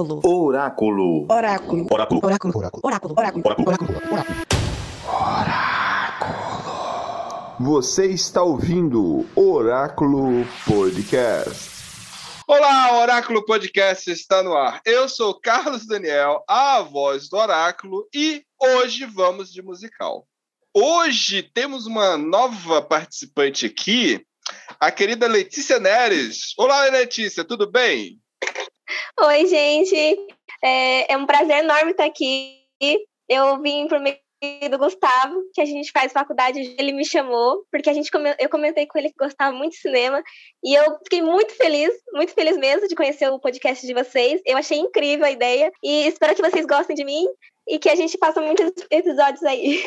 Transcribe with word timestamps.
Oráculo. 0.00 1.26
Oráculo. 1.28 1.86
Oráculo. 1.90 2.20
Oráculo. 2.22 2.56
Oráculo. 2.56 2.82
Oráculo. 2.82 3.44
Oráculo. 3.44 3.44
Oráculo. 3.44 3.98
Oráculo. 5.06 6.40
Você 7.60 8.06
está 8.06 8.42
ouvindo 8.42 9.26
Oráculo 9.36 10.46
Podcast. 10.66 11.80
Olá, 12.48 12.98
Oráculo 13.02 13.44
Podcast 13.44 14.10
está 14.10 14.42
no 14.42 14.56
ar. 14.56 14.80
Eu 14.86 15.06
sou 15.06 15.38
Carlos 15.38 15.86
Daniel, 15.86 16.42
a 16.48 16.80
voz 16.80 17.28
do 17.28 17.36
Oráculo, 17.36 18.08
e 18.14 18.42
hoje 18.58 19.04
vamos 19.04 19.52
de 19.52 19.60
musical. 19.60 20.26
Hoje 20.72 21.42
temos 21.42 21.84
uma 21.84 22.16
nova 22.16 22.80
participante 22.80 23.66
aqui, 23.66 24.24
a 24.80 24.90
querida 24.90 25.26
Letícia 25.26 25.78
Neres. 25.78 26.54
Olá, 26.56 26.84
Letícia, 26.84 27.44
tudo 27.44 27.70
bem? 27.70 28.18
Oi, 29.20 29.46
gente. 29.46 30.26
É, 30.62 31.12
é 31.12 31.16
um 31.16 31.26
prazer 31.26 31.64
enorme 31.64 31.92
estar 31.92 32.04
aqui. 32.04 32.60
Eu 33.28 33.60
vim 33.60 33.86
por 33.88 34.00
meio 34.00 34.18
do 34.70 34.78
Gustavo, 34.78 35.42
que 35.52 35.60
a 35.60 35.66
gente 35.66 35.92
faz 35.92 36.12
faculdade, 36.12 36.74
ele 36.78 36.92
me 36.92 37.04
chamou, 37.04 37.62
porque 37.70 37.90
a 37.90 37.92
gente 37.92 38.10
eu 38.38 38.48
comentei 38.48 38.86
com 38.86 38.98
ele 38.98 39.10
que 39.10 39.14
gostava 39.18 39.54
muito 39.54 39.72
de 39.72 39.80
cinema, 39.80 40.22
e 40.64 40.74
eu 40.74 40.98
fiquei 41.04 41.20
muito 41.20 41.54
feliz, 41.54 41.92
muito 42.14 42.32
feliz 42.32 42.56
mesmo 42.56 42.88
de 42.88 42.94
conhecer 42.94 43.30
o 43.30 43.38
podcast 43.38 43.86
de 43.86 43.92
vocês. 43.92 44.40
Eu 44.46 44.56
achei 44.56 44.78
incrível 44.78 45.26
a 45.26 45.30
ideia 45.30 45.70
e 45.82 46.06
espero 46.06 46.34
que 46.34 46.42
vocês 46.42 46.64
gostem 46.64 46.96
de 46.96 47.04
mim 47.04 47.26
e 47.68 47.78
que 47.78 47.90
a 47.90 47.94
gente 47.94 48.16
faça 48.18 48.40
muitos 48.40 48.72
episódios 48.90 49.42
aí. 49.42 49.84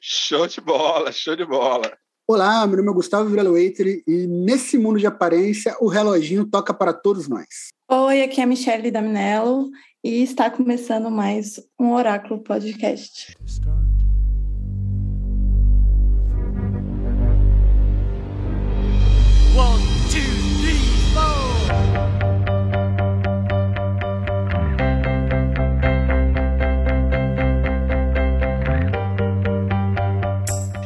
Show 0.00 0.46
de 0.46 0.62
bola, 0.62 1.12
show 1.12 1.36
de 1.36 1.44
bola. 1.44 1.98
Olá, 2.26 2.66
meu 2.66 2.78
nome 2.78 2.88
é 2.88 2.94
Gustavo 2.94 3.28
Viraloeiter 3.28 4.02
e 4.06 4.26
nesse 4.26 4.78
mundo 4.78 4.98
de 4.98 5.06
aparência 5.06 5.76
o 5.78 5.88
reloginho 5.88 6.46
toca 6.46 6.72
para 6.72 6.90
todos 6.90 7.28
nós. 7.28 7.68
Oi, 7.86 8.22
aqui 8.22 8.40
é 8.40 8.44
a 8.44 8.46
Michelle 8.46 8.90
Daminello 8.90 9.68
e 10.02 10.22
está 10.22 10.48
começando 10.48 11.10
mais 11.10 11.60
um 11.78 11.92
Oráculo 11.92 12.42
Podcast. 12.42 13.34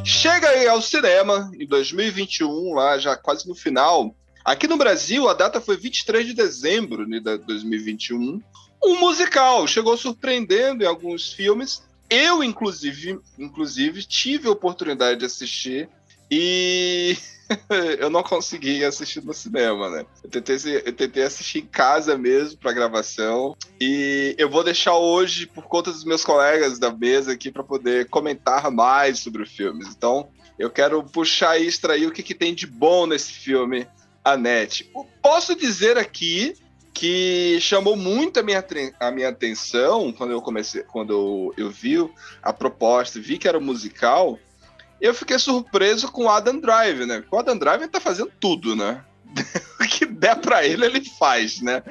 Chega 0.08 0.48
aí 0.48 0.66
ao 0.66 0.80
cinema 0.80 1.52
em 1.60 1.66
2021, 1.66 2.72
lá 2.72 2.98
já 2.98 3.14
quase 3.14 3.46
no 3.46 3.54
final. 3.54 4.16
Aqui 4.42 4.66
no 4.66 4.78
Brasil, 4.78 5.28
a 5.28 5.34
data 5.34 5.60
foi 5.60 5.76
23 5.76 6.28
de 6.28 6.32
dezembro 6.32 7.04
de 7.06 7.20
2021. 7.20 8.42
Um 8.82 9.00
musical 9.00 9.66
chegou 9.66 9.98
surpreendendo 9.98 10.82
em 10.82 10.86
alguns 10.86 11.30
filmes. 11.34 11.82
Eu, 12.08 12.42
inclusive, 12.42 13.20
inclusive 13.38 14.02
tive 14.02 14.48
a 14.48 14.52
oportunidade 14.52 15.20
de 15.20 15.26
assistir 15.26 15.91
e 16.30 17.14
eu 17.98 18.10
não 18.10 18.22
consegui 18.22 18.84
assistir 18.84 19.22
no 19.25 19.32
cinema, 19.32 19.88
né? 19.91 20.06
Eu 20.22 20.31
tentei, 20.31 20.56
eu 20.84 20.92
tentei 20.92 21.22
assistir 21.22 21.60
em 21.60 21.66
casa 21.66 22.16
mesmo 22.16 22.59
para 22.59 22.72
gravação 22.72 23.56
e 23.81 24.34
eu 24.38 24.50
vou 24.50 24.62
deixar 24.62 24.97
hoje 24.97 25.47
por 25.47 25.64
conta 25.64 25.91
dos 25.91 26.04
meus 26.04 26.25
colegas 26.25 26.78
da 26.78 26.92
mesa 26.92 27.32
aqui 27.32 27.50
para 27.50 27.64
poder 27.64 28.09
comentar 28.09 28.70
mais 28.70 29.19
sobre 29.20 29.42
o 29.42 29.47
filme. 29.47 29.84
Então, 29.88 30.28
eu 30.59 30.70
quero 30.70 31.03
puxar 31.04 31.59
e 31.59 31.66
extrair 31.66 32.06
o 32.06 32.12
que, 32.12 32.22
que 32.22 32.34
tem 32.34 32.54
de 32.54 32.66
bom 32.66 33.06
nesse 33.06 33.32
filme, 33.32 33.86
a 34.25 34.36
net. 34.36 34.91
Posso 35.22 35.54
dizer 35.54 35.97
aqui 35.97 36.54
que 36.92 37.59
chamou 37.60 37.94
muito 37.94 38.41
a 38.41 38.42
minha, 38.42 38.65
a 38.98 39.10
minha 39.12 39.28
atenção 39.28 40.12
quando 40.12 40.32
eu 40.32 40.42
comecei, 40.42 40.82
quando 40.82 41.12
eu, 41.12 41.54
eu 41.56 41.70
vi 41.70 41.97
a 42.42 42.53
proposta, 42.53 43.20
vi 43.20 43.38
que 43.38 43.47
era 43.47 43.56
um 43.56 43.62
musical, 43.62 44.36
eu 45.00 45.14
fiquei 45.14 45.38
surpreso 45.38 46.10
com 46.10 46.25
o 46.25 46.28
Adam 46.28 46.60
Driver, 46.60 47.06
né? 47.06 47.25
O 47.31 47.38
Adam 47.38 47.56
Driver 47.56 47.88
tá 47.88 48.00
fazendo 48.00 48.31
tudo, 48.41 48.75
né? 48.75 49.04
o 49.81 49.84
que 49.86 50.06
der 50.06 50.36
para 50.36 50.66
ele, 50.66 50.86
ele 50.86 51.04
faz, 51.19 51.60
né? 51.60 51.82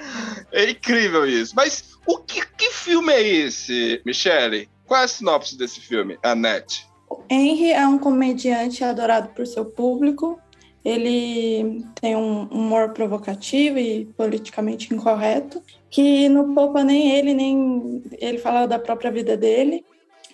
É 0.51 0.69
incrível 0.69 1.25
isso. 1.25 1.53
Mas 1.55 1.97
o 2.05 2.17
que, 2.17 2.45
que 2.57 2.71
filme 2.71 3.13
é 3.13 3.21
esse, 3.21 4.01
Michele? 4.05 4.69
Qual 4.85 5.01
é 5.01 5.03
a 5.03 5.07
sinopse 5.07 5.57
desse 5.57 5.79
filme, 5.79 6.17
Annette? 6.23 6.87
Henry 7.29 7.71
é 7.71 7.87
um 7.87 7.97
comediante 7.97 8.83
adorado 8.83 9.29
por 9.29 9.45
seu 9.45 9.65
público. 9.65 10.39
Ele 10.83 11.83
tem 11.99 12.15
um 12.15 12.43
humor 12.43 12.93
provocativo 12.93 13.77
e 13.77 14.05
politicamente 14.17 14.93
incorreto, 14.93 15.61
que 15.89 16.29
não 16.29 16.53
poupa 16.53 16.83
nem 16.83 17.11
ele, 17.11 17.33
nem 17.33 18.01
ele 18.19 18.37
fala 18.37 18.65
da 18.65 18.79
própria 18.79 19.11
vida 19.11 19.35
dele. 19.35 19.83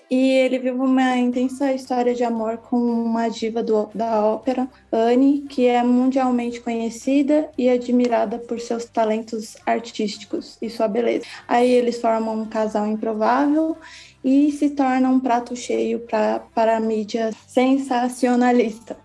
E 0.10 0.32
ele 0.32 0.60
vive 0.60 0.78
uma 0.78 1.18
intensa 1.18 1.74
história 1.74 2.14
de 2.14 2.24
amor 2.24 2.58
com 2.58 2.78
uma 2.78 3.30
diva 3.30 3.64
do, 3.64 3.90
da 3.96 4.24
ópera, 4.24 4.68
Anne, 4.92 5.42
que 5.50 5.66
é 5.66 5.84
mundialmente 5.84 6.62
conhecida 6.62 7.50
e 7.58 7.70
admirada 7.70 8.38
por 8.38 8.60
seus 8.60 8.86
talentos 8.86 9.58
artísticos 9.66 10.58
e 10.62 10.70
sua 10.70 10.88
beleza. 10.88 11.26
Aí 11.48 11.72
eles 11.72 12.00
formam 12.00 12.42
um 12.42 12.46
casal 12.46 12.86
improvável 12.86 13.78
e 14.24 14.52
se 14.52 14.70
torna 14.70 15.10
um 15.10 15.20
prato 15.20 15.56
cheio 15.56 16.00
pra, 16.00 16.40
para 16.54 16.78
a 16.78 16.80
mídia 16.80 17.32
sensacionalista. 17.48 18.96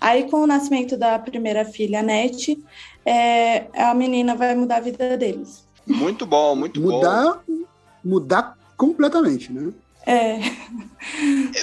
Aí, 0.00 0.30
com 0.30 0.42
o 0.42 0.46
nascimento 0.46 0.96
da 0.96 1.18
primeira 1.18 1.64
filha, 1.64 2.02
Nete, 2.02 2.62
é, 3.04 3.66
a 3.74 3.92
menina 3.94 4.36
vai 4.36 4.54
mudar 4.54 4.76
a 4.76 4.80
vida 4.80 5.16
deles. 5.16 5.64
Muito 5.86 6.24
bom, 6.24 6.54
muito 6.54 6.80
mudar, 6.80 7.42
bom. 7.46 7.64
Mudar 8.04 8.56
completamente, 8.76 9.52
né? 9.52 9.72
É. 10.08 10.38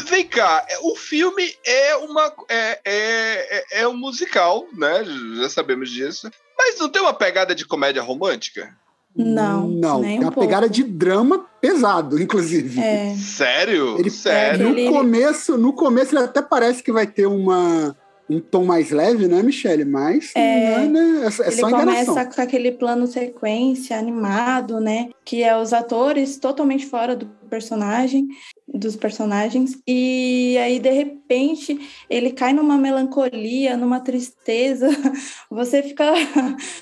Vem 0.08 0.28
cá, 0.28 0.64
o 0.84 0.96
filme 0.96 1.52
é 1.66 1.96
uma 1.96 2.32
é, 2.48 2.80
é, 2.86 3.66
é 3.82 3.88
um 3.88 3.98
musical, 3.98 4.68
né? 4.72 5.04
Já 5.38 5.50
sabemos 5.50 5.90
disso. 5.90 6.30
Mas 6.56 6.80
não 6.80 6.88
tem 6.88 7.02
uma 7.02 7.14
pegada 7.14 7.56
de 7.56 7.66
comédia 7.66 8.04
romântica? 8.04 8.76
Não, 9.16 9.68
não. 9.68 10.02
Nem 10.02 10.20
tem 10.20 10.28
um 10.28 10.30
uma 10.30 10.32
pegada 10.32 10.70
de 10.70 10.84
drama 10.84 11.46
pesado, 11.60 12.22
inclusive. 12.22 12.80
É. 12.80 13.16
Sério? 13.16 13.98
Ele, 13.98 14.12
Sério? 14.12 14.70
No 14.70 14.92
começo, 14.92 15.58
no 15.58 15.74
começo 15.74 16.16
ele 16.16 16.26
até 16.26 16.42
parece 16.42 16.84
que 16.84 16.92
vai 16.92 17.08
ter 17.08 17.26
uma 17.26 17.96
um 18.30 18.40
tom 18.40 18.66
mais 18.66 18.90
leve, 18.90 19.28
né, 19.28 19.42
Michele? 19.44 19.86
Mas 19.86 20.32
é, 20.36 20.86
né, 20.88 21.00
é, 21.00 21.44
é 21.44 21.48
ele 21.48 21.52
só 21.52 21.70
enganação. 21.70 22.06
começa 22.06 22.26
com 22.26 22.42
aquele 22.42 22.72
plano 22.72 23.08
sequência 23.08 23.98
animado, 23.98 24.80
né? 24.80 25.10
Que 25.24 25.44
é 25.44 25.56
os 25.56 25.74
atores 25.74 26.38
totalmente 26.38 26.86
fora 26.86 27.16
do 27.16 27.30
personagem, 27.56 28.28
dos 28.68 28.98
personagens, 28.98 29.78
e 29.88 30.58
aí 30.58 30.78
de 30.78 30.92
repente 30.92 31.80
ele 32.10 32.34
cai 32.34 32.52
numa 32.52 32.78
melancolia, 32.78 33.78
numa 33.78 34.02
tristeza, 34.02 34.90
você 35.50 35.82
fica 35.82 36.04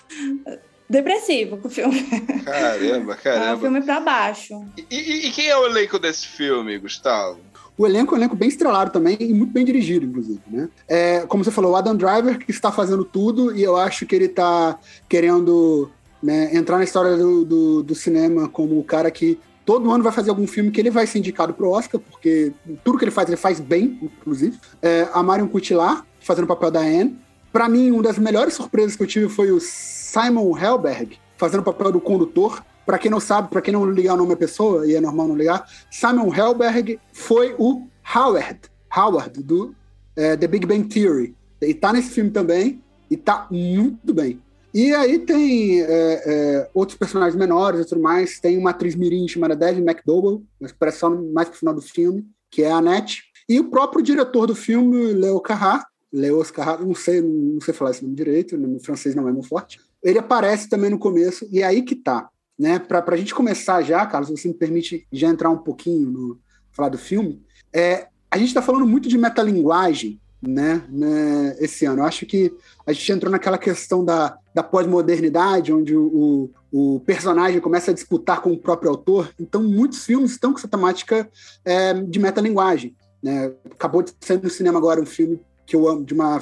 depressivo 0.89 1.57
com 1.57 1.67
o 1.67 1.71
filme. 1.71 2.01
Caramba, 2.43 3.15
caramba. 3.15 3.45
É 3.45 3.55
um 3.55 3.59
filme 3.59 3.81
para 3.83 3.99
baixo. 3.99 4.65
E, 4.89 4.95
e, 4.95 5.27
e 5.27 5.31
quem 5.31 5.47
é 5.47 5.55
o 5.55 5.67
elenco 5.67 5.99
desse 5.99 6.27
filme, 6.27 6.79
Gustavo? 6.79 7.39
O 7.77 7.85
elenco 7.85 8.13
é 8.13 8.17
um 8.17 8.21
elenco 8.21 8.35
bem 8.35 8.49
estrelado 8.49 8.91
também 8.91 9.15
e 9.19 9.31
muito 9.31 9.53
bem 9.53 9.63
dirigido, 9.63 10.07
inclusive, 10.07 10.41
né? 10.47 10.69
É, 10.87 11.21
como 11.27 11.43
você 11.43 11.51
falou, 11.51 11.73
o 11.73 11.75
Adam 11.75 11.95
Driver 11.95 12.39
que 12.39 12.49
está 12.49 12.71
fazendo 12.71 13.05
tudo 13.05 13.55
e 13.55 13.61
eu 13.61 13.77
acho 13.77 14.07
que 14.07 14.15
ele 14.15 14.25
está 14.25 14.79
querendo 15.07 15.91
né, 16.21 16.55
entrar 16.55 16.77
na 16.77 16.83
história 16.85 17.17
do, 17.17 17.43
do, 17.43 17.83
do, 17.83 17.93
cinema 17.93 18.47
como 18.47 18.79
o 18.79 18.83
cara 18.83 19.11
que 19.11 19.37
todo 19.65 19.91
ano 19.91 20.03
vai 20.03 20.11
fazer 20.11 20.29
algum 20.29 20.47
filme 20.47 20.71
que 20.71 20.79
ele 20.79 20.89
vai 20.89 21.07
ser 21.07 21.19
indicado 21.19 21.53
pro 21.53 21.69
Oscar, 21.69 21.99
porque 21.99 22.51
tudo 22.83 22.97
que 22.97 23.05
ele 23.05 23.11
faz, 23.11 23.27
ele 23.27 23.37
faz 23.37 23.59
bem, 23.59 23.99
inclusive. 24.01 24.59
É, 24.81 25.07
a 25.13 25.23
Marion 25.23 25.47
Cotillard 25.47 26.03
fazendo 26.19 26.45
o 26.45 26.47
papel 26.47 26.71
da 26.71 26.81
Anne. 26.81 27.19
Para 27.51 27.69
mim, 27.69 27.91
uma 27.91 28.03
das 28.03 28.17
melhores 28.17 28.53
surpresas 28.53 28.95
que 28.95 29.03
eu 29.03 29.07
tive 29.07 29.29
foi 29.29 29.51
o 29.51 29.59
Simon 29.59 30.57
Helberg 30.57 31.17
fazendo 31.37 31.61
o 31.61 31.63
papel 31.63 31.91
do 31.91 32.01
condutor. 32.01 32.63
Para 32.85 32.97
quem 32.97 33.09
não 33.09 33.19
sabe, 33.19 33.47
para 33.47 33.61
quem 33.61 33.73
não 33.73 33.85
ligar 33.89 34.15
o 34.15 34.17
nome 34.17 34.29
da 34.29 34.35
pessoa, 34.35 34.85
e 34.85 34.93
é 34.93 34.99
normal 34.99 35.29
não 35.29 35.37
ligar, 35.37 35.65
Simon 35.89 36.33
Helberg 36.35 36.99
foi 37.13 37.55
o 37.57 37.87
Howard, 38.13 38.59
Howard 38.95 39.41
do 39.41 39.73
é, 40.17 40.35
The 40.35 40.47
Big 40.47 40.65
Bang 40.65 40.83
Theory. 40.89 41.33
E 41.61 41.73
tá 41.73 41.93
nesse 41.93 42.09
filme 42.09 42.29
também, 42.29 42.83
e 43.09 43.15
tá 43.15 43.47
muito 43.49 44.13
bem. 44.13 44.41
E 44.73 44.93
aí 44.93 45.19
tem 45.19 45.81
é, 45.81 45.85
é, 45.85 46.69
outros 46.73 46.97
personagens 46.97 47.35
menores 47.35 47.81
e 47.81 47.85
tudo 47.85 48.01
mais. 48.01 48.39
Tem 48.39 48.57
uma 48.57 48.71
atriz 48.71 48.95
mirim 48.95 49.27
chamada 49.27 49.55
Dev 49.55 49.77
McDowell, 49.77 50.43
mas 50.59 50.71
parece 50.71 50.99
só 50.99 51.09
mais 51.09 51.47
pro 51.47 51.59
final 51.59 51.75
do 51.75 51.81
filme, 51.81 52.25
que 52.49 52.63
é 52.63 52.71
a 52.71 52.77
Annette. 52.77 53.21
E 53.47 53.59
o 53.59 53.69
próprio 53.69 54.03
diretor 54.03 54.47
do 54.47 54.55
filme, 54.55 55.13
Leo 55.13 55.39
Carrat, 55.39 55.83
Leos 56.11 56.51
Carrat, 56.51 56.81
não 56.81 56.95
sei, 56.95 57.21
não 57.21 57.59
sei 57.59 57.73
falar 57.73 57.91
esse 57.91 58.03
nome 58.03 58.15
direito, 58.15 58.57
no 58.57 58.79
francês 58.79 59.15
não 59.15 59.27
é 59.27 59.31
muito 59.31 59.47
forte. 59.47 59.79
Ele 60.01 60.19
aparece 60.19 60.69
também 60.69 60.89
no 60.89 60.99
começo, 60.99 61.47
e 61.51 61.61
é 61.61 61.65
aí 61.65 61.81
que 61.81 61.95
tá. 61.95 62.29
Né? 62.57 62.77
Para 62.79 63.03
a 63.07 63.17
gente 63.17 63.33
começar 63.33 63.81
já, 63.81 64.05
Carlos, 64.05 64.29
se 64.29 64.37
você 64.37 64.47
me 64.47 64.53
permite 64.53 65.07
já 65.11 65.27
entrar 65.27 65.49
um 65.49 65.57
pouquinho 65.57 66.09
no 66.09 66.39
falar 66.71 66.89
do 66.89 66.97
filme, 66.97 67.41
é, 67.73 68.07
a 68.29 68.37
gente 68.37 68.47
está 68.47 68.61
falando 68.61 68.87
muito 68.87 69.09
de 69.09 69.17
metalinguagem 69.17 70.19
né, 70.45 70.83
né, 70.89 71.55
esse 71.59 71.85
ano. 71.85 72.01
Eu 72.01 72.05
acho 72.05 72.25
que 72.25 72.53
a 72.85 72.91
gente 72.91 73.11
entrou 73.11 73.31
naquela 73.31 73.57
questão 73.57 74.03
da, 74.03 74.37
da 74.53 74.61
pós-modernidade, 74.61 75.71
onde 75.71 75.95
o, 75.95 76.49
o, 76.71 76.99
personagem 77.05 77.61
começa 77.61 77.91
a 77.91 77.93
disputar 77.93 78.41
com 78.41 78.51
o 78.51 78.57
próprio 78.57 78.91
autor. 78.91 79.33
Então, 79.39 79.63
muitos 79.63 80.05
filmes 80.05 80.31
estão 80.31 80.51
com 80.51 80.59
essa 80.59 80.67
temática 80.67 81.29
é, 81.63 81.93
de 81.93 82.19
metalinguagem. 82.19 82.95
Né? 83.21 83.53
Acabou 83.71 84.03
de 84.03 84.13
sair 84.19 84.41
no 84.41 84.49
cinema 84.49 84.77
agora 84.77 85.01
um 85.01 85.05
filme 85.05 85.39
que 85.65 85.75
eu 85.75 85.87
amo, 85.87 86.03
de 86.03 86.13
uma, 86.13 86.41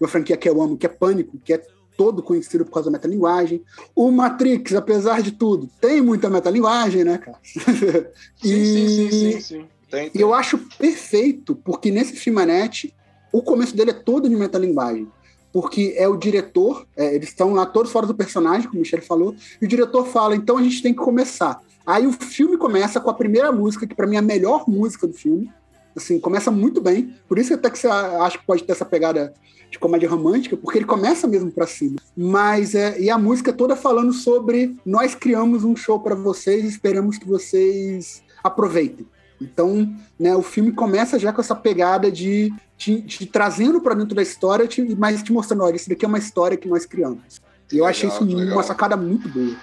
uma 0.00 0.08
franquia 0.08 0.36
que 0.36 0.48
eu 0.48 0.62
amo, 0.62 0.76
que 0.76 0.86
é 0.86 0.88
Pânico, 0.88 1.36
que 1.44 1.52
é 1.52 1.62
todo 1.96 2.22
conhecido 2.22 2.64
por 2.64 2.72
causa 2.72 2.90
da 2.90 2.96
metalinguagem. 2.96 3.62
O 3.94 4.10
Matrix, 4.12 4.74
apesar 4.74 5.20
de 5.20 5.32
tudo, 5.32 5.68
tem 5.80 6.00
muita 6.00 6.30
metalinguagem, 6.30 7.02
né, 7.02 7.18
cara? 7.18 7.38
e, 8.42 8.48
sim, 8.48 8.88
sim, 8.88 9.10
sim, 9.10 9.40
sim. 9.40 9.68
Tem, 9.90 10.10
tem. 10.10 10.10
E 10.14 10.20
eu 10.20 10.32
acho 10.32 10.58
perfeito, 10.78 11.56
porque 11.56 11.90
nesse 11.90 12.14
filmanete, 12.14 12.94
o 13.32 13.42
começo 13.42 13.76
dele 13.76 13.90
é 13.90 13.94
todo 13.94 14.28
de 14.28 14.36
metalinguagem. 14.36 15.08
Porque 15.52 15.94
é 15.96 16.08
o 16.08 16.16
diretor, 16.16 16.86
é, 16.96 17.14
eles 17.14 17.28
estão 17.28 17.52
lá 17.52 17.66
todos 17.66 17.92
fora 17.92 18.06
do 18.06 18.14
personagem, 18.14 18.68
como 18.68 18.78
o 18.78 18.80
Michel 18.80 19.02
falou, 19.02 19.34
e 19.60 19.64
o 19.64 19.68
diretor 19.68 20.06
fala, 20.06 20.34
então 20.34 20.56
a 20.56 20.62
gente 20.62 20.82
tem 20.82 20.94
que 20.94 21.00
começar. 21.00 21.60
Aí 21.86 22.06
o 22.06 22.12
filme 22.12 22.56
começa 22.56 23.00
com 23.00 23.10
a 23.10 23.14
primeira 23.14 23.52
música, 23.52 23.86
que 23.86 23.94
para 23.94 24.06
mim 24.06 24.16
é 24.16 24.20
a 24.20 24.22
melhor 24.22 24.64
música 24.66 25.06
do 25.06 25.12
filme, 25.12 25.52
Assim, 25.96 26.18
começa 26.18 26.50
muito 26.50 26.80
bem. 26.80 27.14
Por 27.28 27.38
isso 27.38 27.54
até 27.54 27.70
que 27.70 27.78
você 27.78 27.86
acha 27.86 28.38
que 28.38 28.46
pode 28.46 28.64
ter 28.64 28.72
essa 28.72 28.84
pegada 28.84 29.32
de 29.70 29.78
comédia 29.78 30.08
romântica, 30.08 30.56
porque 30.56 30.78
ele 30.78 30.84
começa 30.84 31.26
mesmo 31.26 31.50
para 31.50 31.66
cima. 31.66 31.96
Mas 32.16 32.74
é, 32.74 32.98
e 33.00 33.08
a 33.08 33.16
música 33.16 33.52
toda 33.52 33.74
falando 33.74 34.12
sobre 34.12 34.76
nós 34.84 35.14
criamos 35.14 35.64
um 35.64 35.74
show 35.74 36.00
para 36.00 36.14
vocês, 36.14 36.64
esperamos 36.64 37.18
que 37.18 37.26
vocês 37.26 38.22
aproveitem. 38.42 39.06
Então, 39.42 39.92
né, 40.18 40.34
o 40.34 40.42
filme 40.42 40.72
começa 40.72 41.18
já 41.18 41.32
com 41.32 41.40
essa 41.40 41.54
pegada 41.54 42.10
de 42.10 42.52
te, 42.76 43.02
te 43.02 43.26
trazendo 43.26 43.80
para 43.80 43.94
dentro 43.94 44.14
da 44.14 44.22
história, 44.22 44.66
te, 44.66 44.82
mas 44.96 45.22
te 45.22 45.32
mostrando, 45.32 45.64
olha, 45.64 45.76
isso 45.76 45.88
daqui 45.88 46.04
é 46.04 46.08
uma 46.08 46.18
história 46.18 46.56
que 46.56 46.68
nós 46.68 46.86
criamos. 46.86 47.40
E 47.70 47.76
eu 47.76 47.84
legal, 47.84 47.90
achei 47.90 48.08
isso 48.08 48.24
legal. 48.24 48.54
uma 48.54 48.62
sacada 48.62 48.96
muito 48.96 49.28
boa. 49.28 49.56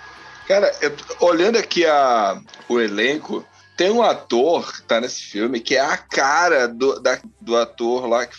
Cara, 0.48 0.72
eu, 0.82 0.92
olhando 1.20 1.58
aqui 1.58 1.86
a, 1.86 2.42
o 2.68 2.80
elenco, 2.80 3.46
tem 3.78 3.92
um 3.92 4.02
ator 4.02 4.74
que 4.74 4.82
tá 4.84 5.00
nesse 5.00 5.22
filme 5.22 5.60
que 5.60 5.76
é 5.76 5.80
a 5.80 5.96
cara 5.96 6.68
do, 6.68 7.00
da, 7.00 7.20
do 7.40 7.56
ator 7.56 8.08
lá 8.08 8.26
que, 8.26 8.36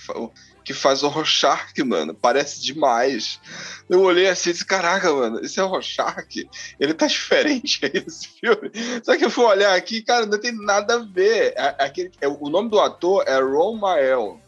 que 0.71 0.75
faz 0.75 1.03
o 1.03 1.09
Rorschach, 1.09 1.83
mano. 1.85 2.15
Parece 2.15 2.63
demais. 2.63 3.41
Eu 3.89 4.03
olhei 4.03 4.29
assim 4.29 4.51
e 4.51 4.53
disse, 4.53 4.65
caraca, 4.65 5.13
mano, 5.13 5.41
esse 5.41 5.59
é 5.59 5.65
o 5.65 5.67
Rorschach? 5.67 6.49
Ele 6.79 6.95
tá 6.95 7.07
diferente 7.09 7.81
aí 7.85 7.93
nesse 7.93 8.29
filme. 8.29 8.71
Só 9.03 9.17
que 9.17 9.25
eu 9.25 9.31
fui 9.31 9.45
olhar 9.45 9.75
aqui, 9.75 10.01
cara, 10.01 10.27
não 10.27 10.39
tem 10.39 10.53
nada 10.53 10.95
a 10.95 10.99
ver. 10.99 11.55
Aquele, 11.77 12.13
é, 12.21 12.29
o 12.29 12.49
nome 12.49 12.71
do 12.71 12.79
ator 12.79 13.25
é 13.27 13.41
Ron 13.41 13.79
Mael. 13.79 14.41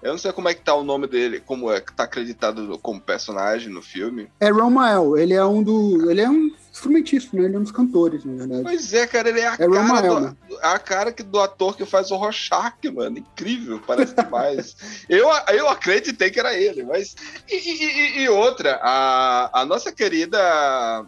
Eu 0.00 0.12
não 0.12 0.18
sei 0.18 0.30
como 0.32 0.48
é 0.48 0.54
que 0.54 0.60
tá 0.60 0.74
o 0.74 0.84
nome 0.84 1.08
dele, 1.08 1.40
como 1.40 1.72
é 1.72 1.80
que 1.80 1.92
tá 1.92 2.04
acreditado 2.04 2.78
como 2.78 3.00
personagem 3.00 3.68
no 3.68 3.82
filme. 3.82 4.28
É 4.38 4.50
Ron 4.50 4.70
Mael, 4.70 5.16
ele 5.16 5.34
é 5.34 5.44
um 5.44 5.60
do. 5.60 6.08
Ele 6.08 6.20
é 6.20 6.30
um 6.30 6.52
instrumentista, 6.74 7.36
né? 7.36 7.44
Ele 7.44 7.54
é 7.54 7.58
um 7.58 7.62
dos 7.62 7.70
cantores, 7.70 8.24
na 8.24 8.34
verdade. 8.34 8.62
Pois 8.64 8.92
é, 8.92 9.06
cara, 9.06 9.28
ele 9.28 9.40
é 9.40 9.46
a, 9.46 9.54
é 9.54 9.56
cara, 9.56 10.02
do, 10.02 10.58
a 10.60 10.78
cara 10.78 11.12
que, 11.12 11.22
do 11.22 11.38
ator 11.38 11.76
que 11.76 11.86
faz 11.86 12.10
o 12.10 12.16
Rorschach, 12.16 12.90
mano. 12.92 13.18
Incrível, 13.18 13.80
parece 13.86 14.14
demais. 14.14 14.76
eu, 15.08 15.28
eu 15.52 15.68
acreditei 15.68 16.30
que 16.30 16.40
era 16.40 16.52
ele, 16.52 16.82
mas. 16.82 17.14
E, 17.48 17.54
e, 17.54 18.22
e, 18.22 18.28
outra, 18.28 18.80
a, 18.82 19.60
a 19.60 19.64
nossa 19.64 19.92
querida 19.92 20.36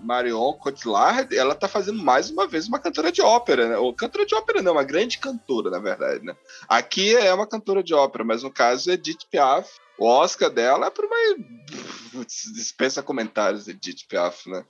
Marion 0.04 0.52
Cotillard, 0.52 1.36
ela 1.36 1.54
tá 1.54 1.66
fazendo 1.66 2.00
mais 2.02 2.30
uma 2.30 2.46
vez 2.46 2.68
uma 2.68 2.78
cantora 2.78 3.10
de 3.10 3.20
ópera, 3.20 3.68
né? 3.68 3.76
Ou 3.76 3.92
cantora 3.92 4.24
de 4.24 4.34
ópera 4.36 4.62
não, 4.62 4.72
uma 4.72 4.84
grande 4.84 5.18
cantora, 5.18 5.68
na 5.68 5.80
verdade, 5.80 6.24
né? 6.24 6.36
Aqui 6.68 7.16
é 7.16 7.34
uma 7.34 7.46
cantora 7.46 7.82
de 7.82 7.92
ópera, 7.92 8.24
mas 8.24 8.44
no 8.44 8.52
caso 8.52 8.90
é 8.90 8.94
Edith 8.94 9.26
Piaf. 9.30 9.68
O 9.98 10.06
Oscar 10.06 10.50
dela 10.50 10.86
é 10.86 10.90
por 10.90 11.06
uma. 11.06 11.16
Dispensa 12.54 13.02
comentários, 13.02 13.66
Edith 13.66 14.06
Piaf, 14.08 14.48
né? 14.48 14.64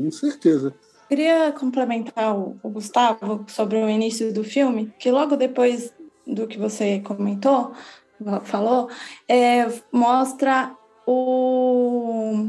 Com 0.00 0.10
certeza. 0.10 0.74
Queria 1.08 1.52
complementar 1.52 2.34
o, 2.36 2.56
o 2.62 2.70
Gustavo 2.70 3.44
sobre 3.48 3.76
o 3.78 3.88
início 3.88 4.32
do 4.32 4.42
filme, 4.42 4.92
que 4.98 5.10
logo 5.10 5.36
depois 5.36 5.92
do 6.26 6.46
que 6.46 6.58
você 6.58 7.00
comentou, 7.00 7.72
falou, 8.44 8.88
é, 9.28 9.66
mostra 9.92 10.74
o, 11.06 12.48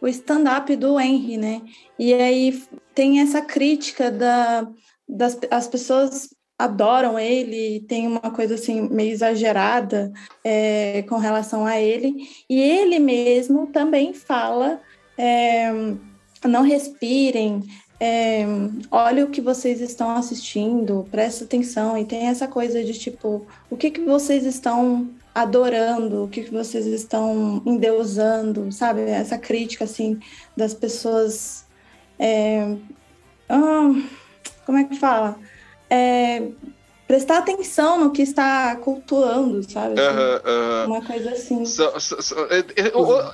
o 0.00 0.08
stand-up 0.08 0.74
do 0.76 0.98
Henry, 0.98 1.36
né? 1.36 1.62
E 1.98 2.14
aí 2.14 2.62
tem 2.94 3.20
essa 3.20 3.42
crítica 3.42 4.10
da, 4.10 4.66
das 5.08 5.38
as 5.50 5.66
pessoas 5.66 6.28
adoram 6.58 7.18
ele, 7.18 7.84
tem 7.86 8.06
uma 8.06 8.32
coisa 8.32 8.54
assim 8.54 8.88
meio 8.88 9.12
exagerada 9.12 10.12
é, 10.42 11.02
com 11.02 11.16
relação 11.16 11.64
a 11.64 11.80
ele, 11.80 12.14
e 12.48 12.60
ele 12.60 12.98
mesmo 12.98 13.68
também 13.68 14.12
fala 14.12 14.80
é, 15.16 15.70
não 16.44 16.62
respirem, 16.62 17.62
é, 18.00 18.44
o 19.24 19.30
que 19.30 19.40
vocês 19.40 19.80
estão 19.80 20.10
assistindo, 20.10 21.06
presta 21.10 21.44
atenção. 21.44 21.98
E 21.98 22.04
tem 22.04 22.26
essa 22.26 22.46
coisa 22.46 22.82
de 22.84 22.92
tipo, 22.94 23.46
o 23.68 23.76
que, 23.76 23.90
que 23.90 24.00
vocês 24.00 24.44
estão 24.44 25.08
adorando, 25.34 26.24
o 26.24 26.28
que, 26.28 26.44
que 26.44 26.50
vocês 26.52 26.86
estão 26.86 27.62
endeusando, 27.64 28.70
sabe? 28.72 29.02
Essa 29.02 29.38
crítica, 29.38 29.84
assim, 29.84 30.20
das 30.56 30.74
pessoas. 30.74 31.64
É, 32.18 32.76
hum, 33.50 34.06
como 34.64 34.78
é 34.78 34.84
que 34.84 34.96
fala? 34.96 35.38
É, 35.90 36.42
prestar 37.08 37.38
atenção 37.38 37.98
no 37.98 38.10
que 38.10 38.20
está 38.20 38.76
cultuando, 38.76 39.62
sabe? 39.68 39.98
Assim, 39.98 40.10
uh 40.10 40.20
-huh, 40.20 40.36
uh 40.36 40.42
-huh. 40.44 40.86
Uma 40.86 41.02
coisa 41.02 41.30
assim. 41.30 41.64
So, 41.64 41.98
so, 41.98 42.22
so, 42.22 42.36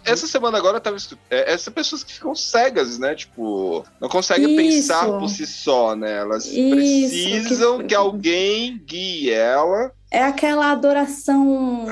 essa 0.05 0.29
semana 0.29 0.57
agora 0.57 0.81
tava 0.81 0.97
é, 1.29 1.53
essas 1.53 1.75
pessoas 1.75 2.05
que 2.05 2.13
ficam 2.13 2.37
cegas, 2.37 2.99
né? 3.01 3.17
Tipo, 3.17 3.85
não 4.01 4.09
conseguem 4.09 4.47
Isso. 4.47 4.57
pensar 4.57 5.07
por 5.19 5.29
si 5.29 5.45
só, 5.45 5.97
né? 5.97 6.19
Elas 6.19 6.47
Isso, 6.47 6.71
precisam 6.71 7.79
que... 7.79 7.87
que 7.89 7.95
alguém 7.97 8.81
guie 8.87 9.31
ela. 9.31 9.91
É 10.09 10.23
aquela 10.23 10.71
adoração 10.71 11.87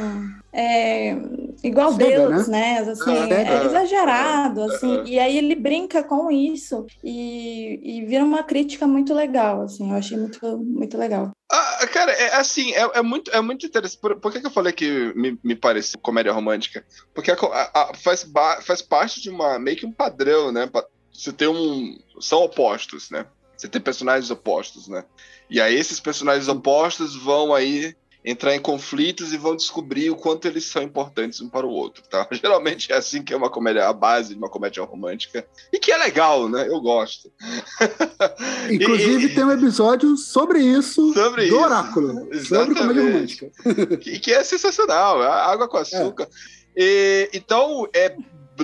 é, 0.52 1.16
igual 1.62 1.92
Cega, 1.92 2.04
Deus, 2.04 2.48
né? 2.48 2.82
né? 2.82 2.90
Assim, 2.90 3.32
é 3.32 3.64
exagerado, 3.64 4.62
assim. 4.62 5.04
E 5.04 5.18
aí 5.18 5.36
ele 5.36 5.54
brinca 5.54 6.02
com 6.02 6.30
isso 6.30 6.86
e, 7.02 7.80
e 7.82 8.04
vira 8.04 8.24
uma 8.24 8.42
crítica 8.42 8.86
muito 8.86 9.14
legal, 9.14 9.62
assim. 9.62 9.90
Eu 9.90 9.96
achei 9.96 10.16
muito, 10.16 10.58
muito 10.58 10.98
legal. 10.98 11.30
Ah, 11.50 11.86
cara, 11.86 12.12
é 12.12 12.36
assim, 12.36 12.72
é, 12.72 12.98
é, 12.98 13.02
muito, 13.02 13.30
é 13.30 13.40
muito 13.40 13.66
interessante. 13.66 14.00
Por, 14.00 14.18
por 14.18 14.32
que, 14.32 14.40
que 14.40 14.46
eu 14.46 14.50
falei 14.50 14.72
que 14.72 15.12
me, 15.14 15.38
me 15.44 15.54
parece 15.54 15.98
comédia 15.98 16.32
romântica? 16.32 16.84
Porque 17.14 17.30
a, 17.30 17.34
a, 17.34 17.82
a, 17.90 17.94
faz, 17.94 18.26
faz 18.62 18.80
parte 18.80 19.20
de 19.20 19.30
uma 19.30 19.58
meio 19.58 19.76
que 19.76 19.86
um 19.86 19.92
padrão, 19.92 20.50
né? 20.50 20.68
Você 21.12 21.32
tem 21.32 21.48
um. 21.48 21.98
São 22.20 22.42
opostos, 22.42 23.10
né? 23.10 23.26
Você 23.56 23.68
tem 23.68 23.80
personagens 23.80 24.30
opostos, 24.30 24.88
né? 24.88 25.04
E 25.48 25.60
aí 25.60 25.74
esses 25.74 26.00
personagens 26.00 26.48
opostos 26.48 27.14
vão 27.14 27.54
aí 27.54 27.94
entrar 28.24 28.54
em 28.54 28.60
conflitos 28.60 29.32
e 29.32 29.36
vão 29.36 29.56
descobrir 29.56 30.10
o 30.10 30.16
quanto 30.16 30.46
eles 30.46 30.64
são 30.64 30.82
importantes 30.82 31.40
um 31.40 31.48
para 31.48 31.66
o 31.66 31.70
outro, 31.70 32.02
tá? 32.08 32.26
Geralmente 32.30 32.92
é 32.92 32.96
assim 32.96 33.22
que 33.22 33.34
é 33.34 33.36
uma 33.36 33.50
comédia, 33.50 33.88
a 33.88 33.92
base 33.92 34.30
de 34.30 34.38
uma 34.38 34.48
comédia 34.48 34.82
romântica. 34.84 35.46
E 35.72 35.78
que 35.78 35.90
é 35.90 35.96
legal, 35.96 36.48
né? 36.48 36.68
Eu 36.68 36.80
gosto. 36.80 37.32
Inclusive 38.70 39.26
e, 39.26 39.34
tem 39.34 39.44
um 39.44 39.52
episódio 39.52 40.16
sobre 40.16 40.60
isso 40.60 41.12
sobre 41.12 41.48
do 41.48 41.56
isso. 41.56 41.64
Oráculo. 41.64 42.28
Exatamente. 42.32 42.46
Sobre 42.46 42.74
comédia 42.74 43.02
romântica. 43.02 43.50
que, 43.98 44.18
que 44.20 44.32
é 44.32 44.44
sensacional. 44.44 45.22
É 45.22 45.26
água 45.26 45.68
com 45.68 45.76
açúcar. 45.78 46.24
É. 46.24 46.28
E, 46.76 47.30
então, 47.34 47.88
é, 47.92 48.14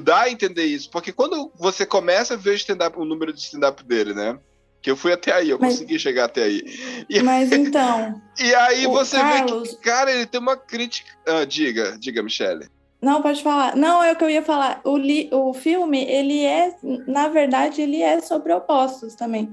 dá 0.00 0.22
a 0.22 0.30
entender 0.30 0.64
isso. 0.64 0.90
Porque 0.90 1.12
quando 1.12 1.50
você 1.56 1.84
começa 1.84 2.34
a 2.34 2.36
ver 2.36 2.56
o, 2.96 3.00
o 3.02 3.04
número 3.04 3.32
de 3.32 3.40
stand-up 3.40 3.82
dele, 3.84 4.14
né? 4.14 4.38
Que 4.80 4.90
eu 4.90 4.96
fui 4.96 5.12
até 5.12 5.32
aí, 5.32 5.50
eu 5.50 5.58
mas, 5.58 5.74
consegui 5.74 5.98
chegar 5.98 6.26
até 6.26 6.44
aí. 6.44 6.62
E, 7.08 7.20
mas 7.22 7.50
então. 7.50 8.20
e 8.38 8.54
aí 8.54 8.86
você 8.86 9.16
Carlos, 9.16 9.70
vê 9.70 9.76
que, 9.76 9.82
cara, 9.82 10.12
ele 10.12 10.26
tem 10.26 10.40
uma 10.40 10.56
crítica. 10.56 11.10
Ah, 11.26 11.44
diga, 11.44 11.96
diga, 11.98 12.22
Michele. 12.22 12.68
Não, 13.00 13.22
pode 13.22 13.42
falar. 13.42 13.76
Não, 13.76 14.02
é 14.02 14.12
o 14.12 14.16
que 14.16 14.24
eu 14.24 14.30
ia 14.30 14.42
falar. 14.42 14.80
O, 14.84 14.96
li, 14.96 15.28
o 15.32 15.52
filme, 15.54 16.04
ele 16.04 16.44
é, 16.44 16.74
na 17.06 17.28
verdade, 17.28 17.80
ele 17.80 18.02
é 18.02 18.20
sobre 18.20 18.52
opostos 18.52 19.14
também. 19.14 19.50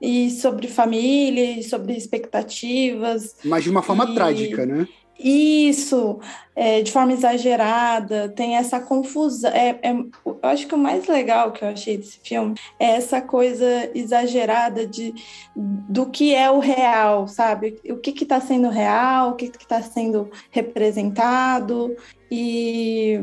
E 0.00 0.30
sobre 0.30 0.66
família, 0.66 1.58
e 1.58 1.62
sobre 1.62 1.96
expectativas. 1.96 3.36
Mas 3.44 3.64
de 3.64 3.70
uma 3.70 3.82
forma 3.82 4.04
e, 4.10 4.14
trágica, 4.14 4.66
né? 4.66 4.86
Isso, 5.22 6.18
é, 6.56 6.82
de 6.82 6.90
forma 6.90 7.12
exagerada, 7.12 8.28
tem 8.28 8.56
essa 8.56 8.80
confusão. 8.80 9.50
É, 9.52 9.78
é, 9.82 9.92
eu 9.92 10.38
acho 10.42 10.66
que 10.66 10.74
o 10.74 10.78
mais 10.78 11.06
legal 11.06 11.52
que 11.52 11.64
eu 11.64 11.68
achei 11.68 11.96
desse 11.96 12.18
filme 12.22 12.54
é 12.78 12.96
essa 12.96 13.20
coisa 13.20 13.90
exagerada 13.94 14.86
de, 14.86 15.14
do 15.54 16.06
que 16.06 16.34
é 16.34 16.50
o 16.50 16.58
real, 16.58 17.28
sabe? 17.28 17.78
O 17.88 17.96
que 17.96 18.10
está 18.22 18.40
sendo 18.40 18.68
real, 18.68 19.30
o 19.30 19.34
que 19.34 19.44
está 19.44 19.80
sendo 19.80 20.30
representado, 20.50 21.96
e 22.30 23.20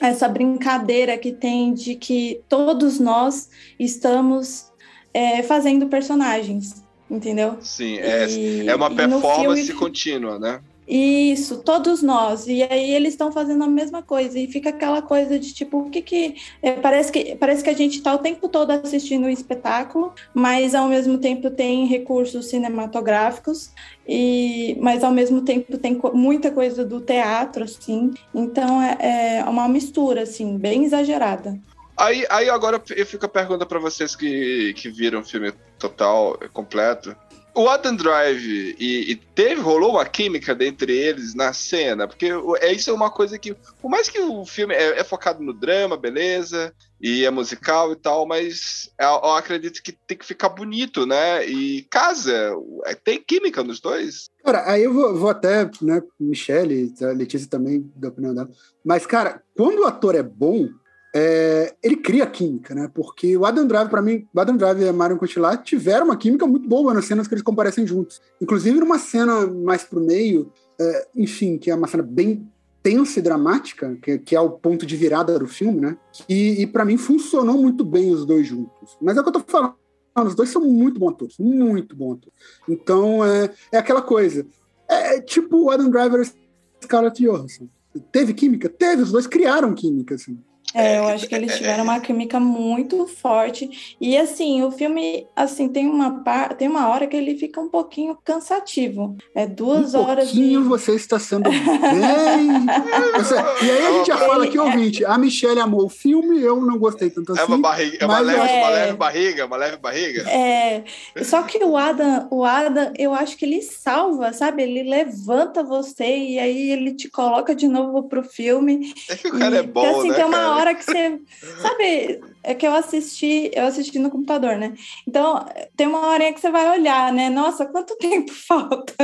essa 0.00 0.28
brincadeira 0.28 1.16
que 1.16 1.32
tem 1.32 1.72
de 1.72 1.94
que 1.94 2.40
todos 2.48 2.98
nós 2.98 3.48
estamos 3.78 4.72
é, 5.14 5.42
fazendo 5.42 5.86
personagens, 5.86 6.84
entendeu? 7.10 7.56
Sim, 7.60 7.98
é, 7.98 8.28
e, 8.28 8.68
é 8.68 8.74
uma 8.74 8.94
performance 8.94 9.64
filme... 9.64 9.80
contínua, 9.80 10.38
né? 10.38 10.60
Isso, 10.86 11.58
todos 11.58 12.00
nós. 12.00 12.46
E 12.46 12.62
aí 12.62 12.94
eles 12.94 13.14
estão 13.14 13.32
fazendo 13.32 13.64
a 13.64 13.68
mesma 13.68 14.02
coisa. 14.02 14.38
E 14.38 14.46
fica 14.46 14.70
aquela 14.70 15.02
coisa 15.02 15.38
de 15.38 15.52
tipo, 15.52 15.78
o 15.80 15.90
que 15.90 16.00
que. 16.00 16.36
É, 16.62 16.72
parece 16.72 17.10
que 17.10 17.34
parece 17.34 17.64
que 17.64 17.70
a 17.70 17.74
gente 17.74 17.96
está 17.98 18.14
o 18.14 18.18
tempo 18.18 18.48
todo 18.48 18.70
assistindo 18.70 19.24
um 19.24 19.28
espetáculo, 19.28 20.14
mas 20.32 20.74
ao 20.74 20.88
mesmo 20.88 21.18
tempo 21.18 21.50
tem 21.50 21.86
recursos 21.86 22.46
cinematográficos, 22.46 23.72
e 24.06 24.76
mas 24.80 25.02
ao 25.02 25.10
mesmo 25.10 25.42
tempo 25.42 25.76
tem 25.76 26.00
muita 26.14 26.50
coisa 26.52 26.84
do 26.84 27.00
teatro, 27.00 27.64
assim. 27.64 28.14
Então 28.32 28.80
é, 28.80 29.38
é 29.38 29.44
uma 29.44 29.68
mistura, 29.68 30.22
assim, 30.22 30.56
bem 30.56 30.84
exagerada. 30.84 31.58
Aí, 31.96 32.26
aí 32.28 32.48
agora 32.50 32.80
eu 32.94 33.06
fico 33.06 33.24
a 33.24 33.28
pergunta 33.28 33.64
para 33.64 33.78
vocês 33.78 34.14
que, 34.14 34.74
que 34.74 34.90
viram 34.90 35.20
o 35.20 35.24
filme 35.24 35.50
total, 35.78 36.38
completo 36.52 37.16
o 37.56 37.70
Adam 37.70 37.96
Drive 37.96 38.76
e, 38.78 39.12
e, 39.12 39.16
teve, 39.16 39.62
rolou 39.62 39.92
uma 39.92 40.04
química 40.04 40.54
dentre 40.54 40.92
eles 40.92 41.34
na 41.34 41.54
cena, 41.54 42.06
porque 42.06 42.28
é 42.60 42.70
isso 42.70 42.90
é 42.90 42.92
uma 42.92 43.10
coisa 43.10 43.38
que, 43.38 43.54
por 43.80 43.88
mais 43.88 44.10
que 44.10 44.20
o 44.20 44.44
filme 44.44 44.74
é, 44.74 45.00
é 45.00 45.02
focado 45.02 45.42
no 45.42 45.54
drama, 45.54 45.96
beleza, 45.96 46.70
e 47.00 47.24
é 47.24 47.30
musical 47.30 47.92
e 47.92 47.96
tal, 47.96 48.26
mas 48.26 48.90
eu, 49.00 49.08
eu, 49.08 49.30
acredito 49.32 49.82
que 49.82 49.92
tem 49.92 50.18
que 50.18 50.26
ficar 50.26 50.50
bonito, 50.50 51.06
né? 51.06 51.46
E 51.46 51.86
casa, 51.90 52.54
é, 52.84 52.94
tem 52.94 53.22
química 53.26 53.64
nos 53.64 53.80
dois. 53.80 54.28
Cara, 54.44 54.70
aí 54.70 54.84
eu 54.84 54.92
vou, 54.92 55.14
vou 55.16 55.30
até, 55.30 55.64
né, 55.80 56.02
Michelle, 56.20 56.94
a 57.00 57.06
Letícia 57.06 57.48
também, 57.48 57.90
da 57.96 58.08
opinião 58.08 58.34
dela, 58.34 58.50
mas, 58.84 59.06
cara, 59.06 59.42
quando 59.56 59.80
o 59.80 59.86
ator 59.86 60.14
é 60.14 60.22
bom, 60.22 60.68
é, 61.18 61.74
ele 61.82 61.96
cria 61.96 62.26
química, 62.26 62.74
né? 62.74 62.90
Porque 62.92 63.34
o 63.38 63.46
Adam 63.46 63.66
Drive, 63.66 63.88
para 63.88 64.02
mim, 64.02 64.28
o 64.34 64.38
Adam 64.38 64.54
Drive 64.54 64.82
e 64.82 64.88
a 64.88 64.92
Marion 64.92 65.16
Cotillard 65.16 65.64
tiveram 65.64 66.04
uma 66.04 66.16
química 66.16 66.46
muito 66.46 66.68
boa 66.68 66.92
nas 66.92 67.06
cenas 67.06 67.26
que 67.26 67.32
eles 67.32 67.42
comparecem 67.42 67.86
juntos. 67.86 68.20
Inclusive 68.38 68.78
numa 68.78 68.98
cena 68.98 69.46
mais 69.46 69.82
pro 69.82 69.98
meio, 69.98 70.52
é, 70.78 71.08
enfim, 71.16 71.56
que 71.56 71.70
é 71.70 71.74
uma 71.74 71.86
cena 71.86 72.02
bem 72.02 72.46
tensa 72.82 73.18
e 73.18 73.22
dramática, 73.22 73.96
que, 74.02 74.18
que, 74.18 74.36
é 74.36 74.40
o 74.40 74.50
ponto 74.50 74.84
de 74.84 74.94
virada 74.94 75.38
do 75.38 75.48
filme, 75.48 75.80
né? 75.80 75.96
E, 76.28 76.60
e 76.60 76.66
para 76.66 76.84
mim 76.84 76.98
funcionou 76.98 77.56
muito 77.56 77.82
bem 77.82 78.12
os 78.12 78.26
dois 78.26 78.46
juntos. 78.46 78.98
Mas 79.00 79.16
é 79.16 79.20
o 79.20 79.22
que 79.22 79.30
eu 79.30 79.32
tô 79.32 79.40
falando. 79.40 79.74
Os 80.18 80.34
dois 80.34 80.50
são 80.50 80.62
muito 80.62 81.00
bons 81.00 81.12
atores, 81.12 81.38
muito 81.38 81.96
bons 81.96 82.18
atores. 82.18 82.38
Então 82.68 83.24
é, 83.24 83.50
é 83.72 83.78
aquela 83.78 84.02
coisa. 84.02 84.46
É, 84.86 85.16
é 85.16 85.20
tipo 85.22 85.64
o 85.64 85.70
Adam 85.70 85.88
Driver 85.88 86.20
e 86.20 86.84
Scarlett 86.84 87.22
Johansson. 87.22 87.68
Teve 88.12 88.34
química? 88.34 88.68
Teve, 88.68 89.00
os 89.00 89.12
dois 89.12 89.26
criaram 89.26 89.74
química, 89.74 90.14
assim. 90.14 90.38
É, 90.74 90.98
eu 90.98 91.04
acho 91.08 91.26
que 91.26 91.34
eles 91.34 91.56
tiveram 91.56 91.84
uma 91.84 92.00
química 92.00 92.38
muito 92.38 93.06
forte. 93.06 93.96
E 94.00 94.16
assim, 94.16 94.62
o 94.62 94.70
filme, 94.70 95.26
assim, 95.34 95.68
tem 95.68 95.86
uma 95.86 96.22
par... 96.22 96.54
tem 96.54 96.68
uma 96.68 96.88
hora 96.88 97.06
que 97.06 97.16
ele 97.16 97.36
fica 97.36 97.60
um 97.60 97.68
pouquinho 97.68 98.16
cansativo. 98.24 99.16
É 99.34 99.46
duas 99.46 99.94
um 99.94 100.00
horas. 100.00 100.26
Pouquinho 100.26 100.62
de... 100.62 100.68
você 100.68 100.94
está 100.94 101.18
sendo 101.18 101.48
bem. 101.48 101.62
você... 103.16 103.34
E 103.64 103.70
aí 103.70 103.86
a 103.86 103.92
gente 103.92 104.06
já 104.06 104.18
fala 104.18 104.44
aqui, 104.44 104.58
ouvinte. 104.58 105.04
A 105.04 105.16
Michelle 105.16 105.60
amou 105.60 105.86
o 105.86 105.88
filme, 105.88 106.40
eu 106.42 106.60
não 106.60 106.78
gostei 106.78 107.10
tanto 107.10 107.32
assim. 107.32 107.40
É 107.40 107.44
uma 107.44 107.54
assim, 107.54 107.62
barriga, 107.62 107.98
é 108.00 108.06
uma, 108.06 108.18
leve, 108.18 108.40
é... 108.40 108.58
uma 108.58 108.68
leve 108.70 108.92
barriga, 108.94 109.46
uma 109.46 109.56
leve 109.56 109.76
barriga. 109.78 110.28
É. 110.28 110.84
Só 111.22 111.42
que 111.42 111.62
o 111.64 111.76
Adam, 111.76 112.28
o 112.30 112.44
Adam, 112.44 112.92
eu 112.98 113.14
acho 113.14 113.36
que 113.36 113.44
ele 113.44 113.62
salva, 113.62 114.32
sabe? 114.32 114.62
Ele 114.62 114.82
levanta 114.82 115.62
você 115.62 116.04
e 116.04 116.38
aí 116.38 116.70
ele 116.70 116.94
te 116.94 117.08
coloca 117.08 117.54
de 117.54 117.66
novo 117.66 118.02
pro 118.04 118.22
filme. 118.22 118.92
É 119.08 119.16
que 119.16 119.28
o 119.28 119.38
cara 119.38 119.56
e... 119.56 119.58
é 119.58 119.62
bom, 119.62 119.82
Porque, 119.82 119.98
assim, 119.98 120.08
né, 120.08 120.14
tem 120.14 120.24
uma 120.24 120.36
cara? 120.38 120.55
Hora 120.56 120.74
que 120.74 120.84
você. 120.84 121.20
Sabe, 121.60 122.20
é 122.42 122.54
que 122.54 122.66
eu 122.66 122.74
assisti, 122.74 123.50
eu 123.52 123.66
assisti 123.66 123.98
no 123.98 124.10
computador, 124.10 124.56
né? 124.56 124.72
Então, 125.06 125.44
tem 125.76 125.86
uma 125.86 126.06
hora 126.06 126.32
que 126.32 126.40
você 126.40 126.50
vai 126.50 126.78
olhar, 126.78 127.12
né? 127.12 127.28
Nossa, 127.28 127.66
quanto 127.66 127.94
tempo 127.98 128.32
falta 128.32 128.94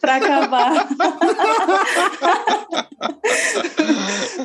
para 0.00 0.16
acabar? 0.16 0.88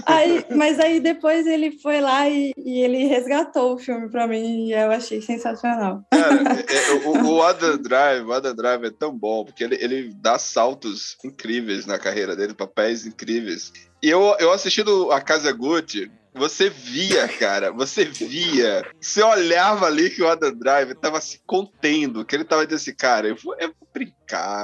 aí, 0.06 0.46
mas 0.54 0.80
aí 0.80 1.00
depois 1.00 1.48
ele 1.48 1.80
foi 1.80 2.02
lá 2.02 2.28
e, 2.28 2.52
e 2.58 2.82
ele 2.82 3.06
resgatou 3.06 3.76
o 3.76 3.78
filme 3.78 4.10
para 4.10 4.28
mim 4.28 4.68
e 4.68 4.74
eu 4.74 4.92
achei 4.92 5.22
sensacional. 5.22 6.04
Cara, 6.12 6.60
é, 6.60 6.76
é, 6.76 6.94
o, 7.08 7.36
o 7.36 7.42
Adam 7.42 7.78
Drive, 7.78 8.26
o 8.26 8.34
Adam 8.34 8.56
Drive 8.56 8.84
é 8.84 8.92
tão 8.92 9.18
bom, 9.18 9.46
porque 9.46 9.64
ele, 9.64 9.78
ele 9.80 10.14
dá 10.14 10.38
saltos 10.38 11.16
incríveis 11.24 11.86
na 11.86 11.98
carreira 11.98 12.36
dele, 12.36 12.54
papéis 12.54 13.06
incríveis. 13.06 13.72
E 14.04 14.10
eu, 14.10 14.36
eu 14.40 14.52
assistindo 14.52 15.12
A 15.12 15.22
Casa 15.22 15.52
Gucci, 15.52 16.12
você 16.34 16.70
via, 16.70 17.28
cara, 17.28 17.72
você 17.72 18.06
via. 18.06 18.86
Você 19.00 19.22
olhava 19.22 19.86
ali 19.86 20.10
que 20.10 20.22
o 20.22 20.28
Adam 20.30 20.54
Driver 20.54 20.96
tava 20.96 21.20
se 21.20 21.42
contendo, 21.46 22.26
que 22.26 22.36
ele 22.36 22.46
tava 22.46 22.66
dizendo 22.66 22.82
assim, 22.82 22.96
cara, 22.96 23.28
eu 23.28 23.36
vou, 23.36 23.56
eu 23.60 23.68
vou 23.68 23.88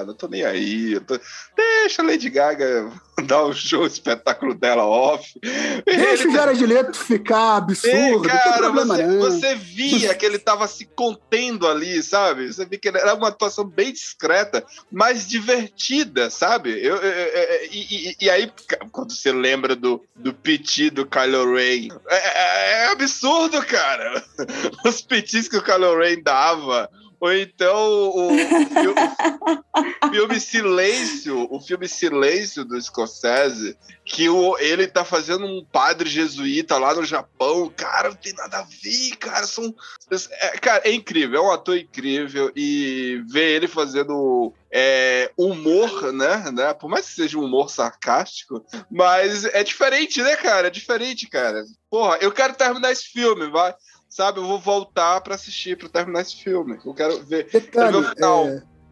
não 0.06 0.14
tô 0.14 0.28
nem 0.28 0.44
aí. 0.44 1.00
Tô... 1.02 1.20
Deixa 1.56 2.02
a 2.02 2.06
Lady 2.06 2.30
Gaga 2.30 2.92
dar 3.26 3.44
o 3.44 3.54
show, 3.54 3.82
o 3.82 3.88
espetáculo 3.88 4.54
dela 4.54 4.86
off. 4.86 5.40
Deixa 5.86 6.24
ele... 6.24 6.28
o 6.28 6.32
Jared 6.32 6.66
Leto 6.66 6.98
ficar 6.98 7.58
absurdo, 7.58 8.28
é, 8.28 8.32
cara, 8.32 8.70
você, 8.70 9.18
você, 9.18 9.56
via 9.56 10.14
que 10.14 10.26
ele 10.26 10.38
tava 10.38 10.68
se 10.68 10.86
contendo 10.86 11.68
ali, 11.68 12.02
sabe? 12.04 12.52
Você 12.52 12.66
via 12.66 12.78
que 12.78 12.88
era 12.88 13.14
uma 13.16 13.30
atuação 13.30 13.66
bem 13.66 13.92
discreta, 13.92 14.66
mas 14.92 15.28
divertida, 15.28 16.30
sabe? 16.30 16.72
Eu, 16.72 16.98
eu, 16.98 17.12
eu, 17.12 17.66
e, 17.72 18.10
e, 18.10 18.16
e, 18.22 18.30
aí, 18.30 18.52
quando 18.92 19.12
você 19.12 19.32
lembra 19.32 19.76
do, 19.76 20.04
do 20.16 20.34
piti 20.34 20.90
do 20.90 21.06
Kylo 21.06 21.56
Ren, 21.56 21.90
é, 22.08 22.16
é, 22.16 22.84
é 22.84 22.92
absurdo, 22.92 23.64
cara. 23.66 24.24
Os 24.86 25.02
pitis 25.02 25.48
que 25.48 25.58
o 25.58 25.64
Kylo 25.64 25.98
Ren 25.98 26.22
dava 26.22 26.90
ou 27.20 27.34
então 27.34 27.76
o, 27.76 28.28
o, 28.28 28.38
filme, 30.12 30.40
Silêncio, 30.40 31.48
o 31.52 31.60
filme 31.60 31.88
Silêncio 31.88 32.64
do 32.64 32.80
Scorsese, 32.80 33.78
que 34.06 34.30
o, 34.30 34.58
ele 34.60 34.88
tá 34.88 35.04
fazendo 35.04 35.46
um 35.46 35.66
padre 35.66 36.10
jesuíta 36.10 36.78
lá 36.78 36.94
no 36.94 37.04
Japão. 37.04 37.72
Cara, 37.76 38.10
não 38.10 38.16
tem 38.16 38.34
nada 38.34 38.60
a 38.60 38.64
ver, 38.64 39.16
cara. 39.18 39.48
São, 39.48 39.74
é, 40.12 40.50
cara, 40.60 40.84
é 40.86 40.92
incrível, 40.92 41.40
é 41.40 41.44
um 41.44 41.52
ator 41.52 41.78
incrível. 41.78 42.52
E 42.56 43.24
ver 43.28 43.56
ele 43.56 43.68
fazendo 43.68 44.54
é, 44.72 45.32
humor, 45.36 46.14
né, 46.14 46.52
né? 46.52 46.74
Por 46.76 46.88
mais 46.88 47.08
que 47.08 47.16
seja 47.16 47.40
um 47.40 47.46
humor 47.46 47.72
sarcástico, 47.72 48.64
mas 48.92 49.44
é 49.46 49.64
diferente, 49.64 50.22
né, 50.22 50.36
cara? 50.36 50.68
É 50.68 50.72
diferente, 50.72 51.28
cara. 51.28 51.64
Porra, 51.90 52.18
eu 52.18 52.32
quero 52.32 52.54
terminar 52.54 52.92
esse 52.92 53.06
filme, 53.06 53.50
vai 53.50 53.74
sabe, 54.10 54.40
eu 54.40 54.46
vou 54.46 54.60
voltar 54.60 55.22
para 55.22 55.36
assistir, 55.36 55.78
para 55.78 55.90
terminar 55.90 56.22
esse 56.22 56.36
filme. 56.36 56.78
Eu 56.86 56.94
quero 56.94 57.24
ver, 57.24 57.46
detalhe, 57.52 57.70
quero 57.72 58.02
ver 58.02 58.08
o 58.08 58.10
final. 58.12 58.48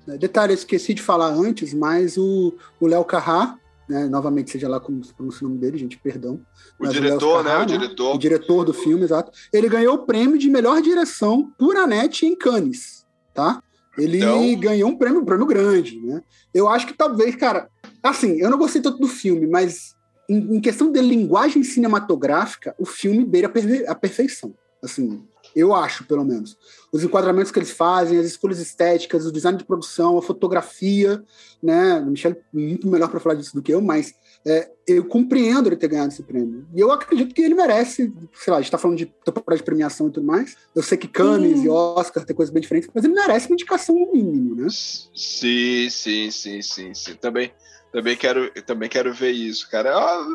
É, 0.07 0.17
detalhe, 0.17 0.53
eu 0.53 0.57
esqueci 0.57 0.93
de 0.93 1.01
falar 1.01 1.29
antes, 1.29 1.74
mas 1.74 2.17
o 2.17 2.53
Léo 2.81 3.03
Carrá, 3.03 3.57
né, 3.89 4.05
novamente, 4.05 4.51
seja 4.51 4.67
lá 4.67 4.79
como 4.79 5.03
se 5.03 5.13
pronuncia 5.13 5.45
o 5.45 5.50
nome 5.50 5.62
dele, 5.62 5.77
gente, 5.77 5.98
perdão. 5.98 6.39
O 6.79 6.88
diretor, 6.88 7.43
Carrá, 7.43 7.60
né? 7.60 7.63
O 7.63 7.65
diretor. 7.65 8.15
O 8.15 8.17
diretor 8.17 8.65
do 8.65 8.74
filme, 8.74 9.03
exato. 9.03 9.31
Ele 9.51 9.69
ganhou 9.69 9.95
o 9.95 10.05
prêmio 10.05 10.38
de 10.38 10.50
melhor 10.50 10.81
direção 10.81 11.51
por 11.57 11.75
Anete 11.75 12.25
em 12.25 12.36
Cannes, 12.36 13.05
tá? 13.34 13.62
Ele 13.98 14.17
então... 14.17 14.60
ganhou 14.60 14.89
um 14.89 14.98
prêmio, 14.98 15.22
um 15.22 15.25
prêmio 15.25 15.45
grande, 15.45 16.00
né? 16.01 16.22
Eu 16.53 16.67
acho 16.67 16.86
que 16.86 16.93
talvez, 16.93 17.36
cara, 17.36 17.69
assim, 18.03 18.39
eu 18.39 18.50
não 18.50 18.57
gostei 18.57 18.81
tanto 18.81 19.00
do 19.00 19.07
filme, 19.07 19.48
mas 19.48 19.95
em, 20.29 20.57
em 20.57 20.62
questão 20.62 20.91
de 20.91 21.01
linguagem 21.01 21.63
cinematográfica, 21.63 22.75
o 22.77 22.86
filme 22.86 23.24
beira 23.24 23.48
a, 23.48 23.51
perfe 23.51 23.86
a 23.88 23.95
perfeição. 23.95 24.53
Assim, 24.86 25.24
eu 25.56 25.74
acho, 25.74 26.06
pelo 26.06 26.24
menos. 26.24 26.58
Os 26.92 27.04
enquadramentos 27.04 27.51
que 27.51 27.60
eles 27.60 27.72
fazem, 27.72 28.18
as 28.18 28.25
escolhas 28.25 28.60
estéticas, 28.60 29.25
o 29.25 29.32
design 29.32 29.58
de 29.58 29.63
produção, 29.63 30.18
a 30.18 30.22
fotografia, 30.22 31.24
né? 31.62 32.00
O 32.00 32.08
Michel 32.08 32.32
é 32.32 32.38
muito 32.54 32.88
melhor 32.88 33.10
para 33.10 33.20
falar 33.20 33.36
disso 33.36 33.56
do 33.56 33.62
que 33.62 33.74
eu, 33.74 33.82
mas 33.82 34.13
é, 34.46 34.70
eu 34.88 35.06
compreendo 35.06 35.68
ele 35.68 35.75
ter 35.75 35.88
ganhado 35.88 36.13
esse 36.13 36.24
prêmio. 36.24 36.68
E 36.74 36.80
eu 36.80 36.92
acredito 36.92 37.34
que 37.34 37.42
ele 37.42 37.56
merece, 37.56 38.13
sei 38.34 38.51
lá, 38.51 38.58
a 38.58 38.62
gente 38.62 38.68
está 38.68 38.77
falando 38.77 38.98
de 38.98 39.06
temporada 39.06 39.58
de 39.58 39.63
premiação 39.63 40.08
e 40.08 40.12
tudo 40.12 40.25
mais. 40.25 40.56
Eu 40.75 40.84
sei 40.84 40.98
que 40.98 41.08
Cannes 41.08 41.63
e 41.63 41.70
Oscar 41.70 42.24
tem 42.24 42.36
coisas 42.36 42.54
bem 42.54 42.62
diferentes, 42.62 42.89
mas 42.94 43.04
ele 43.04 43.13
merece 43.13 43.48
uma 43.48 43.54
indicação 43.54 43.96
no 43.96 44.12
mínimo, 44.12 44.56
né? 44.56 44.68
Sim, 44.70 45.89
sim, 45.89 46.30
sim, 46.32 46.62
sim, 46.62 46.94
sim. 46.94 47.15
Também. 47.15 47.51
Também 47.92 48.18
quero, 48.18 48.51
também 48.63 48.89
quero 48.89 49.13
ver 49.13 49.32
isso, 49.32 49.70
cara. 49.72 49.96
Ah, 49.96 50.27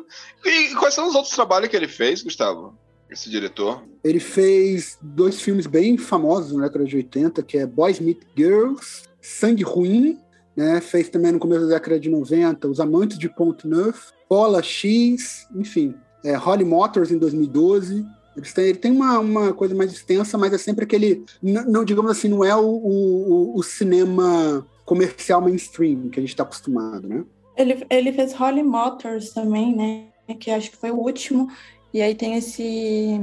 e 0.46 0.74
quais 0.76 0.94
são 0.94 1.06
os 1.06 1.14
outros 1.14 1.34
trabalhos 1.34 1.68
que 1.68 1.76
ele 1.76 1.88
fez, 1.88 2.22
Gustavo? 2.22 2.74
Esse 3.10 3.28
diretor? 3.28 3.82
Ele 4.02 4.20
fez 4.20 4.98
dois 5.02 5.40
filmes 5.40 5.66
bem 5.66 5.98
famosos 5.98 6.52
na 6.52 6.64
década 6.64 6.84
de 6.84 6.96
80, 6.96 7.42
que 7.42 7.58
é 7.58 7.66
Boys 7.66 8.00
Meet 8.00 8.20
Girls, 8.36 9.02
Sangue 9.20 9.62
Ruim, 9.62 10.18
né? 10.56 10.80
Fez 10.80 11.08
também 11.08 11.32
no 11.32 11.38
começo 11.38 11.66
da 11.66 11.74
década 11.74 11.98
de 11.98 12.08
90 12.08 12.68
Os 12.68 12.80
Amantes 12.80 13.18
de 13.18 13.28
Pont 13.28 13.66
Neuf, 13.66 14.12
Pola 14.28 14.62
X, 14.62 15.46
enfim, 15.54 15.94
é, 16.24 16.34
Holly 16.34 16.64
Motors 16.64 17.10
em 17.10 17.18
2012. 17.18 18.06
Eles 18.36 18.52
têm, 18.52 18.64
ele 18.66 18.78
tem 18.78 18.92
uma, 18.92 19.18
uma 19.18 19.52
coisa 19.52 19.74
mais 19.74 19.92
extensa, 19.92 20.38
mas 20.38 20.52
é 20.52 20.58
sempre 20.58 20.84
aquele. 20.84 21.24
Não, 21.42 21.84
digamos 21.84 22.10
assim, 22.10 22.28
não 22.28 22.44
é 22.44 22.54
o, 22.54 22.64
o, 22.64 23.58
o 23.58 23.62
cinema 23.62 24.66
comercial 24.84 25.40
mainstream 25.40 26.08
que 26.08 26.18
a 26.18 26.22
gente 26.22 26.30
está 26.30 26.42
acostumado, 26.42 27.08
né? 27.08 27.24
Ele, 27.56 27.84
ele 27.90 28.12
fez 28.12 28.32
Holly 28.32 28.62
Motors 28.62 29.30
também, 29.30 29.74
né? 29.74 30.06
Que 30.38 30.50
acho 30.50 30.70
que 30.70 30.76
foi 30.76 30.90
o 30.90 30.96
último. 30.96 31.48
E 31.92 32.00
aí 32.00 32.14
tem 32.14 32.36
esse, 32.36 33.20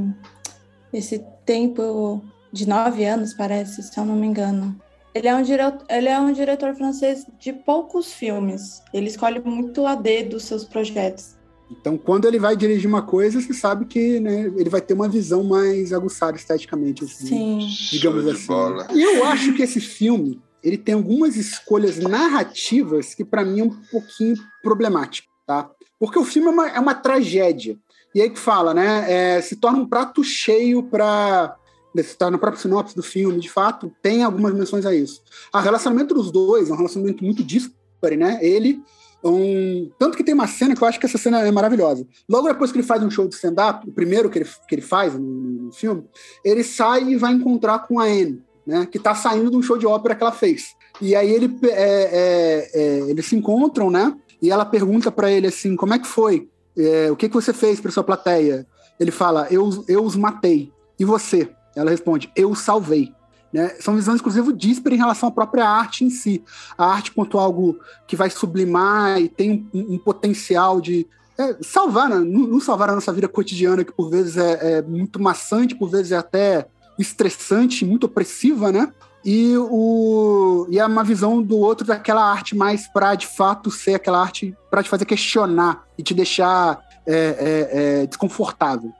esse 0.92 1.24
tempo 1.46 2.22
de 2.52 2.68
nove 2.68 3.06
anos, 3.06 3.34
parece, 3.34 3.82
se 3.84 3.98
eu 3.98 4.06
não 4.06 4.16
me 4.16 4.28
engano. 4.28 4.80
Ele 5.14 5.28
é, 5.28 5.36
um 5.36 5.42
diretor, 5.42 5.86
ele 5.90 6.08
é 6.08 6.20
um 6.20 6.32
diretor 6.32 6.76
francês 6.76 7.26
de 7.40 7.52
poucos 7.52 8.14
filmes. 8.14 8.82
Ele 8.94 9.08
escolhe 9.08 9.40
muito 9.40 9.86
a 9.86 9.96
dedo 9.96 10.38
os 10.38 10.44
seus 10.44 10.64
projetos. 10.64 11.36
Então, 11.70 11.98
quando 11.98 12.28
ele 12.28 12.40
vai 12.40 12.56
dirigir 12.56 12.88
uma 12.88 13.02
coisa, 13.02 13.42
você 13.42 13.54
sabe 13.54 13.86
que 13.86 14.20
né, 14.20 14.52
ele 14.56 14.70
vai 14.70 14.80
ter 14.80 14.94
uma 14.94 15.10
visão 15.10 15.44
mais 15.44 15.92
aguçada 15.92 16.38
esteticamente, 16.38 17.04
assim, 17.04 17.28
Sim. 17.28 17.68
digamos 17.92 18.24
Show 18.24 18.32
assim. 18.32 18.48
bola. 18.48 18.88
E 18.94 19.02
eu 19.02 19.26
acho 19.26 19.54
que 19.54 19.64
esse 19.64 19.82
filme 19.82 20.42
ele 20.64 20.78
tem 20.78 20.96
algumas 20.96 21.36
escolhas 21.36 21.98
narrativas 21.98 23.14
que 23.14 23.24
para 23.24 23.46
mim 23.46 23.62
é 23.62 23.64
um 23.64 23.70
pouquinho 23.92 24.36
problemático, 24.62 25.28
tá? 25.46 25.70
Porque 26.00 26.20
o 26.20 26.26
filme 26.26 26.50
é 26.50 26.52
uma, 26.52 26.70
é 26.70 26.80
uma 26.80 26.94
tragédia. 26.94 27.78
E 28.14 28.22
aí 28.22 28.30
que 28.30 28.40
fala, 28.40 28.74
né? 28.74 29.06
é, 29.38 29.42
se 29.42 29.56
torna 29.56 29.80
um 29.80 29.88
prato 29.88 30.24
cheio 30.24 30.84
para 30.84 31.56
está 31.96 32.30
no 32.30 32.38
próprio 32.38 32.62
sinopse 32.62 32.96
do 32.96 33.02
filme, 33.02 33.40
de 33.40 33.50
fato, 33.50 33.92
tem 34.04 34.24
algumas 34.24 34.54
menções 34.54 34.86
a 34.86 34.94
isso. 34.94 35.20
O 35.52 35.58
relacionamento 35.58 36.14
dos 36.14 36.32
dois 36.32 36.70
é 36.70 36.74
um 36.74 36.78
relacionamento 36.78 37.24
muito 37.24 37.44
dispare, 37.44 38.16
né? 38.16 38.38
Ele 38.40 38.84
um... 39.24 39.90
Tanto 39.98 40.16
que 40.16 40.24
tem 40.24 40.34
uma 40.34 40.48
cena 40.48 40.76
que 40.76 40.82
eu 40.82 40.88
acho 40.88 41.00
que 41.00 41.06
essa 41.06 41.18
cena 41.18 41.42
é 41.42 41.52
maravilhosa. 41.52 42.06
Logo 42.30 42.48
depois 42.48 42.72
que 42.72 42.78
ele 42.78 42.88
faz 42.88 43.02
um 43.04 43.10
show 43.10 43.28
de 43.28 43.36
stand-up, 43.36 43.88
o 43.88 43.92
primeiro 43.92 44.30
que 44.30 44.40
ele, 44.40 44.50
que 44.68 44.76
ele 44.76 44.82
faz 44.82 45.14
no, 45.14 45.20
no 45.20 45.72
filme, 45.72 46.04
ele 46.44 46.64
sai 46.64 47.04
e 47.04 47.16
vai 47.16 47.34
encontrar 47.34 47.80
com 47.80 48.00
a 48.00 48.06
Anne, 48.06 48.42
né? 48.66 48.86
Que 48.86 49.00
tá 49.00 49.16
saindo 49.16 49.50
de 49.50 49.58
um 49.58 49.62
show 49.62 49.78
de 49.78 49.88
ópera 49.88 50.16
que 50.16 50.24
ela 50.24 50.32
fez. 50.32 50.76
E 51.02 51.16
aí 51.16 51.32
ele, 51.32 51.58
é, 51.64 51.70
é, 51.72 52.72
é, 52.74 53.00
eles 53.10 53.26
se 53.26 53.36
encontram, 53.36 53.90
né? 53.90 54.16
E 54.42 54.52
ela 54.52 54.66
pergunta 54.66 55.12
para 55.12 55.32
ele 55.32 55.48
assim: 55.48 55.76
como 55.76 55.94
é 55.94 56.00
que 56.00 56.08
foi? 56.08 56.50
É, 56.78 57.12
o 57.12 57.16
que, 57.16 57.28
que 57.28 57.36
você 57.36 57.54
fez 57.54 57.80
para 57.80 57.92
sua 57.92 58.04
plateia? 58.04 58.68
Ele 59.00 59.12
fala: 59.12 59.48
eu, 59.50 59.84
eu 59.88 60.04
os 60.04 60.16
matei. 60.16 60.72
E 61.00 61.06
você? 61.06 61.50
Ela 61.76 61.92
responde: 61.92 62.32
eu 62.36 62.52
os 62.52 62.60
salvei. 62.60 63.14
Né? 63.52 63.76
São 63.80 63.96
visões, 63.96 64.20
inclusive, 64.20 64.54
díspares 64.54 64.98
em 64.98 65.02
relação 65.02 65.30
à 65.30 65.32
própria 65.32 65.68
arte 65.68 66.04
em 66.04 66.10
si. 66.10 66.44
A 66.78 66.86
arte 66.86 67.12
quanto 67.12 67.40
algo 67.40 67.80
que 68.06 68.16
vai 68.16 68.30
sublimar 68.30 69.20
e 69.22 69.30
tem 69.30 69.68
um, 69.74 69.96
um 69.96 69.98
potencial 69.98 70.82
de 70.82 71.08
é, 71.38 71.56
salvar, 71.62 72.10
né? 72.10 72.18
não 72.20 72.60
salvar 72.60 72.90
a 72.90 72.96
nossa 72.96 73.14
vida 73.14 73.28
cotidiana, 73.28 73.86
que 73.86 73.92
por 73.94 74.10
vezes 74.10 74.38
é, 74.38 74.78
é 74.78 74.82
muito 74.82 75.22
maçante, 75.22 75.76
por 75.76 75.90
vezes 75.90 76.12
é 76.12 76.18
até 76.18 76.68
estressante, 76.98 77.86
muito 77.86 78.06
opressiva, 78.06 78.72
né? 78.72 78.92
E, 79.26 79.58
o, 79.58 80.68
e 80.70 80.80
é 80.80 80.86
uma 80.86 81.04
visão 81.04 81.42
do 81.42 81.58
outro 81.58 81.86
daquela 81.86 82.24
arte 82.24 82.56
mais 82.56 82.88
para 82.88 83.16
de 83.16 83.28
fato 83.28 83.70
ser 83.70 83.96
aquela 83.96 84.22
arte 84.22 84.56
para 84.70 84.82
te 84.82 84.90
fazer 84.90 85.06
questionar 85.06 85.86
e 85.98 86.04
te 86.04 86.14
deixar 86.14 86.80
é, 87.06 87.14
é, 87.16 88.02
é, 88.02 88.06
desconfortável. 88.06 88.94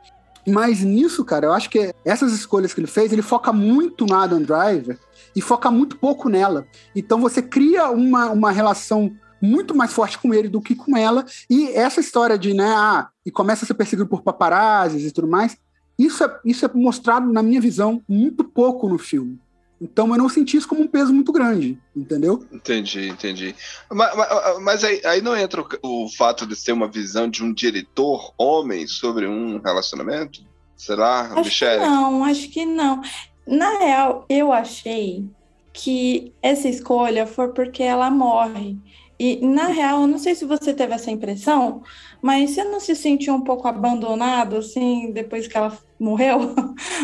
Mas 0.46 0.82
nisso, 0.82 1.26
cara, 1.26 1.48
eu 1.48 1.54
acho 1.54 1.70
que 1.70 1.94
essas 2.06 2.32
escolhas 2.32 2.74
que 2.74 2.80
ele 2.80 2.88
fez, 2.88 3.12
ele 3.12 3.22
foca 3.22 3.52
muito 3.52 4.06
no 4.06 4.16
Adam 4.16 4.42
Driver 4.42 4.98
e 5.36 5.42
foca 5.42 5.70
muito 5.70 5.98
pouco 5.98 6.30
nela. 6.30 6.66
Então 6.96 7.20
você 7.20 7.42
cria 7.42 7.90
uma, 7.90 8.32
uma 8.32 8.52
relação 8.52 9.12
muito 9.42 9.76
mais 9.76 9.94
forte 9.94 10.18
com 10.18 10.34
ele 10.34 10.48
do 10.48 10.62
que 10.62 10.74
com 10.74 10.96
ela. 10.98 11.26
E 11.50 11.70
essa 11.72 12.00
história 12.00 12.38
de, 12.38 12.54
né, 12.54 12.74
ah, 12.76 13.10
e 13.26 13.32
começa 13.32 13.66
a 13.66 13.68
ser 13.68 13.74
perseguido 13.74 14.08
por 14.08 14.22
paparazzis 14.22 15.04
e 15.04 15.12
tudo 15.12 15.28
mais, 15.28 15.58
isso 15.98 16.24
é, 16.24 16.40
isso 16.46 16.66
é 16.66 16.70
mostrado, 16.74 17.32
na 17.32 17.42
minha 17.42 17.60
visão, 17.60 18.02
muito 18.08 18.44
pouco 18.44 18.88
no 18.88 18.98
filme. 18.98 19.40
Então 19.80 20.10
eu 20.12 20.18
não 20.18 20.28
senti 20.28 20.58
isso 20.58 20.68
como 20.68 20.82
um 20.82 20.88
peso 20.88 21.14
muito 21.14 21.32
grande, 21.32 21.78
entendeu? 21.96 22.44
Entendi, 22.52 23.10
entendi. 23.10 23.56
Mas, 23.92 24.16
mas, 24.16 24.60
mas 24.62 24.84
aí, 24.84 25.02
aí, 25.06 25.22
não 25.22 25.38
entra 25.38 25.62
o, 25.62 26.06
o, 26.06 26.10
fato 26.10 26.48
de 26.48 26.56
ser 26.56 26.72
uma 26.72 26.88
visão 26.88 27.30
de 27.30 27.44
um 27.44 27.54
diretor 27.54 28.34
homem 28.38 28.88
sobre 28.88 29.28
um 29.28 29.60
relacionamento? 29.60 30.42
Será, 30.76 31.32
acho 31.32 31.44
Michelle? 31.44 31.82
Que 31.82 31.88
não, 31.88 32.24
acho 32.24 32.50
que 32.50 32.66
não. 32.66 33.02
Na 33.46 33.78
real, 33.78 34.26
eu 34.28 34.52
achei 34.52 35.26
que 35.72 36.34
essa 36.42 36.68
escolha 36.68 37.28
foi 37.28 37.50
porque 37.50 37.84
ela 37.84 38.10
morre. 38.10 38.78
E, 39.20 39.46
na 39.46 39.68
real, 39.68 40.02
eu 40.02 40.08
não 40.08 40.18
sei 40.18 40.36
se 40.36 40.46
você 40.46 40.74
teve 40.74 40.94
essa 40.94 41.12
impressão, 41.12 41.84
mas 42.22 42.52
você 42.52 42.64
não 42.64 42.80
se 42.80 42.96
sentiu 42.96 43.34
um 43.36 43.44
pouco 43.44 43.68
abandonado, 43.68 44.58
assim, 44.58 45.12
depois 45.12 45.48
que 45.48 45.58
ela 45.58 45.76
morreu? 46.00 46.56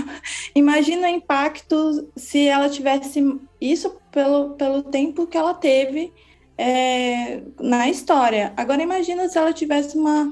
Imagina 0.56 1.08
o 1.08 1.12
impacto 1.12 2.10
se 2.15 2.47
ela 2.47 2.69
tivesse 2.69 3.39
isso 3.60 3.97
pelo, 4.12 4.51
pelo 4.51 4.84
tempo 4.84 5.27
que 5.27 5.38
ela 5.38 5.53
teve 5.53 6.13
é, 6.58 7.41
na 7.60 7.89
história. 7.89 8.53
Agora, 8.56 8.82
imagina 8.82 9.27
se 9.27 9.38
ela 9.38 9.51
tivesse 9.53 9.97
uma, 9.97 10.32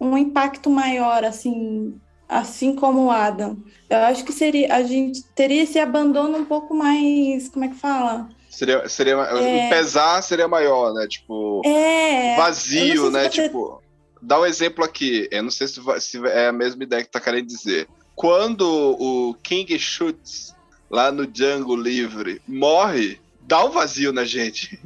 um 0.00 0.16
impacto 0.18 0.68
maior, 0.68 1.24
assim, 1.24 1.94
assim 2.28 2.74
como 2.74 3.06
o 3.06 3.10
Adam. 3.10 3.56
Eu 3.88 3.98
acho 3.98 4.24
que 4.24 4.32
seria, 4.32 4.74
a 4.74 4.82
gente 4.82 5.22
teria 5.34 5.62
esse 5.62 5.78
abandono 5.78 6.38
um 6.38 6.44
pouco 6.44 6.74
mais, 6.74 7.48
como 7.48 7.64
é 7.64 7.68
que 7.68 7.76
fala? 7.76 8.28
Seria, 8.48 8.88
seria 8.88 9.12
é... 9.12 9.66
o 9.66 9.70
pesar 9.70 10.20
seria 10.22 10.48
maior, 10.48 10.92
né? 10.92 11.06
Tipo, 11.06 11.62
é... 11.64 12.36
vazio, 12.36 13.10
né? 13.10 13.24
Você... 13.24 13.44
Tipo, 13.44 13.80
dá 14.20 14.40
um 14.40 14.46
exemplo 14.46 14.84
aqui. 14.84 15.28
Eu 15.30 15.44
não 15.44 15.50
sei 15.50 15.68
se, 15.68 15.80
se 16.00 16.26
é 16.26 16.48
a 16.48 16.52
mesma 16.52 16.82
ideia 16.82 17.04
que 17.04 17.10
tá 17.10 17.20
querendo 17.20 17.46
dizer. 17.46 17.88
Quando 18.20 18.68
o 18.68 19.34
King 19.42 19.78
Schutz, 19.78 20.54
lá 20.90 21.10
no 21.10 21.26
Django 21.26 21.74
Livre, 21.74 22.42
morre, 22.46 23.18
dá 23.40 23.64
um 23.64 23.70
vazio 23.70 24.12
na 24.12 24.26
gente. 24.26 24.78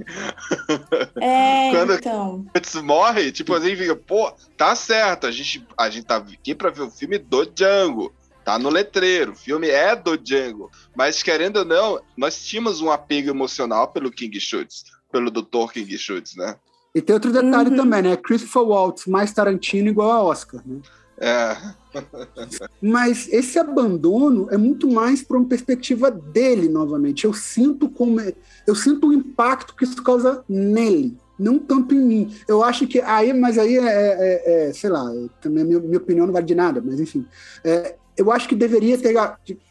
É, 1.20 1.70
Quando 1.74 1.94
então. 1.94 2.46
Schutz 2.54 2.74
morre, 2.76 3.32
tipo, 3.32 3.52
a 3.52 3.58
gente 3.58 3.76
fica, 3.76 3.96
pô, 3.96 4.32
tá 4.56 4.76
certo, 4.76 5.26
a 5.26 5.32
gente, 5.32 5.66
a 5.76 5.90
gente 5.90 6.06
tá 6.06 6.18
aqui 6.18 6.54
pra 6.54 6.70
ver 6.70 6.82
o 6.82 6.90
filme 6.92 7.18
do 7.18 7.44
Django. 7.44 8.14
Tá 8.44 8.56
no 8.56 8.70
letreiro, 8.70 9.32
o 9.32 9.36
filme 9.36 9.68
é 9.68 9.96
do 9.96 10.16
Django. 10.16 10.70
Mas, 10.96 11.20
querendo 11.20 11.56
ou 11.56 11.64
não, 11.64 12.00
nós 12.16 12.40
tínhamos 12.40 12.80
um 12.80 12.88
apego 12.92 13.30
emocional 13.30 13.88
pelo 13.88 14.12
King 14.12 14.38
Schutz, 14.38 14.84
pelo 15.10 15.28
Dr. 15.28 15.72
King 15.72 15.98
Schutz, 15.98 16.36
né? 16.36 16.54
E 16.94 17.02
tem 17.02 17.14
outro 17.14 17.32
detalhe 17.32 17.70
uhum. 17.70 17.76
também, 17.78 18.02
né? 18.02 18.16
Christopher 18.16 18.62
Waltz 18.62 19.08
mais 19.08 19.32
Tarantino 19.32 19.88
igual 19.88 20.12
a 20.12 20.22
Oscar, 20.22 20.62
né? 20.64 20.80
É. 21.18 21.56
Mas 22.82 23.28
esse 23.32 23.58
abandono 23.58 24.48
é 24.50 24.56
muito 24.56 24.90
mais 24.90 25.22
para 25.22 25.36
uma 25.36 25.48
perspectiva 25.48 26.10
dele, 26.10 26.68
novamente. 26.68 27.24
Eu 27.24 27.32
sinto 27.32 27.88
como 27.88 28.20
é, 28.20 28.34
eu 28.66 28.74
sinto 28.74 29.08
o 29.08 29.12
impacto 29.12 29.74
que 29.76 29.84
isso 29.84 30.02
causa 30.02 30.44
nele, 30.48 31.16
não 31.38 31.58
tanto 31.58 31.94
em 31.94 32.00
mim. 32.00 32.34
Eu 32.48 32.64
acho 32.64 32.86
que 32.86 33.00
aí, 33.00 33.32
mas 33.32 33.58
aí 33.58 33.78
é, 33.78 33.82
é, 33.86 34.68
é 34.68 34.72
sei 34.72 34.90
lá, 34.90 35.04
também 35.40 35.64
minha, 35.64 35.78
minha, 35.78 35.98
opinião 35.98 36.26
não 36.26 36.32
vale 36.32 36.46
de 36.46 36.54
nada, 36.54 36.82
mas 36.84 36.98
enfim, 36.98 37.24
é, 37.62 37.94
eu 38.16 38.30
acho 38.32 38.48
que 38.48 38.54
deveria 38.54 38.98
ter 38.98 39.14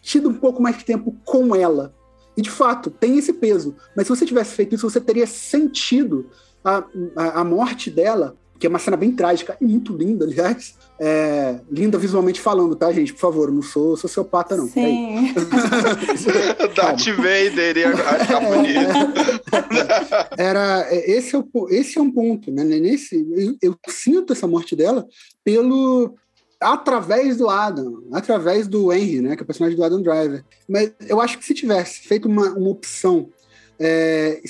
tido 0.01 0.29
um 0.29 0.33
pouco 0.33 0.61
mais 0.61 0.77
de 0.77 0.85
tempo 0.85 1.15
com 1.25 1.55
ela. 1.55 1.93
E 2.35 2.41
de 2.41 2.49
fato, 2.49 2.89
tem 2.89 3.17
esse 3.17 3.33
peso. 3.33 3.75
Mas 3.95 4.07
se 4.07 4.15
você 4.15 4.25
tivesse 4.25 4.55
feito 4.55 4.73
isso, 4.73 4.89
você 4.89 4.99
teria 4.99 5.27
sentido 5.27 6.25
a, 6.63 6.83
a, 7.15 7.41
a 7.41 7.43
morte 7.43 7.91
dela, 7.91 8.35
que 8.59 8.67
é 8.67 8.69
uma 8.69 8.79
cena 8.79 8.95
bem 8.95 9.11
trágica 9.11 9.57
e 9.59 9.65
muito 9.65 9.95
linda, 9.95 10.25
aliás. 10.25 10.75
É, 10.99 11.59
linda 11.69 11.97
visualmente 11.97 12.39
falando, 12.39 12.75
tá, 12.75 12.91
gente? 12.91 13.13
Por 13.13 13.19
favor, 13.19 13.51
não 13.51 13.61
sou 13.61 13.97
sociopata, 13.97 14.55
não. 14.55 14.67
Sim. 14.67 15.33
Darth 16.75 17.07
Vader 17.07 17.77
ia 17.77 17.89
achar 17.89 18.39
bonito. 18.39 18.89
Era, 20.37 20.87
esse, 20.91 21.35
é 21.35 21.39
o, 21.39 21.69
esse 21.69 21.97
é 21.97 22.01
um 22.01 22.11
ponto, 22.11 22.51
né? 22.51 22.63
Nesse, 22.63 23.27
eu, 23.35 23.57
eu 23.61 23.75
sinto 23.89 24.31
essa 24.31 24.47
morte 24.47 24.75
dela 24.75 25.05
pelo, 25.43 26.15
através 26.63 27.37
do 27.37 27.49
Adam, 27.49 28.03
através 28.11 28.67
do 28.67 28.91
Henry, 28.93 29.21
né, 29.21 29.35
que 29.35 29.41
é 29.41 29.43
o 29.43 29.47
personagem 29.47 29.77
do 29.77 29.83
Adam 29.83 30.01
Driver. 30.01 30.43
Mas 30.67 30.93
eu 31.07 31.19
acho 31.19 31.37
que 31.37 31.45
se 31.45 31.53
tivesse 31.53 31.99
feito 31.99 32.27
uma, 32.27 32.49
uma 32.51 32.69
opção, 32.69 33.29
é, 33.77 34.41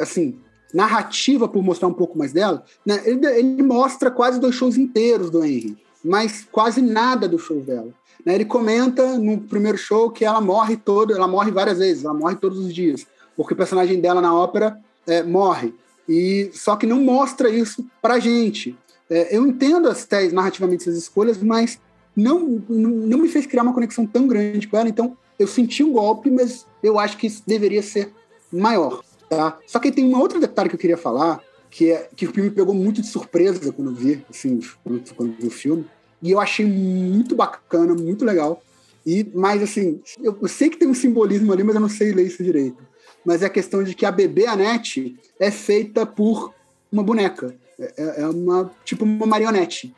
assim, 0.00 0.38
narrativa 0.72 1.48
por 1.48 1.62
mostrar 1.62 1.88
um 1.88 1.94
pouco 1.94 2.18
mais 2.18 2.32
dela, 2.32 2.64
né, 2.84 3.02
ele, 3.04 3.26
ele, 3.26 3.62
mostra 3.62 4.10
quase 4.10 4.38
dois 4.38 4.54
shows 4.54 4.76
inteiros 4.76 5.30
do 5.30 5.44
Henry, 5.44 5.76
mas 6.04 6.46
quase 6.50 6.80
nada 6.80 7.28
do 7.28 7.38
show 7.38 7.60
dela. 7.60 7.88
Né, 8.24 8.34
ele 8.34 8.44
comenta 8.44 9.18
no 9.18 9.38
primeiro 9.38 9.78
show 9.78 10.10
que 10.10 10.24
ela 10.24 10.40
morre 10.40 10.76
todo, 10.76 11.14
ela 11.14 11.28
morre 11.28 11.50
várias 11.50 11.78
vezes, 11.78 12.04
ela 12.04 12.14
morre 12.14 12.36
todos 12.36 12.58
os 12.58 12.74
dias, 12.74 13.06
porque 13.36 13.54
o 13.54 13.56
personagem 13.56 14.00
dela 14.00 14.20
na 14.20 14.34
ópera 14.34 14.78
é, 15.06 15.22
morre. 15.22 15.74
E 16.08 16.50
só 16.52 16.76
que 16.76 16.86
não 16.86 17.00
mostra 17.00 17.50
isso 17.50 17.84
pra 18.00 18.18
gente. 18.18 18.76
É, 19.10 19.36
eu 19.36 19.46
entendo 19.46 19.88
as 19.88 20.04
tés 20.04 20.32
narrativamente 20.32 20.82
essas 20.82 20.96
escolhas, 20.96 21.42
mas 21.42 21.78
não, 22.16 22.62
não 22.68 23.18
me 23.18 23.28
fez 23.28 23.46
criar 23.46 23.62
uma 23.62 23.72
conexão 23.72 24.06
tão 24.06 24.26
grande 24.26 24.66
com 24.66 24.76
ela. 24.76 24.88
Então, 24.88 25.16
eu 25.38 25.46
senti 25.46 25.84
um 25.84 25.92
golpe, 25.92 26.30
mas 26.30 26.66
eu 26.82 26.98
acho 26.98 27.16
que 27.16 27.26
isso 27.26 27.42
deveria 27.46 27.82
ser 27.82 28.12
maior. 28.52 29.02
Tá? 29.28 29.58
Só 29.66 29.78
que 29.78 29.92
tem 29.92 30.04
um 30.04 30.18
outro 30.18 30.40
detalhe 30.40 30.68
que 30.68 30.74
eu 30.74 30.80
queria 30.80 30.96
falar, 30.96 31.40
que 31.70 31.90
é 31.90 32.08
que 32.16 32.26
o 32.26 32.32
filme 32.32 32.50
pegou 32.50 32.74
muito 32.74 33.02
de 33.02 33.08
surpresa 33.08 33.72
quando 33.72 33.94
vi, 33.94 34.24
assim, 34.30 34.58
quando, 34.82 35.14
quando 35.14 35.36
vi 35.38 35.46
o 35.46 35.50
filme. 35.50 35.86
E 36.22 36.30
eu 36.30 36.40
achei 36.40 36.64
muito 36.64 37.36
bacana, 37.36 37.94
muito 37.94 38.24
legal. 38.24 38.62
E, 39.06 39.26
mas, 39.34 39.62
assim, 39.62 40.00
eu, 40.22 40.36
eu 40.40 40.48
sei 40.48 40.68
que 40.68 40.76
tem 40.76 40.88
um 40.88 40.94
simbolismo 40.94 41.52
ali, 41.52 41.62
mas 41.62 41.74
eu 41.74 41.80
não 41.80 41.88
sei 41.88 42.12
ler 42.12 42.26
isso 42.26 42.42
direito. 42.42 42.82
Mas 43.24 43.42
é 43.42 43.46
a 43.46 43.50
questão 43.50 43.82
de 43.82 43.94
que 43.94 44.06
a 44.06 44.10
bebê 44.10 44.46
Anete 44.46 45.16
é 45.38 45.50
feita 45.50 46.06
por 46.06 46.52
uma 46.90 47.02
boneca. 47.02 47.54
É, 47.78 48.22
é 48.22 48.26
uma, 48.26 48.70
tipo 48.84 49.04
uma 49.04 49.26
marionete, 49.26 49.94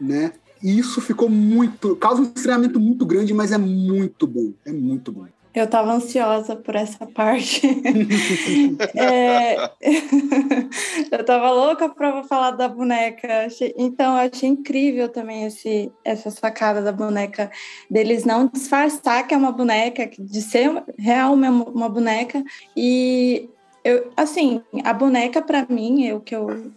né? 0.00 0.32
E 0.62 0.78
isso 0.78 1.00
ficou 1.00 1.28
muito... 1.28 1.96
Causa 1.96 2.22
um 2.22 2.32
estranhamento 2.36 2.78
muito 2.78 3.06
grande, 3.06 3.32
mas 3.32 3.52
é 3.52 3.58
muito 3.58 4.26
bom. 4.26 4.52
É 4.64 4.72
muito 4.72 5.10
bom. 5.10 5.26
Eu 5.54 5.64
estava 5.64 5.92
ansiosa 5.92 6.56
por 6.56 6.74
essa 6.74 7.06
parte. 7.06 7.60
é... 8.96 9.56
eu 11.12 11.20
estava 11.20 11.50
louca 11.50 11.90
para 11.90 12.24
falar 12.24 12.52
da 12.52 12.68
boneca. 12.68 13.48
Então, 13.76 14.16
eu 14.16 14.30
achei 14.30 14.48
incrível 14.48 15.10
também 15.10 15.44
esse, 15.44 15.92
essa 16.04 16.30
sacada 16.30 16.80
da 16.80 16.92
boneca, 16.92 17.50
deles 17.90 18.24
não 18.24 18.46
disfarçar 18.46 19.26
que 19.26 19.34
é 19.34 19.36
uma 19.36 19.52
boneca, 19.52 20.08
de 20.18 20.40
ser 20.40 20.82
real 20.98 21.34
uma 21.34 21.88
boneca. 21.88 22.42
E, 22.74 23.50
eu, 23.84 24.10
assim, 24.16 24.62
a 24.82 24.92
boneca, 24.94 25.42
para 25.42 25.66
mim, 25.68 26.04
eu, 26.04 26.20
que 26.20 26.34
eu, 26.34 26.72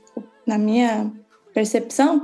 na 0.45 0.57
minha 0.57 1.13
percepção, 1.53 2.23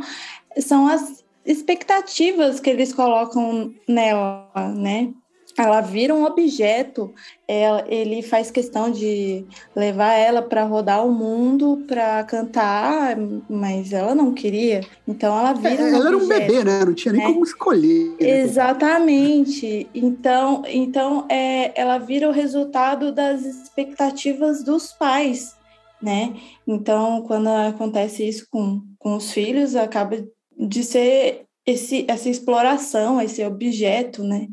são 0.58 0.86
as 0.88 1.24
expectativas 1.46 2.60
que 2.60 2.70
eles 2.70 2.94
colocam 2.94 3.74
nela, 3.88 4.50
né? 4.76 5.14
Ela 5.58 5.82
vira 5.82 6.14
um 6.14 6.24
objeto, 6.24 7.14
ela, 7.48 7.84
ele 7.88 8.22
faz 8.22 8.50
questão 8.50 8.92
de 8.92 9.46
levar 9.76 10.14
ela 10.14 10.42
para 10.42 10.64
rodar 10.64 11.06
o 11.06 11.12
mundo, 11.12 11.84
para 11.88 12.24
cantar, 12.24 13.18
mas 13.50 13.92
ela 13.92 14.16
não 14.16 14.34
queria. 14.34 14.82
Então 15.08 15.38
ela 15.38 15.54
vira 15.54 15.82
é, 15.82 15.84
um 15.84 15.88
Ela 15.88 15.98
objeto, 15.98 16.08
era 16.08 16.18
um 16.18 16.28
bebê, 16.28 16.64
né? 16.64 16.86
Não 16.86 16.94
tinha 16.94 17.14
nem 17.14 17.28
né? 17.28 17.34
como 17.34 17.44
escolher. 17.44 18.10
né? 18.10 18.16
Exatamente. 18.20 19.90
Então, 19.94 20.64
então 20.68 21.26
é, 21.30 21.80
ela 21.80 21.98
vira 21.98 22.30
o 22.30 22.34
resultado 22.34 23.12
das 23.12 23.44
expectativas 23.44 24.64
dos 24.64 24.94
pais, 24.94 25.56
né? 26.02 26.36
Então, 26.66 27.24
quando 27.24 27.48
acontece 27.48 28.28
isso 28.28 28.48
com, 28.50 28.82
com 28.98 29.16
os 29.16 29.32
filhos, 29.32 29.76
acaba 29.76 30.24
de 30.58 30.84
ser 30.84 31.46
esse, 31.66 32.06
essa 32.08 32.30
exploração, 32.30 33.22
esse 33.22 33.44
objeto, 33.44 34.24
né? 34.24 34.48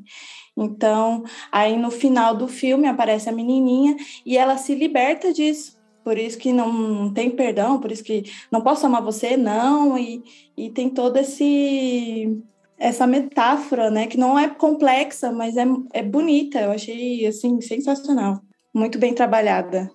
Então, 0.65 1.25
aí 1.53 1.77
no 1.77 1.91
final 1.91 2.35
do 2.35 2.49
filme 2.49 2.87
aparece 2.87 3.29
a 3.29 3.33
menininha 3.33 3.97
e 4.27 4.37
ela 4.37 4.57
se 4.57 4.75
liberta 4.75 5.33
disso. 5.33 5.79
Por 6.05 6.19
isso 6.19 6.39
que 6.39 6.53
não, 6.53 7.13
tem 7.13 7.31
perdão, 7.31 7.79
por 7.81 7.93
isso 7.93 8.03
que 8.03 8.25
não 8.51 8.63
posso 8.63 8.87
amar 8.87 9.03
você, 9.03 9.37
não. 9.37 9.99
E, 9.99 10.23
e 10.57 10.71
tem 10.71 10.89
toda 10.89 11.21
esse 11.21 12.43
essa 12.79 13.07
metáfora, 13.07 13.91
né? 13.91 14.07
Que 14.07 14.17
não 14.17 14.39
é 14.39 14.49
complexa, 14.49 15.33
mas 15.33 15.57
é, 15.57 15.67
é 15.93 16.03
bonita. 16.03 16.61
Eu 16.61 16.71
achei, 16.71 17.27
assim, 17.27 17.61
sensacional. 17.61 18.41
Muito 18.73 18.99
bem 18.99 19.13
trabalhada. 19.13 19.91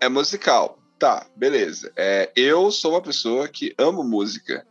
É 0.00 0.08
musical. 0.08 0.78
Tá, 0.98 1.26
beleza. 1.34 1.92
É, 1.96 2.30
eu 2.36 2.70
sou 2.70 2.92
uma 2.92 3.00
pessoa 3.00 3.48
que 3.48 3.74
amo 3.78 4.04
música. 4.04 4.66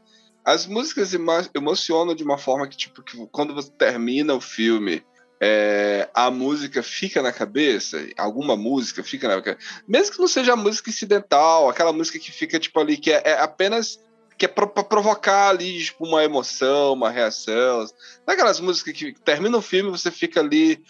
As 0.46 0.66
músicas 0.66 1.14
emo- 1.14 1.50
emocionam 1.54 2.16
de 2.16 2.24
uma 2.24 2.38
forma 2.38 2.68
que, 2.68 2.78
tipo, 2.78 3.04
que 3.04 3.18
quando 3.32 3.54
você 3.54 3.72
termina 3.72 4.34
o 4.34 4.42
filme, 4.42 5.04
é, 5.42 6.10
a 6.14 6.30
música 6.30 6.84
fica 6.84 7.22
na 7.22 7.32
cabeça, 7.32 7.98
alguma 8.18 8.56
música 8.56 9.04
fica 9.04 9.28
na 9.28 9.42
cabeça, 9.42 9.66
mesmo 9.88 10.14
que 10.14 10.20
não 10.20 10.28
seja 10.28 10.54
a 10.54 10.58
música 10.58 10.90
incidental, 10.90 11.70
aquela 11.70 11.94
música 11.94 12.20
que 12.20 12.32
fica, 12.32 12.60
tipo, 12.60 12.80
ali, 12.80 12.98
que 12.98 13.12
é, 13.12 13.22
é 13.26 13.40
apenas 13.40 14.00
que 14.38 14.46
é 14.46 14.48
pra 14.48 14.66
provocar 14.66 15.50
ali, 15.50 15.84
tipo, 15.84 16.06
uma 16.06 16.24
emoção, 16.24 16.94
uma 16.94 17.10
reação. 17.10 17.86
Daquelas 18.26 18.62
músicas 18.62 18.94
que 18.94 19.12
termina 19.12 19.58
o 19.58 19.62
filme 19.62 19.92
você 19.92 20.10
fica 20.10 20.40
ali. 20.40 20.82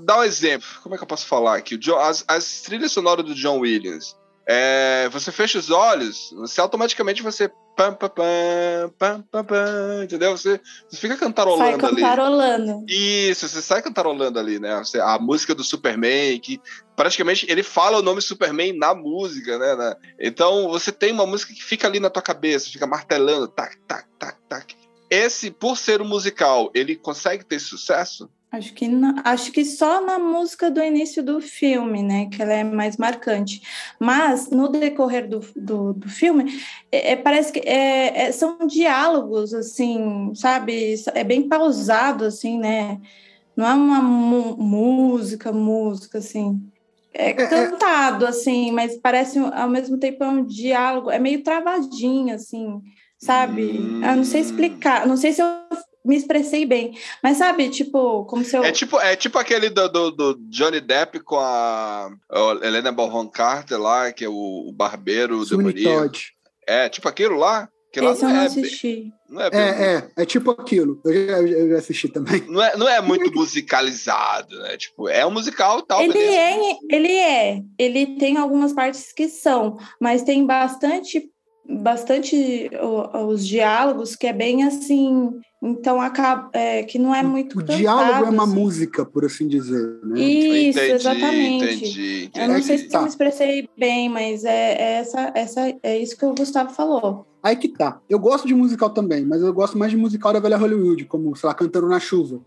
Dá 0.00 0.18
um 0.18 0.22
exemplo, 0.22 0.68
como 0.82 0.94
é 0.94 0.98
que 0.98 1.02
eu 1.02 1.08
posso 1.08 1.26
falar 1.26 1.56
aqui? 1.56 1.78
John- 1.78 1.98
as, 1.98 2.22
as 2.28 2.60
trilhas 2.60 2.92
sonoras 2.92 3.24
do 3.24 3.34
John 3.34 3.60
Williams. 3.60 4.14
É, 4.46 5.08
você 5.10 5.32
fecha 5.32 5.58
os 5.58 5.70
olhos, 5.70 6.32
você 6.36 6.60
automaticamente 6.60 7.22
você. 7.22 7.50
Pam, 7.74 7.94
pam, 7.94 8.10
pam, 8.98 9.22
pam, 9.22 9.44
pam, 9.44 10.04
entendeu? 10.04 10.36
Você, 10.36 10.60
você 10.88 10.96
fica 10.96 11.16
Sai 11.16 11.26
cantarolando 11.26 11.86
ali. 11.86 11.96
cantarolando. 11.96 12.84
Isso, 12.86 13.48
você 13.48 13.62
sai 13.62 13.80
cantarolando 13.80 14.38
ali, 14.38 14.58
né? 14.58 14.78
Você- 14.78 15.00
a 15.00 15.18
música 15.18 15.54
do 15.54 15.64
Superman, 15.64 16.38
que 16.38 16.60
praticamente 16.94 17.46
ele 17.50 17.62
fala 17.62 17.98
o 17.98 18.02
nome 18.02 18.20
Superman 18.20 18.76
na 18.76 18.94
música, 18.94 19.58
né? 19.58 19.74
né? 19.74 19.96
Então 20.20 20.68
você 20.68 20.92
tem 20.92 21.12
uma 21.12 21.24
música 21.26 21.54
que 21.54 21.64
fica 21.64 21.86
ali 21.88 21.98
na 21.98 22.10
tua 22.10 22.22
cabeça, 22.22 22.68
fica 22.70 22.86
martelando, 22.86 23.48
tac, 23.48 23.76
tac, 23.88 24.06
tac, 24.18 24.36
tac. 24.48 24.76
Esse, 25.10 25.50
por 25.50 25.76
ser 25.76 26.00
um 26.02 26.06
musical, 26.06 26.70
ele 26.74 26.94
consegue 26.94 27.44
ter 27.44 27.58
sucesso? 27.58 28.30
Acho 28.52 28.74
que, 28.74 28.86
na- 28.86 29.22
acho 29.24 29.50
que 29.50 29.64
só 29.64 30.02
na 30.04 30.18
música 30.18 30.70
do 30.70 30.82
início 30.82 31.22
do 31.22 31.40
filme, 31.40 32.02
né? 32.02 32.26
Que 32.30 32.42
ela 32.42 32.52
é 32.52 32.62
mais 32.62 32.98
marcante. 32.98 33.62
Mas 33.98 34.50
no 34.50 34.68
decorrer 34.68 35.26
do, 35.26 35.40
do, 35.56 35.94
do 35.94 36.08
filme, 36.10 36.52
é, 36.92 37.12
é- 37.12 37.16
parece 37.16 37.50
que 37.50 37.60
é- 37.60 38.24
é- 38.26 38.32
são 38.32 38.58
diálogos, 38.66 39.54
assim, 39.54 40.34
sabe? 40.34 40.94
É 41.14 41.24
bem 41.24 41.48
pausado, 41.48 42.26
assim, 42.26 42.58
né? 42.58 43.00
Não 43.56 43.66
é 43.66 43.74
uma 43.74 44.02
música, 44.02 45.50
música, 45.52 46.18
assim. 46.18 46.60
É 47.14 47.30
é- 47.30 47.46
cantado, 47.46 48.26
assim, 48.26 48.70
mas 48.70 48.96
parece 48.98 49.38
ao 49.38 49.68
mesmo 49.68 49.98
tempo 49.98 50.24
é 50.24 50.28
um 50.28 50.44
diálogo, 50.44 51.10
é 51.10 51.18
meio 51.18 51.42
travadinho, 51.42 52.34
assim, 52.34 52.82
sabe? 53.18 53.62
Hum. 53.78 54.00
Eu 54.02 54.16
não 54.16 54.24
sei 54.24 54.40
explicar, 54.42 55.06
não 55.06 55.16
sei 55.16 55.32
se 55.32 55.40
eu 55.42 55.46
me 56.04 56.16
expressei 56.16 56.66
bem, 56.66 56.98
mas 57.22 57.36
sabe, 57.36 57.68
tipo, 57.68 58.24
como 58.24 58.44
se 58.44 58.56
eu. 58.56 58.64
É 58.64 58.72
tipo, 58.72 58.98
é 59.00 59.14
tipo 59.16 59.38
aquele 59.38 59.70
do, 59.70 59.88
do- 59.88 60.10
do 60.10 60.34
Johnny 60.50 60.80
Depp 60.80 61.20
com 61.20 61.38
a, 61.38 62.10
Helena 62.62 62.90
Bonham 62.92 63.28
Carter 63.28 63.78
lá, 63.80 64.12
que 64.12 64.24
é 64.24 64.28
o, 64.28 64.66
o 64.68 64.72
barbeiro 64.72 65.44
demoníaco. 65.46 66.02
Todd. 66.02 66.20
É 66.66 66.88
tipo 66.88 67.08
aquilo 67.08 67.36
lá? 67.36 67.68
Que 67.92 68.00
lá 68.00 68.12
Esse 68.12 68.22
eu 68.24 68.28
não, 68.28 68.34
não 68.36 68.42
é, 68.42 68.46
assisti. 68.46 69.12
não 69.28 69.40
é 69.42 69.50
bem- 69.50 69.60
É, 69.60 69.94
é, 70.16 70.22
é 70.22 70.24
tipo 70.24 70.50
aquilo. 70.50 70.98
Eu 71.04 71.12
já, 71.26 71.38
eu 71.42 71.68
já 71.70 71.76
assisti 71.76 72.08
também. 72.08 72.40
Não 72.48 72.62
é, 72.62 72.74
não 72.76 72.88
é 72.88 73.00
muito 73.02 73.30
musicalizado, 73.34 74.58
né? 74.60 74.76
Tipo, 74.78 75.08
é 75.08 75.26
um 75.26 75.30
musical 75.30 75.80
e 75.80 75.86
tal, 75.86 76.00
Ele 76.02 76.12
beleza. 76.12 76.36
é, 76.38 76.78
ele 76.90 77.12
é. 77.16 77.62
Ele 77.78 78.16
tem 78.18 78.38
algumas 78.38 78.72
partes 78.72 79.12
que 79.12 79.28
são, 79.28 79.76
mas 80.00 80.22
tem 80.22 80.46
bastante, 80.46 81.28
bastante 81.68 82.70
o- 82.80 83.26
os 83.26 83.46
diálogos 83.46 84.16
que 84.16 84.26
é 84.26 84.32
bem 84.32 84.62
assim. 84.64 85.30
Então 85.62 86.00
acaba 86.00 86.50
é, 86.52 86.82
que 86.82 86.98
não 86.98 87.14
é 87.14 87.22
muito 87.22 87.52
O 87.54 87.60
cantado, 87.60 87.78
diálogo 87.78 88.26
é 88.26 88.30
uma 88.30 88.44
assim. 88.44 88.54
música, 88.54 89.04
por 89.06 89.24
assim 89.24 89.46
dizer. 89.46 90.00
Né? 90.02 90.20
Isso, 90.20 90.78
entendi, 90.78 90.92
exatamente. 90.92 91.74
Entendi, 91.74 92.30
Eu 92.34 92.48
não 92.48 92.54
É 92.56 92.62
sei 92.62 92.78
se 92.78 92.88
tá. 92.88 92.98
eu 92.98 93.02
me 93.02 93.08
expressei 93.08 93.68
bem, 93.78 94.08
mas 94.08 94.44
é, 94.44 94.72
é 94.72 94.92
essa, 94.94 95.32
essa, 95.36 95.74
é 95.82 95.98
isso 95.98 96.16
que 96.16 96.26
o 96.26 96.34
Gustavo 96.34 96.70
falou. 96.70 97.26
Aí 97.40 97.54
que 97.54 97.68
tá. 97.68 98.00
Eu 98.10 98.18
gosto 98.18 98.46
de 98.48 98.54
musical 98.54 98.90
também, 98.90 99.24
mas 99.24 99.40
eu 99.40 99.52
gosto 99.52 99.78
mais 99.78 99.92
de 99.92 99.96
musical 99.96 100.32
da 100.32 100.40
velha 100.40 100.56
Hollywood, 100.56 101.04
como, 101.04 101.34
sei 101.36 101.46
lá, 101.46 101.54
Cantando 101.54 101.88
na 101.88 102.00
Chuva. 102.00 102.40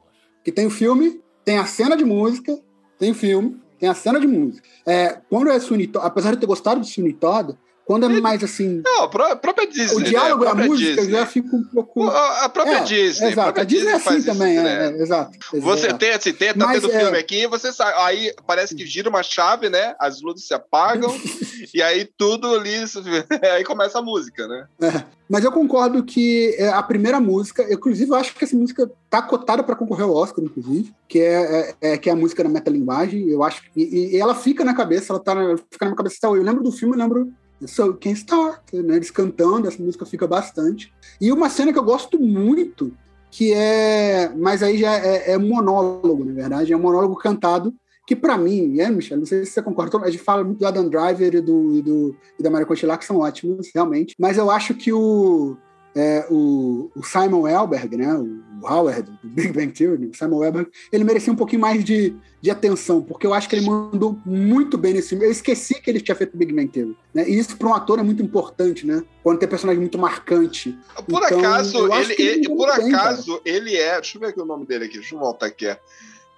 Que 0.44 0.52
tem 0.52 0.66
o 0.66 0.70
filme, 0.70 1.22
tem 1.46 1.58
a 1.58 1.66
cena 1.66 1.96
de 1.96 2.04
música, 2.04 2.58
tem 3.00 3.12
o 3.12 3.16
filme, 3.16 3.58
tem 3.80 3.88
a 3.88 3.94
cena 3.94 4.20
de 4.20 4.28
música. 4.28 4.68
É, 4.86 5.22
quando 5.30 5.50
é 5.50 5.60
Sweeney 5.60 5.90
apesar 6.02 6.32
de 6.32 6.36
eu 6.36 6.40
ter 6.42 6.48
gostado 6.48 6.82
de 6.82 6.88
Sweeney 6.88 7.14
Todd, 7.14 7.58
quando 7.86 8.06
é 8.08 8.10
mais 8.20 8.44
assim, 8.44 8.82
Não, 8.84 9.04
a 9.04 9.08
pró- 9.08 9.32
a 9.32 9.36
própria 9.36 9.68
Disney. 9.68 9.96
o 9.96 10.04
diálogo 10.04 10.44
né? 10.44 10.50
a 10.50 10.54
própria 10.54 10.70
música 10.72 10.96
Disney. 10.96 11.12
já 11.12 11.26
fica 11.28 11.56
um 11.56 11.64
pouco... 11.64 12.04
A 12.08 12.46
a 12.46 12.50
própria 12.50 12.78
É, 12.78 12.84
Disney. 12.84 13.28
Exato, 13.28 13.36
própria 13.54 13.62
a 13.62 13.66
Disney 13.66 13.90
é 13.92 13.94
assim 13.94 14.04
faz 14.04 14.18
isso 14.18 14.28
também, 14.34 14.58
direto. 14.58 14.68
é, 14.96 14.98
é, 14.98 15.02
exato. 15.04 15.32
Você 15.54 15.86
exato. 15.88 16.00
tem 16.00 16.12
assim, 16.12 16.34
tem, 16.34 16.54
tá 16.54 16.66
Mas, 16.66 16.82
tendo 16.82 16.92
é- 16.94 17.00
filme 17.00 17.18
aqui, 17.18 17.48
você 17.48 17.72
sai, 17.72 17.94
aí 17.98 18.34
parece 18.48 18.74
que 18.76 18.86
gira 18.88 19.08
uma 19.10 19.22
chave, 19.22 19.70
né? 19.70 19.96
As 20.00 20.22
luzes 20.22 20.48
se 20.48 20.54
apagam 20.54 21.14
e 21.74 21.82
aí 21.82 22.10
tudo 22.18 22.54
ali, 22.56 22.74
aí 23.56 23.64
começa 23.64 24.00
a 24.00 24.02
música, 24.02 24.48
né? 24.48 24.66
É, 24.82 25.04
mas 25.30 25.44
eu 25.44 25.52
concordo 25.52 26.04
que 26.04 26.56
é, 26.58 26.70
a 26.70 26.82
primeira 26.82 27.20
música, 27.20 27.62
eu, 27.64 27.74
inclusive, 27.78 28.10
eu 28.10 28.16
acho 28.16 28.34
que 28.36 28.44
essa 28.44 28.56
música 28.56 28.90
tá 29.10 29.22
cotada 29.22 29.64
para 29.64 29.76
concorrer 29.76 30.06
ao 30.06 30.14
Oscar, 30.16 30.44
inclusive, 30.44 30.92
que 31.08 31.20
é, 31.20 31.76
é- 31.82 31.94
é- 31.94 31.98
que 31.98 32.10
é 32.10 32.14
a 32.14 32.16
música 32.16 32.44
da 32.44 32.50
metalinguagem. 32.50 33.30
Eu 33.30 33.44
acho 33.44 33.62
que 33.62 33.70
e, 33.80 34.16
e 34.16 34.20
ela 34.20 34.34
fica 34.36 34.64
na 34.66 34.74
cabeça, 34.74 35.14
ela 35.14 35.20
tá 35.20 35.36
na, 35.36 35.56
fica 35.58 35.86
na 35.86 35.88
minha 35.88 35.96
cabeça. 35.98 36.18
Eu 36.24 36.34
lembro 36.42 36.64
do 36.64 36.72
filme, 36.72 36.96
eu 36.96 37.00
lembro 37.00 37.32
So 37.66 37.94
Can 37.94 38.12
Start, 38.12 38.74
né? 38.74 38.96
Eles 38.96 39.12
cantando, 39.12 39.68
essa 39.68 39.82
música 39.82 40.06
fica 40.06 40.28
bastante. 40.28 40.94
E 41.20 41.32
uma 41.32 41.50
cena 41.50 41.72
que 41.72 41.80
eu 41.80 41.84
gosto 41.84 42.20
muito, 42.20 42.92
que 43.32 43.54
é, 43.54 44.32
mas 44.36 44.62
aí 44.62 44.78
já 44.78 44.94
é, 44.96 45.32
é 45.32 45.38
monólogo, 45.38 46.26
na 46.26 46.34
verdade, 46.34 46.74
é 46.74 46.78
um 46.78 46.82
monólogo 46.82 47.16
cantado 47.16 47.74
que 48.06 48.16
para 48.16 48.38
mim, 48.38 48.80
é, 48.80 48.90
Michel, 48.90 49.18
não 49.18 49.26
sei 49.26 49.46
se 49.46 49.52
você 49.52 49.62
concorda, 49.62 49.98
a 49.98 50.10
gente 50.10 50.24
fala 50.24 50.44
muito 50.44 50.60
do 50.60 50.68
Adam 50.68 50.88
Driver 50.88 51.34
e, 51.34 51.42
do, 51.42 51.76
e, 51.76 51.82
do, 51.82 52.16
e 52.40 52.44
da 52.44 52.52
Maria 52.52 52.68
Conchilá, 52.68 52.98
que 52.98 53.06
são 53.06 53.18
ótimos, 53.20 53.72
realmente, 53.74 54.16
mas 54.20 54.38
eu 54.38 54.52
acho 54.52 54.76
que 54.76 54.94
o, 54.94 55.58
é, 55.96 56.28
o, 56.30 56.92
o, 56.96 57.04
Simon 57.04 57.48
Elberg, 57.48 57.98
né, 57.98 58.14
o, 58.14 58.44
Howard, 58.64 59.12
do 59.24 59.30
Big 59.30 59.52
Bang 59.52 59.72
Theory, 59.72 60.08
o 60.08 60.16
Simon 60.16 60.44
Elberg, 60.44 60.70
ele 60.92 61.04
merecia 61.04 61.32
um 61.32 61.36
pouquinho 61.36 61.62
mais 61.62 61.84
de, 61.84 62.16
de 62.42 62.52
atenção, 62.52 63.02
porque 63.02 63.26
eu 63.26 63.34
acho 63.34 63.50
que 63.50 63.56
ele 63.56 63.66
mandou 63.66 64.20
muito 64.26 64.78
bem 64.78 64.94
nesse 64.94 65.10
filme. 65.10 65.26
Eu 65.26 65.32
esqueci 65.32 65.82
que 65.82 65.90
ele 65.90 66.00
tinha 66.00 66.16
feito 66.16 66.38
Big 66.38 66.54
Bang 66.54 66.68
Theory. 66.68 66.98
Né? 67.14 67.28
E 67.30 67.38
isso 67.38 67.58
para 67.58 67.68
um 67.68 67.74
ator 67.74 68.00
é 68.00 68.04
muito 68.04 68.22
importante, 68.22 68.86
né? 68.86 69.04
Quando 69.24 69.40
tem 69.40 69.50
personagem 69.50 69.80
muito 69.80 69.98
marcante. 69.98 70.78
Por 71.08 71.24
então, 71.24 71.40
acaso, 71.40 71.94
ele, 71.94 72.16
ele, 72.18 72.50
por 72.50 72.70
acaso, 72.70 73.42
bem, 73.44 73.56
ele 73.56 73.76
é. 73.76 73.96
Deixa 73.96 74.18
eu 74.18 74.22
ver 74.22 74.28
aqui 74.28 74.42
o 74.42 74.46
nome 74.46 74.66
dele 74.66 74.86
aqui, 74.86 74.96
deixa 74.96 75.16
eu 75.16 75.20
voltar 75.20 75.48
aqui. 75.48 75.66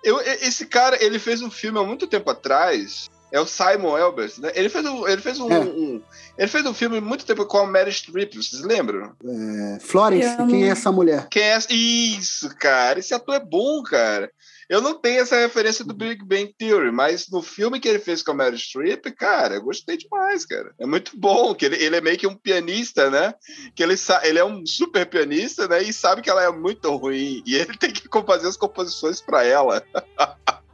Eu, 0.03 0.19
esse 0.21 0.65
cara, 0.65 1.03
ele 1.03 1.19
fez 1.19 1.41
um 1.41 1.51
filme 1.51 1.79
há 1.79 1.83
muito 1.83 2.07
tempo 2.07 2.29
atrás 2.29 3.09
é 3.31 3.39
o 3.39 3.45
Simon 3.45 3.97
Elbers, 3.97 4.37
né? 4.37 4.51
Ele 4.55 4.69
fez 4.69 4.85
um, 4.85 5.07
ele 5.07 5.21
fez 5.21 5.39
um, 5.39 5.51
é. 5.51 5.59
um, 5.59 6.01
ele 6.37 6.47
fez 6.47 6.65
um 6.65 6.73
filme 6.73 7.01
muito 7.01 7.25
tempo 7.25 7.45
com 7.45 7.57
a 7.57 7.65
Mary 7.65 7.91
Streep, 7.91 8.33
vocês 8.35 8.61
lembram? 8.61 9.13
É, 9.23 9.79
Florence, 9.79 10.37
quem 10.47 10.65
é 10.65 10.69
essa 10.69 10.91
mulher? 10.91 11.27
Quem 11.29 11.43
é 11.43 11.49
essa? 11.49 11.67
Isso, 11.71 12.49
cara, 12.57 12.99
esse 12.99 13.13
ator 13.13 13.35
é 13.35 13.39
bom, 13.39 13.83
cara. 13.83 14.31
Eu 14.69 14.81
não 14.81 14.93
tenho 14.93 15.21
essa 15.21 15.37
referência 15.37 15.85
do 15.85 15.93
Big 15.93 16.23
Bang 16.25 16.53
Theory, 16.57 16.91
mas 16.91 17.29
no 17.29 17.41
filme 17.41 17.79
que 17.79 17.87
ele 17.87 17.99
fez 17.99 18.21
com 18.21 18.31
a 18.31 18.33
Mary 18.33 18.57
Streep, 18.57 19.05
cara, 19.17 19.55
eu 19.55 19.61
gostei 19.61 19.95
demais, 19.95 20.45
cara. 20.45 20.73
É 20.77 20.85
muito 20.85 21.17
bom, 21.17 21.55
que 21.55 21.65
ele, 21.65 21.81
ele 21.81 21.95
é 21.95 22.01
meio 22.01 22.17
que 22.17 22.27
um 22.27 22.35
pianista, 22.35 23.09
né? 23.09 23.33
Que 23.73 23.81
ele, 23.81 23.95
ele 24.23 24.39
é 24.39 24.43
um 24.43 24.65
super 24.65 25.05
pianista, 25.05 25.69
né? 25.69 25.81
E 25.83 25.93
sabe 25.93 26.21
que 26.21 26.29
ela 26.29 26.43
é 26.43 26.51
muito 26.51 26.93
ruim. 26.97 27.41
E 27.45 27.55
ele 27.55 27.75
tem 27.79 27.91
que 27.93 28.09
fazer 28.25 28.47
as 28.47 28.57
composições 28.57 29.21
para 29.21 29.43
ela. 29.45 29.81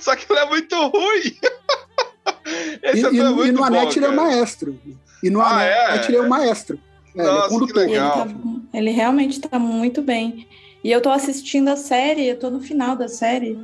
Só 0.00 0.16
que 0.16 0.26
ela 0.30 0.42
é 0.42 0.46
muito 0.46 0.74
ruim. 0.88 1.36
Esse 2.82 3.06
e, 3.06 3.16
e, 3.16 3.20
é 3.20 3.28
muito 3.28 3.48
e 3.48 3.52
no 3.52 3.64
Anete 3.64 3.98
ele 3.98 4.06
é 4.06 4.08
o 4.08 4.16
maestro. 4.16 4.80
E 5.22 5.30
no 5.30 5.40
ah, 5.40 5.50
Anete 5.50 6.06
é? 6.06 6.08
ele 6.08 6.16
é 6.16 6.20
o 6.20 6.28
maestro. 6.28 6.78
É, 7.16 7.22
Nossa, 7.22 7.54
ele 7.54 7.64
é 7.64 7.66
que 7.66 7.72
legal. 7.72 8.20
Ele, 8.20 8.34
tá, 8.34 8.40
ele 8.74 8.90
realmente 8.90 9.32
está 9.32 9.58
muito 9.58 10.02
bem. 10.02 10.46
E 10.84 10.90
eu 10.90 11.00
tô 11.00 11.10
assistindo 11.10 11.68
a 11.68 11.76
série, 11.76 12.26
eu 12.26 12.38
tô 12.38 12.50
no 12.50 12.60
final 12.60 12.94
da 12.94 13.08
série. 13.08 13.58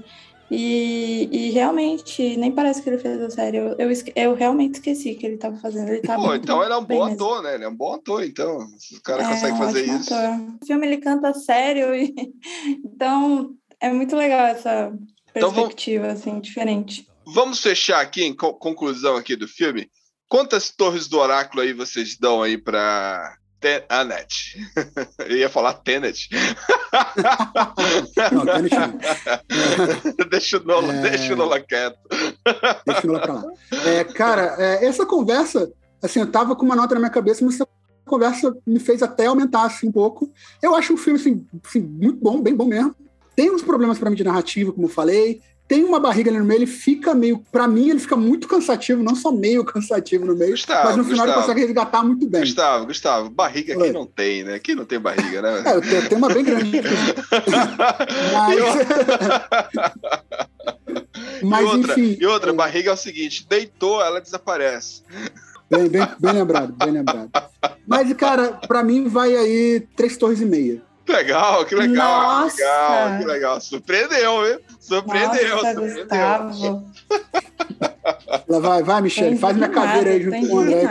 E, 0.55 1.29
e, 1.33 1.51
realmente, 1.51 2.37
nem 2.37 2.53
parece 2.53 2.83
que 2.83 2.91
ele 2.91 2.99
fez 2.99 3.19
a 3.23 3.31
série. 3.31 3.57
Eu, 3.57 3.75
eu, 3.79 3.91
eu 4.15 4.35
realmente 4.35 4.75
esqueci 4.75 5.15
que 5.15 5.25
ele 5.25 5.37
estava 5.37 5.57
fazendo. 5.57 5.89
Ele 5.89 6.03
tá 6.03 6.17
Pô, 6.17 6.35
então 6.35 6.63
ele 6.63 6.75
é 6.75 6.77
um 6.77 6.85
bom 6.85 7.07
mesmo. 7.07 7.25
ator, 7.25 7.43
né? 7.43 7.55
Ele 7.55 7.65
é 7.65 7.69
um 7.69 7.75
bom 7.75 7.95
ator, 7.95 8.23
então. 8.23 8.59
O 8.59 9.03
cara 9.03 9.23
é, 9.23 9.29
consegue 9.29 9.57
fazer 9.57 9.85
isso. 9.87 10.13
Ator. 10.13 10.41
O 10.63 10.67
filme 10.67 10.87
ele 10.87 10.99
canta 10.99 11.33
sério. 11.33 11.95
E... 11.95 12.13
Então, 12.85 13.55
é 13.81 13.91
muito 13.91 14.15
legal 14.15 14.47
essa 14.47 14.93
perspectiva, 15.33 16.07
então, 16.07 16.17
vamos... 16.17 16.21
assim, 16.21 16.41
diferente. 16.41 17.09
Vamos 17.25 17.61
fechar 17.61 18.01
aqui 18.01 18.25
em 18.25 18.35
conclusão 18.35 19.17
aqui 19.17 19.37
do 19.37 19.49
filme. 19.49 19.89
Quantas 20.29 20.71
torres 20.71 21.09
do 21.09 21.19
oráculo 21.19 21.63
aí 21.63 21.73
vocês 21.73 22.19
dão 22.19 22.43
aí 22.43 22.59
para 22.59 23.37
Tenet. 23.63 24.59
Eu 25.31 25.37
ia 25.37 25.49
falar 25.49 25.75
Tenet. 25.75 26.29
não, 28.33 28.45
Tenet 28.45 28.75
não. 28.75 28.99
deixa, 30.29 30.59
o 30.59 30.65
Nola, 30.65 30.93
é... 30.93 31.03
deixa 31.03 31.33
o 31.33 31.37
Nola 31.37 31.61
quieto. 31.61 31.97
Deixa 32.85 33.03
o 33.05 33.07
Nola 33.07 33.21
pra 33.21 33.35
lá. 33.35 33.45
É, 33.87 34.03
cara, 34.05 34.57
é, 34.59 34.85
essa 34.85 35.07
conversa, 35.07 35.73
assim, 36.03 36.19
eu 36.21 36.31
tava 36.31 36.57
com 36.57 36.65
uma 36.65 36.75
nota 36.75 36.95
na 36.95 37.01
minha 37.01 37.11
cabeça, 37.11 37.45
mas 37.45 37.55
essa 37.55 37.69
conversa 38.05 38.53
me 38.67 38.81
fez 38.81 39.03
até 39.03 39.27
aumentar 39.27 39.65
assim, 39.65 39.89
um 39.89 39.93
pouco. 39.93 40.31
Eu 40.61 40.75
acho 40.75 40.93
um 40.93 40.97
filme 40.97 41.21
assim, 41.21 41.47
assim 41.65 41.81
muito 41.81 42.19
bom, 42.19 42.43
bem 42.43 42.55
bom 42.55 42.67
mesmo. 42.67 42.97
Tem 43.35 43.51
uns 43.51 43.63
problemas 43.63 43.99
para 43.99 44.11
mim 44.11 44.17
de 44.17 44.25
narrativa, 44.25 44.73
como 44.73 44.87
eu 44.87 44.91
falei 44.91 45.41
tem 45.73 45.85
uma 45.85 45.99
barriga 45.99 46.31
ali 46.31 46.39
no 46.39 46.45
meio, 46.45 46.59
ele 46.59 46.67
fica 46.67 47.15
meio. 47.15 47.39
Para 47.51 47.67
mim, 47.67 47.89
ele 47.89 47.99
fica 47.99 48.15
muito 48.15 48.47
cansativo, 48.47 49.03
não 49.03 49.15
só 49.15 49.33
meio 49.33 49.65
cansativo 49.65 50.27
no 50.27 50.37
meio, 50.37 50.51
Gustavo, 50.51 50.89
mas 50.89 50.97
no 50.99 51.05
final 51.05 51.25
Gustavo, 51.25 51.31
ele 51.31 51.41
consegue 51.41 51.61
resgatar 51.61 52.03
muito 52.05 52.29
bem. 52.29 52.43
Gustavo, 52.43 52.85
Gustavo, 52.85 53.31
barriga 53.31 53.73
aqui 53.73 53.91
não 53.91 54.05
tem, 54.05 54.45
né? 54.45 54.55
Aqui 54.55 54.75
não 54.75 54.85
tem 54.85 55.01
barriga, 55.01 55.41
né? 55.41 55.63
é, 55.65 55.75
eu 55.75 55.81
tenho, 55.81 55.95
eu 55.95 56.09
tenho 56.11 56.19
uma 56.19 56.29
bem 56.29 56.45
grande. 56.45 56.71
mas. 58.35 58.59
mas, 61.43 61.61
e 61.61 61.65
outra, 61.65 61.93
enfim. 61.93 62.19
E 62.21 62.27
outra, 62.27 62.51
é... 62.51 62.53
barriga 62.53 62.91
é 62.91 62.93
o 62.93 62.97
seguinte: 62.97 63.47
deitou, 63.49 64.03
ela 64.03 64.21
desaparece. 64.21 65.03
Bem, 65.71 65.89
bem, 65.89 66.07
bem 66.21 66.33
lembrado, 66.33 66.75
bem 66.75 66.91
lembrado. 66.91 67.31
Mas, 67.87 68.13
cara, 68.13 68.61
para 68.69 68.85
mim 68.85 69.09
vai 69.09 69.35
aí 69.35 69.89
três 69.97 70.19
torres 70.19 70.43
e 70.43 70.45
meia. 70.45 70.83
Legal, 71.09 71.65
que 71.65 71.75
legal, 71.75 72.43
Nossa. 72.43 72.57
legal, 72.57 73.19
que 73.19 73.25
legal. 73.25 73.61
Surpreendeu, 73.61 74.45
viu? 74.45 74.61
Surpreendeu. 74.81 75.57
Nossa, 75.57 75.75
surpreendeu. 75.75 76.85
Vai, 78.61 78.83
vai, 78.83 79.03
Michelle, 79.03 79.37
faz 79.37 79.57
minha 79.57 79.69
cadeira 79.69 80.11
aí 80.11 80.23
junto 80.23 80.49
com 80.49 80.55
o 80.55 80.61
André. 80.61 80.83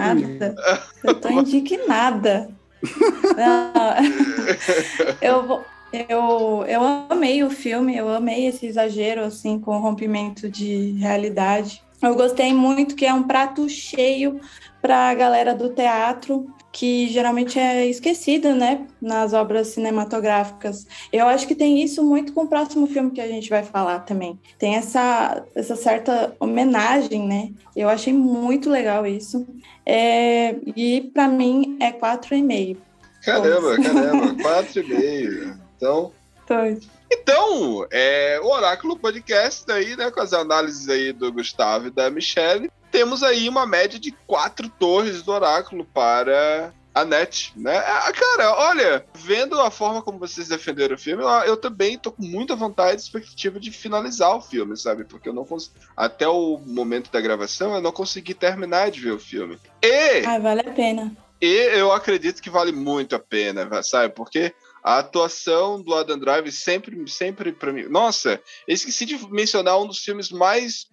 Eu 1.03 1.15
tô 1.15 1.29
indignada. 1.29 2.49
eu, 5.21 5.61
eu, 5.93 6.65
eu 6.67 6.81
amei 7.09 7.43
o 7.43 7.49
filme, 7.49 7.95
eu 7.95 8.09
amei 8.09 8.47
esse 8.47 8.65
exagero, 8.65 9.23
assim, 9.23 9.59
com 9.59 9.77
o 9.77 9.81
rompimento 9.81 10.49
de 10.49 10.93
realidade. 10.93 11.81
Eu 12.01 12.15
gostei 12.15 12.53
muito 12.53 12.95
que 12.95 13.05
é 13.05 13.13
um 13.13 13.23
prato 13.23 13.69
cheio 13.69 14.41
para 14.81 15.09
a 15.09 15.13
galera 15.13 15.53
do 15.53 15.69
teatro 15.69 16.47
que 16.71 17.07
geralmente 17.09 17.59
é 17.59 17.85
esquecida, 17.85 18.55
né, 18.55 18.87
nas 19.01 19.33
obras 19.33 19.67
cinematográficas. 19.67 20.87
Eu 21.11 21.27
acho 21.27 21.47
que 21.47 21.55
tem 21.55 21.83
isso 21.83 22.03
muito 22.03 22.33
com 22.33 22.43
o 22.43 22.47
próximo 22.47 22.87
filme 22.87 23.11
que 23.11 23.21
a 23.21 23.27
gente 23.27 23.49
vai 23.49 23.63
falar 23.63 23.99
também. 23.99 24.39
Tem 24.57 24.75
essa, 24.75 25.43
essa 25.53 25.75
certa 25.75 26.33
homenagem, 26.39 27.27
né? 27.27 27.51
Eu 27.75 27.89
achei 27.89 28.13
muito 28.13 28.69
legal 28.69 29.05
isso. 29.05 29.45
É, 29.85 30.55
e 30.75 31.01
para 31.13 31.27
mim 31.27 31.77
é 31.81 31.91
quatro 31.91 32.35
e 32.35 32.41
meio. 32.41 32.81
Caramba, 33.23 33.75
caramba, 33.81 34.35
quatro 34.41 34.81
e 34.81 34.87
meio. 34.87 35.57
Então. 35.75 36.11
Então, 37.09 37.87
é, 37.91 38.39
o 38.41 38.47
Oráculo 38.47 38.97
Podcast 38.97 39.69
aí, 39.71 39.95
né, 39.95 40.11
com 40.11 40.19
as 40.19 40.33
análises 40.33 40.89
aí 40.89 41.13
do 41.13 41.31
Gustavo 41.31 41.87
e 41.87 41.91
da 41.91 42.09
Michelle 42.09 42.69
temos 42.91 43.23
aí 43.23 43.47
uma 43.47 43.65
média 43.65 43.99
de 43.99 44.11
quatro 44.27 44.67
torres 44.69 45.21
do 45.21 45.31
oráculo 45.31 45.85
para 45.85 46.73
a 46.93 47.05
net, 47.05 47.53
né? 47.55 47.77
Ah, 47.77 48.11
cara, 48.11 48.53
olha, 48.57 49.05
vendo 49.15 49.59
a 49.59 49.71
forma 49.71 50.01
como 50.01 50.19
vocês 50.19 50.49
defenderam 50.49 50.95
o 50.95 50.99
filme, 50.99 51.23
eu 51.45 51.55
também 51.55 51.97
tô 51.97 52.11
com 52.11 52.23
muita 52.23 52.55
vontade 52.55 53.01
e 53.01 53.03
expectativa 53.03 53.59
de 53.59 53.71
finalizar 53.71 54.35
o 54.35 54.41
filme, 54.41 54.75
sabe? 54.75 55.05
Porque 55.05 55.29
eu 55.29 55.33
não 55.33 55.45
consegui. 55.45 55.75
Até 55.95 56.27
o 56.27 56.57
momento 56.57 57.09
da 57.11 57.21
gravação, 57.21 57.73
eu 57.73 57.81
não 57.81 57.91
consegui 57.91 58.33
terminar 58.33 58.91
de 58.91 58.99
ver 58.99 59.11
o 59.11 59.19
filme. 59.19 59.57
E. 59.81 60.25
Ah, 60.25 60.37
vale 60.37 60.61
a 60.61 60.71
pena. 60.71 61.15
E 61.41 61.47
eu 61.47 61.91
acredito 61.91 62.41
que 62.41 62.49
vale 62.49 62.71
muito 62.71 63.15
a 63.15 63.19
pena, 63.19 63.81
sabe? 63.81 64.13
Porque 64.13 64.53
a 64.83 64.99
atuação 64.99 65.81
do 65.81 65.93
Adam 65.93 66.19
Drive 66.19 66.51
sempre, 66.51 67.07
sempre 67.07 67.51
para 67.51 67.71
mim. 67.71 67.83
Nossa, 67.83 68.39
esqueci 68.67 69.05
de 69.05 69.17
mencionar 69.31 69.79
um 69.79 69.87
dos 69.87 69.99
filmes 69.99 70.29
mais 70.29 70.87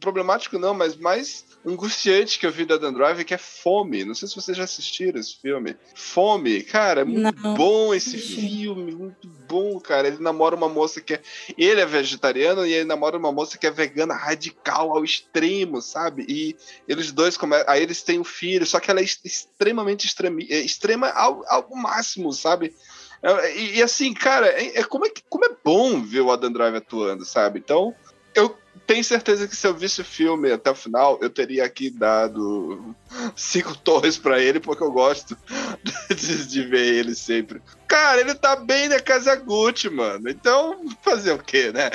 problemático 0.00 0.58
não, 0.58 0.74
mas 0.74 0.96
mais 0.96 1.44
angustiante 1.64 2.38
que 2.38 2.46
eu 2.46 2.52
vi 2.52 2.64
da 2.64 2.76
Dan 2.76 2.92
Drive, 2.92 3.24
que 3.24 3.34
é 3.34 3.38
Fome. 3.38 4.04
Não 4.04 4.14
sei 4.14 4.28
se 4.28 4.36
vocês 4.36 4.56
já 4.56 4.64
assistiram 4.64 5.18
esse 5.18 5.36
filme. 5.40 5.76
Fome, 5.94 6.62
cara, 6.62 7.00
é 7.00 7.04
muito 7.04 7.42
não. 7.42 7.54
bom 7.54 7.94
esse 7.94 8.16
filme, 8.16 8.92
muito 8.92 9.28
bom, 9.48 9.78
cara. 9.80 10.08
Ele 10.08 10.18
namora 10.18 10.54
uma 10.54 10.68
moça 10.68 11.00
que 11.00 11.14
é. 11.14 11.22
Ele 11.58 11.80
é 11.80 11.86
vegetariano 11.86 12.66
e 12.66 12.72
ele 12.72 12.84
namora 12.84 13.18
uma 13.18 13.32
moça 13.32 13.58
que 13.58 13.66
é 13.66 13.70
vegana 13.70 14.14
radical 14.14 14.96
ao 14.96 15.04
extremo, 15.04 15.82
sabe? 15.82 16.24
E 16.28 16.56
eles 16.88 17.10
dois 17.12 17.36
começam. 17.36 17.66
Aí 17.68 17.82
eles 17.82 18.02
têm 18.02 18.20
um 18.20 18.24
filho, 18.24 18.66
só 18.66 18.78
que 18.78 18.90
ela 18.90 19.00
é 19.00 19.04
extremamente 19.04 20.06
extremi... 20.06 20.46
É 20.50 20.60
extrema 20.60 21.08
ao, 21.10 21.44
ao 21.48 21.68
máximo, 21.74 22.32
sabe? 22.32 22.74
É, 23.22 23.58
e, 23.58 23.78
e, 23.78 23.82
assim, 23.82 24.12
cara, 24.14 24.46
é, 24.46 24.78
é, 24.78 24.84
como, 24.84 25.06
é, 25.06 25.10
como 25.28 25.44
é 25.44 25.50
bom 25.64 26.00
ver 26.00 26.20
o 26.20 26.30
Adam 26.30 26.52
Drive 26.52 26.76
atuando, 26.76 27.24
sabe? 27.24 27.58
Então, 27.58 27.94
eu 28.34 28.56
tenho 28.86 29.02
certeza 29.02 29.46
que 29.46 29.56
se 29.56 29.66
eu 29.66 29.74
visse 29.74 30.00
o 30.00 30.04
filme 30.04 30.50
até 30.52 30.70
o 30.70 30.74
final, 30.74 31.18
eu 31.20 31.30
teria 31.30 31.64
aqui 31.64 31.90
dado 31.90 32.94
cinco 33.34 33.76
torres 33.78 34.18
para 34.18 34.40
ele, 34.40 34.60
porque 34.60 34.82
eu 34.82 34.90
gosto 34.90 35.36
de, 36.08 36.46
de, 36.46 36.62
ver 36.64 36.94
ele 36.94 37.14
sempre. 37.14 37.62
Cara, 37.86 38.20
ele 38.20 38.34
tá 38.34 38.56
bem 38.56 38.88
na 38.88 39.00
Casa 39.00 39.34
Gucci, 39.36 39.88
mano. 39.88 40.28
Então, 40.28 40.84
fazer 41.02 41.32
o 41.32 41.38
quê, 41.38 41.72
né? 41.72 41.90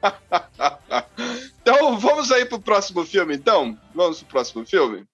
então, 1.62 1.98
vamos 1.98 2.30
aí 2.30 2.44
pro 2.44 2.60
próximo 2.60 3.04
filme, 3.04 3.34
então? 3.34 3.78
Vamos 3.94 4.18
pro 4.18 4.28
próximo 4.28 4.66
filme? 4.66 5.06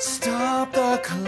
Stop 0.00 0.72
the 0.72 0.98
clock. 0.98 1.20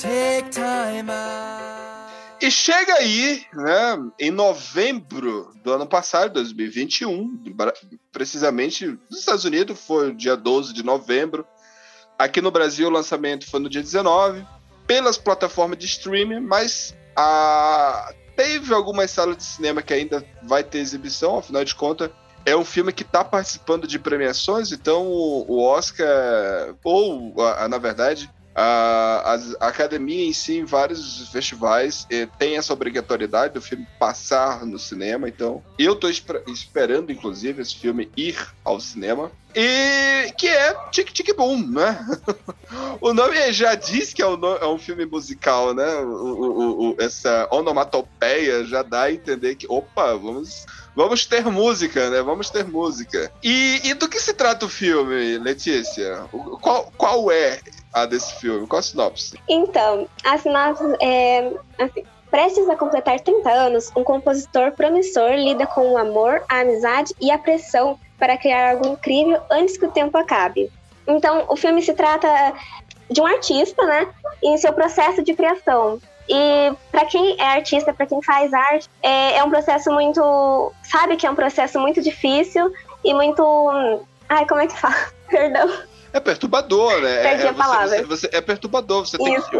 Take 0.00 0.50
time 0.50 1.10
out. 1.10 2.10
E 2.40 2.50
chega 2.50 2.94
aí, 2.94 3.44
né, 3.52 3.98
em 4.18 4.30
novembro 4.30 5.52
do 5.62 5.72
ano 5.72 5.86
passado, 5.86 6.32
2021, 6.34 7.44
precisamente 8.10 8.86
nos 9.10 9.20
Estados 9.20 9.44
Unidos, 9.44 9.78
foi 9.78 10.14
dia 10.14 10.36
12 10.36 10.72
de 10.72 10.82
novembro, 10.82 11.46
Aqui 12.20 12.42
no 12.42 12.50
Brasil 12.50 12.86
o 12.86 12.90
lançamento 12.90 13.48
foi 13.48 13.60
no 13.60 13.70
dia 13.70 13.80
19, 13.80 14.46
pelas 14.86 15.16
plataformas 15.16 15.78
de 15.78 15.86
streaming, 15.86 16.40
mas 16.40 16.94
a... 17.16 18.12
teve 18.36 18.74
algumas 18.74 19.10
salas 19.10 19.38
de 19.38 19.42
cinema 19.42 19.80
que 19.80 19.94
ainda 19.94 20.22
vai 20.42 20.62
ter 20.62 20.80
exibição, 20.80 21.38
afinal 21.38 21.64
de 21.64 21.74
contas, 21.74 22.10
é 22.44 22.56
um 22.56 22.64
filme 22.64 22.92
que 22.92 23.02
está 23.02 23.24
participando 23.24 23.86
de 23.86 23.98
premiações, 23.98 24.72
então 24.72 25.06
o 25.06 25.62
Oscar, 25.62 26.74
ou 26.82 27.34
na 27.68 27.78
verdade, 27.78 28.30
a, 28.54 29.38
a, 29.60 29.68
academia 29.68 30.26
em 30.26 30.32
si, 30.32 30.58
em 30.58 30.64
vários 30.64 31.28
festivais, 31.28 32.06
tem 32.38 32.56
essa 32.56 32.72
obrigatoriedade 32.72 33.54
do 33.54 33.62
filme 33.62 33.86
passar 33.98 34.66
no 34.66 34.78
cinema. 34.78 35.28
Então, 35.28 35.62
eu 35.78 35.94
estou 35.94 36.10
esper 36.10 36.42
esperando, 36.48 37.12
inclusive, 37.12 37.62
esse 37.62 37.76
filme 37.76 38.10
ir 38.16 38.36
ao 38.64 38.80
cinema. 38.80 39.30
E 39.54 40.32
que 40.36 40.46
é 40.46 40.74
Tic 40.90 41.10
Tic 41.12 41.34
Boom, 41.34 41.66
né? 41.68 42.06
o 43.00 43.12
nome 43.12 43.52
já 43.52 43.74
diz 43.74 44.12
que 44.12 44.22
é 44.22 44.26
um, 44.26 44.44
é 44.44 44.66
um 44.66 44.78
filme 44.78 45.06
musical, 45.06 45.74
né? 45.74 45.96
O, 45.96 46.06
o, 46.06 46.90
o, 46.90 46.96
essa 47.00 47.48
onomatopeia 47.50 48.64
já 48.64 48.82
dá 48.82 49.02
a 49.02 49.12
entender 49.12 49.56
que, 49.56 49.66
opa, 49.68 50.14
vamos 50.14 50.66
Vamos 50.94 51.24
ter 51.24 51.44
música, 51.44 52.10
né? 52.10 52.22
Vamos 52.22 52.50
ter 52.50 52.64
música. 52.64 53.30
E, 53.42 53.80
e 53.84 53.94
do 53.94 54.08
que 54.08 54.20
se 54.20 54.34
trata 54.34 54.66
o 54.66 54.68
filme, 54.68 55.38
Letícia? 55.38 56.24
Qual, 56.60 56.92
qual 56.96 57.30
é 57.30 57.60
a 57.92 58.06
desse 58.06 58.34
filme? 58.34 58.66
Qual 58.66 58.78
a 58.78 58.82
sinopse? 58.82 59.38
Então, 59.48 60.08
a 60.24 60.38
sinopse 60.38 60.84
é 61.00 61.52
assim. 61.78 62.04
Prestes 62.30 62.68
a 62.68 62.76
completar 62.76 63.18
30 63.18 63.50
anos, 63.50 63.90
um 63.96 64.04
compositor 64.04 64.70
promissor 64.72 65.32
lida 65.32 65.66
com 65.66 65.90
o 65.90 65.98
amor, 65.98 66.44
a 66.48 66.60
amizade 66.60 67.12
e 67.20 67.28
a 67.28 67.36
pressão 67.36 67.98
para 68.20 68.36
criar 68.36 68.70
algo 68.70 68.86
incrível 68.86 69.42
antes 69.50 69.76
que 69.76 69.86
o 69.86 69.90
tempo 69.90 70.16
acabe. 70.16 70.70
Então, 71.08 71.44
o 71.48 71.56
filme 71.56 71.82
se 71.82 71.92
trata 71.92 72.28
de 73.10 73.20
um 73.20 73.26
artista, 73.26 73.84
né, 73.84 74.06
em 74.44 74.56
seu 74.58 74.72
processo 74.72 75.24
de 75.24 75.34
criação. 75.34 76.00
E 76.30 76.72
para 76.92 77.04
quem 77.06 77.34
é 77.40 77.54
artista, 77.54 77.92
para 77.92 78.06
quem 78.06 78.22
faz 78.22 78.54
arte, 78.54 78.88
é, 79.02 79.38
é, 79.38 79.44
um 79.44 79.50
processo 79.50 79.90
muito. 79.90 80.72
Sabe 80.84 81.16
que 81.16 81.26
é 81.26 81.30
um 81.30 81.34
processo 81.34 81.80
muito 81.80 82.00
difícil 82.00 82.72
e 83.04 83.12
muito. 83.12 83.42
Ai, 84.28 84.46
como 84.46 84.60
é 84.60 84.68
que 84.68 84.78
fala? 84.78 84.94
Perdão. 85.28 85.68
É 86.12 86.18
perturbador, 86.18 87.00
né? 87.00 87.22
Perdi 87.22 87.46
é, 87.46 87.48
a 87.48 87.54
palavra. 87.54 87.88
Você, 87.88 88.02
você, 88.02 88.30
é 88.32 88.40
perturbador. 88.40 89.06
Você 89.06 89.18
tem 89.18 89.34
Isso. 89.34 89.48
que 89.48 89.58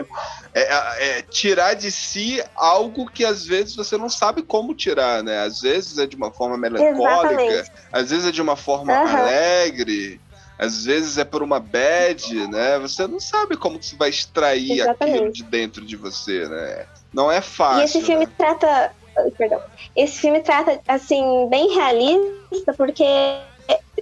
é, 0.54 0.62
é, 0.62 1.18
é, 1.18 1.22
tirar 1.22 1.74
de 1.74 1.90
si 1.90 2.42
algo 2.54 3.08
que 3.08 3.24
às 3.24 3.44
vezes 3.44 3.74
você 3.74 3.96
não 3.96 4.08
sabe 4.08 4.42
como 4.42 4.74
tirar, 4.74 5.22
né? 5.22 5.42
Às 5.42 5.60
vezes 5.60 5.98
é 5.98 6.06
de 6.06 6.16
uma 6.16 6.32
forma 6.32 6.56
melancólica, 6.56 7.42
Exatamente. 7.42 7.72
às 7.92 8.10
vezes 8.10 8.26
é 8.26 8.32
de 8.32 8.42
uma 8.42 8.56
forma 8.56 8.92
Aham. 8.92 9.18
alegre, 9.18 10.20
às 10.60 10.84
vezes 10.84 11.16
é 11.16 11.24
por 11.24 11.42
uma 11.42 11.58
bad, 11.58 12.46
né? 12.48 12.78
Você 12.80 13.06
não 13.06 13.18
sabe 13.18 13.56
como 13.56 13.82
você 13.82 13.96
vai 13.96 14.10
extrair 14.10 14.80
Exatamente. 14.80 15.16
aquilo 15.16 15.32
de 15.32 15.42
dentro 15.44 15.86
de 15.86 15.96
você, 15.96 16.46
né? 16.46 16.84
Não 17.14 17.32
é 17.32 17.38
E 17.38 17.42
fácil. 17.42 17.84
esse 17.84 18.02
filme 18.02 18.26
né? 18.26 18.32
trata. 18.36 18.92
ai, 19.16 19.30
Perdão. 19.38 19.58
Esse 19.96 20.18
filme 20.20 20.40
trata, 20.42 20.78
assim, 20.86 21.48
bem 21.48 21.74
realista, 21.74 22.74
porque 22.76 23.02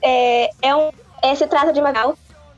é, 0.02 0.50
é 0.60 0.74
um, 0.74 0.90
é, 1.22 1.32
se 1.36 1.46
trata 1.46 1.72
de 1.72 1.78
uma. 1.78 1.92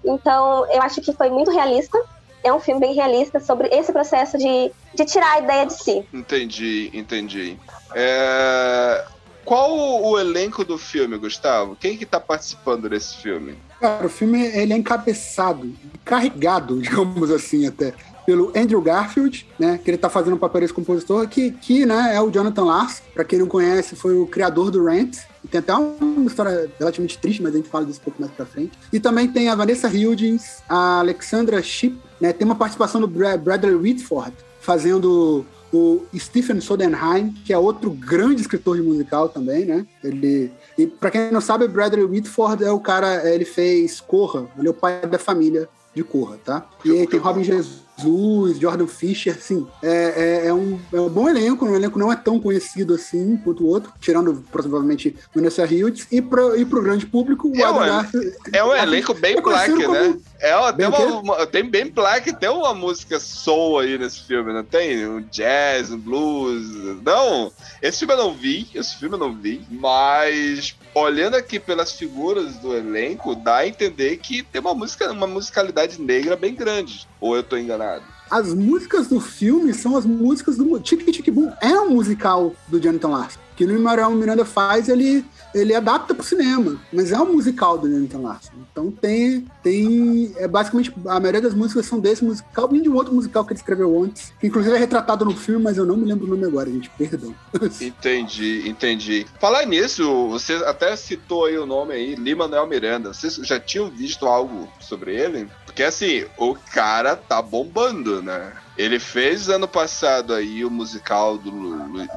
Então, 0.03 0.67
eu 0.73 0.81
acho 0.81 1.03
que 1.03 1.13
foi 1.13 1.29
muito 1.29 1.51
realista. 1.51 2.03
É 2.43 2.51
um 2.51 2.59
filme 2.59 2.81
bem 2.81 2.95
realista 2.95 3.39
sobre 3.39 3.69
esse 3.69 3.93
processo 3.93 4.39
de, 4.39 4.73
de 4.95 5.05
tirar 5.05 5.33
a 5.35 5.39
ideia 5.41 5.67
de 5.67 5.75
si. 5.75 6.03
Entendi, 6.11 6.91
entendi. 6.95 7.59
É, 7.95 9.05
Qual 9.51 10.05
o 10.05 10.17
elenco 10.17 10.65
do 10.65 10.79
filme, 10.79 11.19
Gustavo? 11.19 11.75
Quem 11.75 11.97
que 11.97 12.07
tá 12.07 12.21
participando 12.21 12.89
desse 12.89 13.17
filme? 13.17 13.57
Cara, 13.81 14.07
o 14.07 14.09
filme 14.09 14.41
ele 14.47 14.73
é 14.73 14.77
encabeçado, 14.77 15.73
carregado, 16.05 16.79
digamos 16.81 17.33
assim, 17.33 17.67
até, 17.67 17.93
pelo 18.25 18.53
Andrew 18.57 18.81
Garfield, 18.81 19.45
né? 19.59 19.81
Que 19.85 19.91
ele 19.91 19.99
tá 19.99 20.09
fazendo 20.09 20.35
o 20.35 20.39
papel 20.39 20.61
desse 20.61 20.73
compositor, 20.73 21.27
que, 21.27 21.51
que 21.51 21.85
né, 21.85 22.15
é 22.15 22.21
o 22.21 22.31
Jonathan 22.31 22.63
Lars. 22.63 23.03
Pra 23.13 23.25
quem 23.25 23.41
não 23.41 23.49
conhece, 23.49 23.97
foi 23.97 24.17
o 24.17 24.25
criador 24.25 24.71
do 24.71 24.85
Rent. 24.85 25.17
Tem 25.51 25.59
até 25.59 25.75
uma 25.75 26.27
história 26.29 26.71
relativamente 26.79 27.19
triste, 27.19 27.43
mas 27.43 27.53
a 27.53 27.57
gente 27.57 27.69
fala 27.69 27.85
disso 27.85 27.99
um 28.01 28.05
pouco 28.05 28.21
mais 28.23 28.33
pra 28.33 28.47
frente. 28.47 28.79
E 28.93 29.01
também 29.01 29.27
tem 29.27 29.49
a 29.49 29.57
Vanessa 29.57 29.89
Hudgens, 29.89 30.63
a 30.69 31.01
Alexandra 31.01 31.61
Shipp, 31.61 31.99
né? 32.21 32.33
Tem 32.33 32.45
uma 32.47 32.55
participação 32.55 33.01
do 33.01 33.09
Bra- 33.09 33.37
Bradley 33.37 33.75
Whitford, 33.75 34.33
fazendo 34.61 35.45
o 35.73 36.03
Stephen 36.17 36.61
Sondheim, 36.61 37.33
que 37.45 37.53
é 37.53 37.59
outro 37.59 37.91
grande 37.91 38.41
escritor 38.41 38.77
de 38.77 38.83
musical 38.83 39.29
também, 39.29 39.65
né? 39.65 39.87
Ele 40.03 40.51
e 40.77 40.87
para 40.87 41.11
quem 41.11 41.31
não 41.31 41.41
sabe, 41.41 41.69
Bradley 41.69 42.05
Whitford 42.05 42.65
é 42.65 42.71
o 42.71 42.81
cara, 42.81 43.29
ele 43.29 43.45
fez 43.45 44.01
Corra, 44.01 44.49
ele 44.59 44.69
é 44.69 44.71
o 44.71 44.75
pai 44.75 45.07
da 45.07 45.19
família 45.19 45.69
de 45.95 46.03
Corra, 46.03 46.39
tá? 46.45 46.67
E 46.85 46.91
aí 46.91 47.07
tem 47.07 47.21
Robin 47.21 47.45
Jesus, 47.45 47.83
Jordan 48.05 48.87
Fisher, 48.87 49.35
assim, 49.37 49.67
é, 49.83 50.43
é, 50.45 50.47
é 50.49 50.55
um, 50.55 50.79
é 50.93 51.01
um 51.01 51.09
bom 51.09 51.29
elenco, 51.29 51.65
um 51.65 51.75
elenco 51.75 51.99
não 51.99 52.13
é 52.13 52.17
tão 52.17 52.39
conhecido 52.41 52.95
assim 52.95 53.37
quanto 53.39 53.65
o 53.65 53.67
outro, 53.67 53.93
tirando 54.01 54.45
provavelmente 54.51 55.17
Vanessa 55.35 55.65
Hudgens, 55.65 56.07
e 56.11 56.21
pro, 56.23 56.57
e 56.57 56.65
pro 56.65 56.83
grande 56.83 57.07
público, 57.07 57.49
o 57.49 57.57
É 57.57 57.71
um 57.71 57.81
Adam 57.81 57.87
Garfield- 57.87 58.37
É 58.53 58.65
um 58.65 58.75
elenco 58.75 59.15
bem 59.15 59.37
É 59.37 59.41
black, 59.41 59.73
como- 59.75 59.93
né? 59.93 60.17
É, 60.43 60.73
tem, 60.73 60.87
uma, 60.87 61.21
uma- 61.21 61.47
tem 61.47 61.69
bem 61.69 61.91
black, 61.91 62.33
tem 62.35 62.49
uma 62.49 62.73
música 62.73 63.21
soul 63.21 63.81
aí 63.81 63.99
nesse 63.99 64.23
filme, 64.23 64.53
não 64.53 64.65
tem? 64.65 65.07
Um 65.07 65.21
jazz, 65.31 65.91
um 65.91 65.99
blues. 65.99 66.67
Não, 67.05 67.53
esse 67.83 67.99
filme 67.99 68.15
eu 68.15 68.19
não 68.19 68.33
vi, 68.35 68.67
esse 68.75 68.97
filme 68.97 69.17
eu 69.17 69.19
não 69.19 69.35
vi, 69.35 69.61
mas 69.71 70.75
olhando 70.95 71.37
aqui 71.37 71.59
pelas 71.61 71.93
figuras 71.93 72.55
do 72.57 72.75
elenco, 72.75 73.35
dá 73.35 73.57
a 73.59 73.69
entender 73.69 74.17
que 74.17 74.43
tem 74.43 74.61
uma 74.61 74.75
música, 74.75 75.13
uma 75.13 75.27
musicalidade 75.27 76.01
negra 76.01 76.37
bem 76.37 76.55
grande. 76.55 77.07
Ou 77.21 77.37
eu 77.37 77.43
tô 77.43 77.57
enganado? 77.57 78.03
As 78.31 78.55
músicas 78.55 79.09
do 79.09 79.21
filme 79.21 79.75
são 79.75 79.97
as 79.97 80.07
músicas 80.07 80.57
do 80.57 80.79
Tic 80.81 81.05
Tic 81.05 81.29
Boom. 81.31 81.53
É 81.61 81.79
um 81.81 81.91
musical 81.91 82.55
do 82.69 82.81
Jonathan 82.81 83.09
Larson. 83.09 83.41
Que 83.61 83.67
o 83.67 83.79
Manuel 83.79 84.13
Miranda 84.13 84.43
faz, 84.43 84.89
ele, 84.89 85.23
ele 85.55 85.75
adapta 85.75 86.15
pro 86.15 86.25
cinema. 86.25 86.81
Mas 86.91 87.13
é 87.13 87.19
um 87.19 87.35
musical 87.35 87.77
do 87.77 87.91
Jonathan 87.91 88.21
Larson. 88.21 88.53
Então 88.73 88.91
tem. 88.91 89.45
tem 89.63 90.33
é 90.39 90.49
basicamente, 90.49 90.91
a 91.05 91.21
maioria 91.21 91.43
das 91.43 91.53
músicas 91.53 91.85
são 91.85 92.01
desse 92.01 92.25
musical 92.25 92.75
e 92.75 92.81
de 92.81 92.89
um 92.89 92.95
outro 92.95 93.13
musical 93.13 93.45
que 93.45 93.53
ele 93.53 93.61
escreveu 93.61 94.03
antes. 94.03 94.33
Que 94.41 94.47
inclusive 94.47 94.75
é 94.75 94.79
retratado 94.79 95.27
no 95.27 95.37
filme, 95.37 95.63
mas 95.63 95.77
eu 95.77 95.85
não 95.85 95.95
me 95.95 96.07
lembro 96.07 96.27
o 96.27 96.31
nome 96.31 96.47
agora, 96.47 96.71
gente. 96.71 96.89
Perdão. 96.97 97.35
Entendi, 97.83 98.67
entendi. 98.67 99.27
Falar 99.39 99.67
nisso, 99.67 100.29
você 100.29 100.55
até 100.65 100.97
citou 100.97 101.45
aí 101.45 101.59
o 101.59 101.67
nome 101.67 101.93
aí, 101.93 102.15
Lin-Manuel 102.15 102.67
Miranda. 102.67 103.13
Vocês 103.13 103.35
já 103.37 103.61
tinham 103.61 103.91
visto 103.91 104.27
algo 104.27 104.73
sobre 104.81 105.15
ele? 105.15 105.51
Porque 105.67 105.83
assim, 105.83 106.25
o 106.39 106.55
cara 106.55 107.15
tá 107.15 107.43
bombando, 107.43 108.23
né? 108.23 108.53
Ele 108.79 108.99
fez 108.99 109.51
ano 109.51 109.69
passado 109.69 110.33
aí 110.33 110.65
o 110.65 110.71
musical 110.71 111.37
do, 111.37 111.51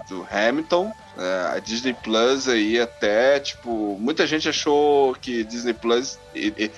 do 0.08 0.26
Hamilton. 0.32 0.90
Né? 1.16 1.48
a 1.56 1.60
Disney 1.60 1.94
Plus 1.94 2.48
aí 2.48 2.80
até, 2.80 3.40
tipo, 3.40 3.98
muita 4.00 4.26
gente 4.26 4.50
achou 4.50 5.14
que 5.16 5.44
Disney 5.44 5.74
Plus 5.74 6.18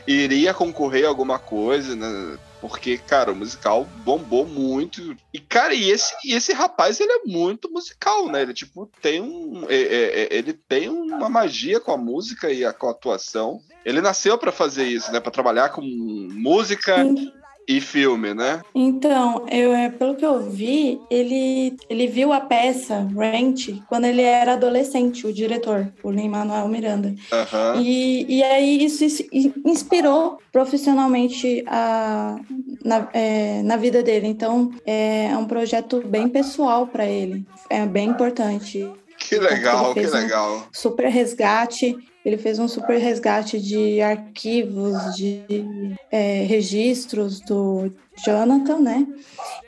iria 0.08 0.54
concorrer 0.54 1.06
a 1.06 1.10
alguma 1.10 1.40
coisa, 1.40 1.96
né? 1.96 2.38
Porque, 2.62 2.98
cara, 2.98 3.32
o 3.32 3.36
musical 3.36 3.88
bombou 4.04 4.46
muito. 4.46 5.16
E, 5.32 5.40
cara, 5.40 5.74
e 5.74 5.92
esse, 5.92 6.16
e 6.26 6.34
esse 6.34 6.52
rapaz, 6.52 7.00
ele 7.00 7.12
é 7.12 7.20
muito 7.26 7.70
musical, 7.72 8.28
né? 8.28 8.42
Ele, 8.42 8.54
tipo, 8.56 8.90
tem 9.02 9.22
um. 9.22 9.66
é- 9.70 9.76
é- 9.76 10.24
é- 10.24 10.28
ele 10.32 10.54
tem 10.54 10.90
uma 10.90 11.30
magia 11.30 11.80
com 11.80 11.92
a 11.92 11.98
música 11.98 12.52
e 12.52 12.66
a, 12.66 12.74
com 12.74 12.88
a 12.88 12.92
atuação. 12.92 13.60
Ele 13.86 14.02
nasceu 14.02 14.36
pra 14.38 14.52
fazer 14.52 14.86
isso, 14.86 15.12
né? 15.12 15.20
Pra 15.20 15.32
trabalhar 15.32 15.70
com 15.70 15.82
música 15.84 17.04
e 17.68 17.82
filme, 17.82 18.34
né? 18.34 18.62
Então, 18.74 19.46
eu, 19.50 19.74
é, 19.74 19.90
pelo 19.90 20.16
que 20.16 20.26
eu 20.26 20.40
vi, 20.50 21.00
ele, 21.10 21.76
ele 21.90 22.08
viu 22.08 22.32
a 22.32 22.40
peça 22.42 23.08
Rent 23.18 23.70
quando 23.88 24.06
ele 24.06 24.22
era 24.22 24.54
adolescente, 24.54 25.26
o 25.26 25.34
diretor, 25.34 25.92
o 26.04 26.12
Lin-Manuel 26.12 26.68
Miranda. 26.68 27.14
Aham. 27.32 27.82
E, 27.82 28.26
e 28.38 28.44
aí 28.44 28.84
isso 28.84 29.04
is- 29.04 29.28
inspirou 29.66 30.38
profissionalmente 30.52 31.64
a, 31.68 32.38
na, 32.84 33.08
é, 33.14 33.62
na 33.64 33.78
vida 33.78 34.04
dele. 34.04 34.28
Então, 34.28 34.72
é 34.86 35.36
um 35.38 35.46
projeto 35.46 36.02
bem 36.06 36.28
pessoal 36.30 36.88
para 36.88 37.06
ele. 37.06 37.46
É 37.70 37.86
bem 37.86 38.10
importante. 38.10 38.88
Que 39.18 39.38
legal, 39.40 39.94
que 39.94 40.02
fez 40.02 40.14
um- 40.14 40.18
legal. 40.18 40.68
super 40.72 41.08
resgate. 41.10 41.96
Ele 42.24 42.38
fez 42.38 42.58
um 42.58 42.68
super 42.68 42.98
resgate 42.98 43.60
de 43.60 44.02
arquivos, 44.02 45.16
de 45.16 45.44
é, 46.12 46.44
registros 46.44 47.40
do 47.42 47.92
Jonathan, 48.26 48.80
né? 48.80 49.08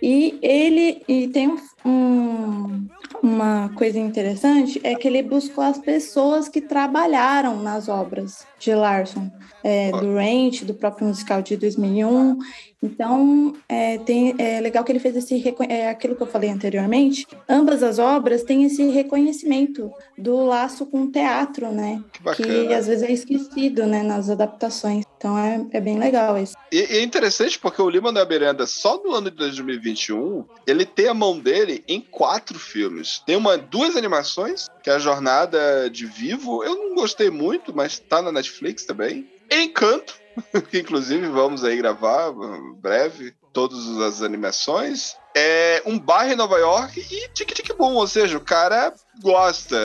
E 0.01 0.37
ele 0.41 1.03
e 1.07 1.27
tem 1.27 1.55
um- 1.85 2.87
uma 3.21 3.69
coisa 3.75 3.99
interessante 3.99 4.79
é 4.83 4.95
que 4.95 5.07
ele 5.07 5.21
buscou 5.23 5.63
as 5.63 5.77
pessoas 5.77 6.49
que 6.49 6.61
trabalharam 6.61 7.61
nas 7.61 7.87
obras 7.89 8.45
de 8.59 8.73
Larson, 8.73 9.31
é, 9.67 9.91
do 9.91 10.15
Ranch, 10.15 10.63
do 10.63 10.73
próprio 10.73 11.07
musical 11.07 11.41
de 11.41 11.57
2001. 11.57 12.37
Então, 12.81 13.53
é, 13.67 13.97
tem, 13.97 14.33
é 14.37 14.61
legal 14.61 14.81
que 14.83 14.91
ele 14.93 14.99
fez 14.99 15.17
esse 15.17 15.43
é 15.67 15.89
aquilo 15.89 16.15
que 16.15 16.21
eu 16.21 16.27
falei 16.27 16.49
anteriormente. 16.49 17.27
Ambas 17.49 17.83
as 17.83 17.99
obras 17.99 18.43
têm 18.43 18.63
esse 18.63 18.83
reconhecimento 18.89 19.91
do 20.17 20.45
laço 20.45 20.85
com 20.85 21.01
o 21.01 21.11
teatro, 21.11 21.69
né? 21.69 22.01
Que, 22.35 22.43
que 22.43 22.73
às 22.73 22.87
vezes 22.87 23.03
é 23.03 23.11
esquecido, 23.11 23.85
né, 23.85 24.03
nas 24.03 24.29
adaptações. 24.29 25.03
Então 25.17 25.37
é, 25.37 25.65
é 25.71 25.81
bem 25.81 25.97
legal 25.97 26.37
isso. 26.37 26.53
E, 26.71 26.77
e 26.77 26.97
é 26.99 27.01
interessante 27.01 27.59
porque 27.59 27.81
o 27.81 27.89
Lima 27.89 28.13
da 28.13 28.25
Miranda, 28.25 28.65
só 28.65 29.01
no 29.03 29.15
ano 29.15 29.29
de 29.29 29.37
2021, 29.37 30.45
ele 30.65 30.85
tem 30.85 31.07
a 31.07 31.13
mão 31.13 31.39
dele 31.39 31.83
em 31.89 31.99
quatro 31.99 32.57
filmes. 32.57 33.21
Tem 33.25 33.35
uma, 33.35 33.57
duas 33.57 33.97
animações, 33.97 34.67
que 34.81 34.89
é 34.89 34.93
a 34.93 34.99
Jornada 34.99 35.89
de 35.89 36.05
Vivo. 36.05 36.63
Eu 36.63 36.75
não 36.75 36.95
gostei 36.95 37.29
muito, 37.29 37.75
mas 37.75 37.99
tá 37.99 38.21
na 38.21 38.31
Netflix 38.31 38.85
também. 38.85 39.27
Encanto, 39.51 40.15
que 40.69 40.79
inclusive 40.79 41.27
vamos 41.27 41.63
aí 41.63 41.77
gravar 41.77 42.31
breve 42.75 43.33
todas 43.53 43.87
as 44.01 44.21
animações. 44.21 45.15
É 45.35 45.81
um 45.85 45.99
bairro 45.99 46.33
em 46.33 46.35
Nova 46.35 46.57
York 46.57 46.99
e 46.99 47.27
tic 47.29 47.53
tic 47.53 47.75
boom, 47.75 47.95
ou 47.95 48.07
seja, 48.07 48.37
o 48.37 48.41
cara 48.41 48.93
gosta. 49.21 49.77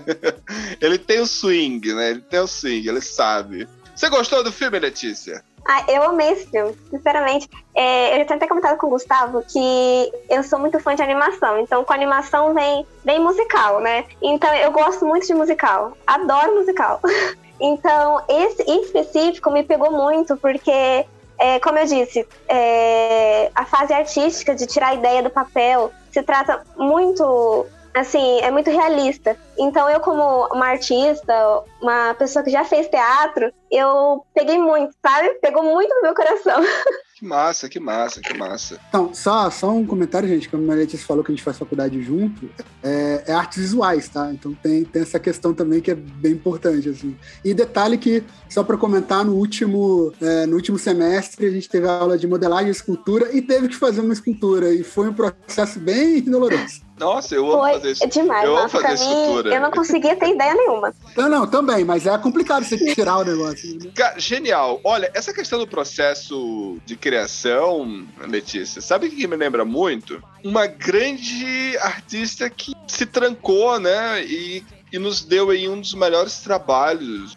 ele 0.80 0.98
tem 0.98 1.20
o 1.20 1.26
swing, 1.26 1.94
né? 1.94 2.10
Ele 2.10 2.20
tem 2.20 2.40
o 2.40 2.46
swing, 2.46 2.88
ele 2.88 3.00
sabe. 3.00 3.68
Você 3.94 4.08
gostou 4.08 4.42
do 4.42 4.50
filme, 4.50 4.78
Letícia? 4.78 5.44
Ah, 5.66 5.84
eu 5.88 6.02
amei 6.02 6.30
esse 6.30 6.46
filme, 6.48 6.76
sinceramente. 6.90 7.48
É, 7.74 8.14
eu 8.14 8.18
já 8.18 8.24
tinha 8.24 8.36
até 8.36 8.46
comentado 8.48 8.76
com 8.78 8.88
o 8.88 8.90
Gustavo 8.90 9.44
que 9.48 10.12
eu 10.28 10.42
sou 10.42 10.58
muito 10.58 10.78
fã 10.80 10.94
de 10.94 11.02
animação. 11.02 11.58
Então, 11.60 11.84
com 11.84 11.92
animação 11.92 12.52
vem, 12.52 12.86
vem 13.04 13.20
musical, 13.20 13.80
né? 13.80 14.04
Então, 14.20 14.52
eu 14.54 14.72
gosto 14.72 15.06
muito 15.06 15.26
de 15.26 15.34
musical. 15.34 15.96
Adoro 16.06 16.56
musical. 16.56 17.00
então, 17.62 18.20
esse 18.28 18.62
em 18.64 18.82
específico 18.82 19.48
me 19.48 19.62
pegou 19.62 19.92
muito, 19.92 20.36
porque, 20.36 21.06
é, 21.38 21.60
como 21.60 21.78
eu 21.78 21.86
disse, 21.86 22.26
é, 22.48 23.52
a 23.54 23.64
fase 23.64 23.92
artística 23.92 24.52
de 24.52 24.66
tirar 24.66 24.88
a 24.88 24.94
ideia 24.94 25.22
do 25.22 25.30
papel 25.30 25.92
se 26.10 26.20
trata 26.24 26.64
muito 26.76 27.66
assim, 27.94 28.40
é 28.40 28.50
muito 28.50 28.70
realista. 28.70 29.36
Então 29.56 29.88
eu 29.88 30.00
como 30.00 30.46
uma 30.46 30.68
artista, 30.68 31.62
uma 31.80 32.14
pessoa 32.14 32.42
que 32.42 32.50
já 32.50 32.64
fez 32.64 32.88
teatro, 32.88 33.52
eu 33.70 34.24
peguei 34.34 34.58
muito, 34.58 34.94
sabe? 35.04 35.28
Pegou 35.34 35.62
muito 35.62 35.94
no 35.94 36.02
meu 36.02 36.14
coração. 36.14 36.60
Que 37.22 37.28
massa, 37.28 37.68
que 37.68 37.78
massa, 37.78 38.20
que 38.20 38.36
massa. 38.36 38.80
Então, 38.88 39.14
só, 39.14 39.48
só 39.48 39.70
um 39.72 39.86
comentário, 39.86 40.28
gente, 40.28 40.48
como 40.48 40.68
a 40.72 40.74
Letícia 40.74 41.06
falou 41.06 41.22
que 41.22 41.30
a 41.30 41.34
gente 41.34 41.44
faz 41.44 41.56
faculdade 41.56 42.02
junto, 42.02 42.50
é, 42.82 43.22
é, 43.28 43.32
artes 43.32 43.58
visuais, 43.58 44.08
tá? 44.08 44.28
Então 44.32 44.52
tem, 44.54 44.82
tem 44.82 45.02
essa 45.02 45.20
questão 45.20 45.54
também 45.54 45.80
que 45.80 45.92
é 45.92 45.94
bem 45.94 46.32
importante, 46.32 46.88
assim. 46.88 47.16
E 47.44 47.54
detalhe 47.54 47.96
que, 47.96 48.24
só 48.48 48.64
para 48.64 48.76
comentar, 48.76 49.24
no 49.24 49.36
último, 49.36 50.12
é, 50.20 50.46
no 50.46 50.56
último 50.56 50.76
semestre 50.80 51.46
a 51.46 51.50
gente 51.52 51.68
teve 51.68 51.86
aula 51.86 52.18
de 52.18 52.26
modelagem 52.26 52.66
e 52.66 52.72
escultura 52.72 53.30
e 53.32 53.40
teve 53.40 53.68
que 53.68 53.76
fazer 53.76 54.00
uma 54.00 54.12
escultura, 54.12 54.74
e 54.74 54.82
foi 54.82 55.08
um 55.08 55.14
processo 55.14 55.78
bem 55.78 56.20
doloroso. 56.22 56.82
Nossa, 56.98 57.34
eu 57.34 57.50
amo 57.50 57.62
Foi 57.62 57.72
fazer 57.72 57.90
isso. 57.92 58.04
É 58.04 58.06
demais, 58.06 58.44
eu 58.44 58.56
amo 58.56 58.68
fazer 58.68 59.04
pra. 59.04 59.42
Mim, 59.42 59.54
eu 59.54 59.60
não 59.60 59.70
conseguia 59.70 60.16
ter 60.16 60.34
ideia 60.34 60.54
nenhuma. 60.54 60.94
Não, 61.16 61.28
não, 61.28 61.46
também, 61.46 61.84
mas 61.84 62.06
é 62.06 62.16
complicado 62.18 62.64
você 62.64 62.76
tirar 62.94 63.18
o 63.18 63.24
negócio. 63.24 63.78
Né? 63.78 63.90
Genial. 64.16 64.80
Olha, 64.84 65.10
essa 65.14 65.32
questão 65.32 65.58
do 65.58 65.66
processo 65.66 66.78
de 66.84 66.96
criação, 66.96 68.06
Letícia, 68.28 68.80
sabe 68.80 69.06
o 69.06 69.10
que 69.10 69.26
me 69.26 69.36
lembra 69.36 69.64
muito? 69.64 70.22
Uma 70.44 70.66
grande 70.66 71.76
artista 71.78 72.48
que 72.48 72.72
se 72.86 73.06
trancou, 73.06 73.80
né? 73.80 74.22
E 74.24 74.64
e 74.92 74.98
nos 74.98 75.22
deu 75.24 75.50
aí 75.50 75.68
um 75.68 75.80
dos 75.80 75.94
melhores 75.94 76.38
trabalhos 76.40 77.36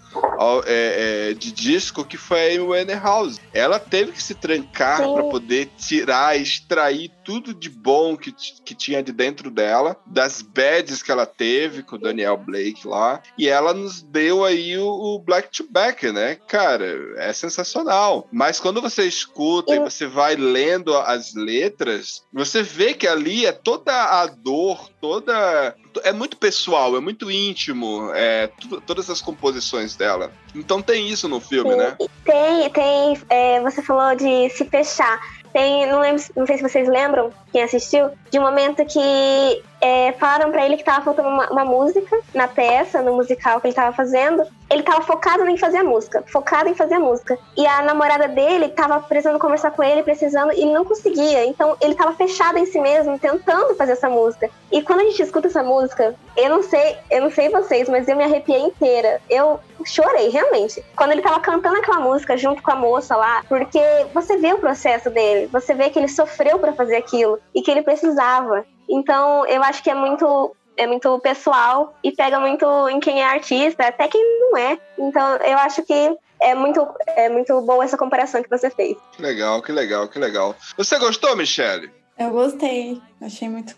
é, 0.65 1.29
é, 1.29 1.33
de 1.33 1.51
disco 1.51 2.03
que 2.03 2.17
foi 2.17 2.39
a 2.39 2.49
Amy 2.49 2.59
Winehouse. 2.59 3.39
Ela 3.53 3.79
teve 3.79 4.11
que 4.11 4.21
se 4.21 4.35
trancar 4.35 4.97
para 4.97 5.23
poder 5.23 5.69
tirar, 5.77 6.39
extrair 6.39 7.11
tudo 7.23 7.53
de 7.53 7.69
bom 7.69 8.17
que, 8.17 8.31
que 8.31 8.75
tinha 8.75 9.01
de 9.01 9.11
dentro 9.11 9.49
dela, 9.49 9.97
das 10.05 10.41
bads 10.41 11.01
que 11.01 11.11
ela 11.11 11.25
teve 11.25 11.81
com 11.81 11.95
o 11.95 11.99
Daniel 11.99 12.37
Blake 12.37 12.87
lá, 12.87 13.21
e 13.37 13.47
ela 13.47 13.73
nos 13.73 14.01
deu 14.01 14.43
aí 14.43 14.77
o, 14.77 14.87
o 14.87 15.19
Black 15.19 15.49
to 15.49 15.65
Back, 15.69 16.11
né? 16.11 16.35
Cara, 16.47 16.85
é 17.17 17.31
sensacional. 17.33 18.27
Mas 18.31 18.59
quando 18.59 18.81
você 18.81 19.05
escuta 19.05 19.75
e 19.75 19.79
você 19.79 20.05
vai 20.05 20.35
lendo 20.35 20.95
as 20.95 21.33
letras, 21.33 22.23
você 22.31 22.61
vê 22.61 22.93
que 22.93 23.07
ali 23.07 23.45
é 23.45 23.51
toda 23.51 23.93
a 23.93 24.27
dor, 24.27 24.89
toda 24.99 25.75
é 26.03 26.11
muito 26.11 26.37
pessoal, 26.37 26.95
é 26.95 26.99
muito 26.99 27.29
íntimo, 27.29 28.11
é, 28.13 28.49
todas 28.85 29.09
as 29.09 29.21
composições 29.21 29.95
dela. 29.95 30.31
Então 30.53 30.81
tem 30.81 31.09
isso 31.09 31.27
no 31.27 31.39
filme, 31.39 31.71
Sim, 31.71 31.77
né? 31.77 31.97
Tem, 32.23 32.69
tem. 32.69 33.21
É, 33.29 33.61
você 33.61 33.81
falou 33.81 34.15
de 34.15 34.49
se 34.49 34.65
fechar. 34.65 35.19
Tem, 35.53 35.87
não 35.87 36.01
lembro, 36.01 36.21
não 36.35 36.45
sei 36.45 36.57
se 36.57 36.63
vocês 36.63 36.87
lembram, 36.89 37.31
quem 37.51 37.63
assistiu, 37.63 38.09
de 38.29 38.37
um 38.37 38.41
momento 38.41 38.85
que 38.85 39.63
é, 39.85 40.13
falaram 40.13 40.51
para 40.51 40.65
ele 40.65 40.77
que 40.77 40.83
tava 40.83 41.05
faltando 41.05 41.29
uma, 41.29 41.47
uma, 41.51 41.63
música 41.63 42.19
na 42.33 42.47
peça, 42.47 43.03
no 43.03 43.13
musical 43.13 43.61
que 43.61 43.67
ele 43.67 43.75
tava 43.75 43.95
fazendo. 43.95 44.43
Ele 44.67 44.81
tava 44.81 45.01
focado 45.01 45.47
em 45.47 45.57
fazer 45.57 45.77
a 45.77 45.83
música, 45.83 46.23
focado 46.25 46.67
em 46.67 46.73
fazer 46.73 46.95
a 46.95 46.99
música. 46.99 47.37
E 47.55 47.67
a 47.67 47.83
namorada 47.83 48.27
dele 48.27 48.69
tava 48.69 48.99
precisando 48.99 49.37
conversar 49.37 49.69
com 49.69 49.83
ele, 49.83 50.01
precisando, 50.01 50.51
e 50.53 50.65
não 50.65 50.83
conseguia. 50.83 51.45
Então 51.45 51.77
ele 51.79 51.93
tava 51.93 52.13
fechado 52.13 52.57
em 52.57 52.65
si 52.65 52.79
mesmo, 52.79 53.19
tentando 53.19 53.75
fazer 53.75 53.91
essa 53.91 54.09
música. 54.09 54.49
E 54.71 54.81
quando 54.81 55.01
a 55.01 55.03
gente 55.03 55.21
escuta 55.21 55.49
essa 55.49 55.61
música, 55.61 56.15
eu 56.35 56.49
não 56.49 56.63
sei, 56.63 56.97
eu 57.11 57.21
não 57.21 57.29
sei 57.29 57.49
vocês, 57.49 57.87
mas 57.87 58.07
eu 58.07 58.15
me 58.15 58.23
arrepiei 58.23 58.61
inteira. 58.61 59.21
Eu 59.29 59.59
chorei, 59.85 60.29
realmente. 60.29 60.83
Quando 60.95 61.11
ele 61.11 61.21
tava 61.21 61.39
cantando 61.39 61.77
aquela 61.77 61.99
música 61.99 62.35
junto 62.35 62.63
com 62.63 62.71
a 62.71 62.75
moça 62.75 63.15
lá, 63.15 63.43
porque 63.47 63.79
você 64.15 64.35
vê 64.37 64.51
o 64.51 64.57
processo 64.57 65.11
dele, 65.11 65.45
você 65.51 65.75
vê 65.75 65.91
que 65.91 65.99
ele 65.99 66.07
sofreu 66.07 66.57
para 66.57 66.73
fazer 66.73 66.95
aquilo 66.95 67.39
e 67.53 67.61
que 67.61 67.69
ele 67.69 67.83
precisava. 67.83 68.65
Então, 68.89 69.45
eu 69.47 69.63
acho 69.63 69.83
que 69.83 69.89
é 69.89 69.95
muito 69.95 70.55
é 70.77 70.85
muito 70.85 71.17
pessoal 71.19 71.95
e 72.03 72.11
pega 72.11 72.37
muito 72.37 72.65
em 72.89 72.99
quem 72.99 73.21
é 73.21 73.25
artista, 73.25 73.87
até 73.87 74.07
quem 74.07 74.21
não 74.39 74.57
é. 74.57 74.77
Então, 74.99 75.37
eu 75.37 75.57
acho 75.59 75.81
que 75.83 76.17
é 76.41 76.53
muito, 76.53 76.85
é 77.07 77.29
muito 77.29 77.61
boa 77.61 77.83
essa 77.83 77.97
comparação 77.97 78.43
que 78.43 78.49
você 78.49 78.69
fez. 78.69 78.97
Que 79.13 79.21
legal, 79.21 79.61
que 79.61 79.71
legal, 79.71 80.07
que 80.07 80.19
legal. 80.19 80.55
Você 80.77 80.99
gostou, 80.99 81.35
Michelle? 81.35 81.89
Eu 82.17 82.29
gostei, 82.29 83.01
achei 83.21 83.49
muito, 83.49 83.75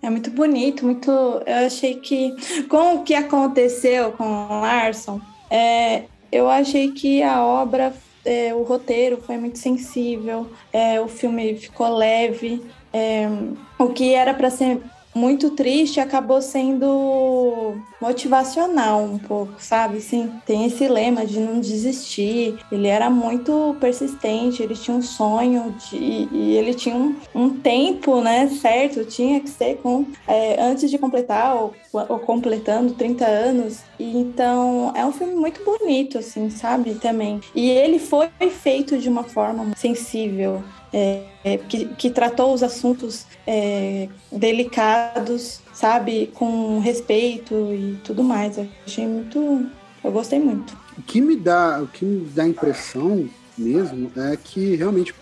é 0.00 0.08
muito 0.08 0.30
bonito, 0.30 0.84
muito. 0.84 1.10
Eu 1.10 1.66
achei 1.66 1.96
que 1.96 2.32
com 2.68 2.96
o 2.96 3.02
que 3.02 3.14
aconteceu 3.14 4.12
com 4.12 4.24
o 4.24 4.60
Larson, 4.60 5.20
é, 5.50 6.04
eu 6.30 6.48
achei 6.48 6.92
que 6.92 7.20
a 7.20 7.44
obra, 7.44 7.92
é, 8.24 8.54
o 8.54 8.62
roteiro 8.62 9.20
foi 9.20 9.38
muito 9.38 9.58
sensível, 9.58 10.48
é, 10.72 11.00
o 11.00 11.08
filme 11.08 11.56
ficou 11.56 11.96
leve, 11.96 12.64
é, 12.94 13.28
o 13.78 13.88
que 13.88 14.14
era 14.14 14.32
para 14.32 14.48
ser 14.48 14.80
muito 15.14 15.50
triste 15.50 16.00
acabou 16.00 16.42
sendo 16.42 17.76
motivacional 18.00 19.02
um 19.02 19.18
pouco, 19.18 19.54
sabe? 19.58 20.00
Sim, 20.00 20.30
tem 20.44 20.66
esse 20.66 20.88
lema 20.88 21.24
de 21.24 21.38
não 21.38 21.60
desistir. 21.60 22.58
Ele 22.70 22.88
era 22.88 23.08
muito 23.08 23.76
persistente, 23.80 24.62
ele 24.62 24.74
tinha 24.74 24.96
um 24.96 25.02
sonho 25.02 25.74
de, 25.88 25.96
e 25.96 26.56
ele 26.56 26.74
tinha 26.74 26.96
um, 26.96 27.14
um 27.34 27.50
tempo, 27.50 28.20
né? 28.20 28.48
Certo, 28.48 29.04
tinha 29.04 29.40
que 29.40 29.48
ser 29.48 29.76
com 29.76 30.04
é, 30.26 30.60
antes 30.60 30.90
de 30.90 30.98
completar 30.98 31.54
ou, 31.54 31.72
ou, 31.92 32.18
completando 32.18 32.94
30 32.94 33.24
anos. 33.24 33.82
E, 33.98 34.18
então 34.18 34.92
é 34.96 35.06
um 35.06 35.12
filme 35.12 35.34
muito 35.34 35.64
bonito, 35.64 36.18
assim, 36.18 36.50
sabe? 36.50 36.94
Também. 36.96 37.40
E 37.54 37.70
ele 37.70 37.98
foi 37.98 38.28
feito 38.50 38.98
de 38.98 39.08
uma 39.08 39.22
forma 39.22 39.72
sensível 39.76 40.62
é, 40.94 41.58
que, 41.68 41.86
que, 41.86 42.10
tratou 42.10 42.54
os 42.54 42.62
assuntos 42.62 43.26
é, 43.44 44.08
delicados, 44.30 45.60
sabe, 45.72 46.30
com 46.34 46.78
respeito 46.78 47.54
e 47.74 47.98
tudo 48.04 48.22
mais. 48.22 48.56
Eu 48.56 48.68
achei 48.86 49.06
muito. 49.06 49.66
Eu 50.04 50.12
gostei 50.12 50.38
muito. 50.38 50.76
O 50.96 51.02
que 51.02 51.20
me 51.20 51.34
dá, 51.34 51.82
o 51.82 51.88
que 51.88 52.04
me 52.04 52.24
dá 52.26 52.46
impressão 52.46 53.28
mesmo 53.58 54.10
é 54.16 54.36
que 54.36 54.76
realmente 54.76 55.12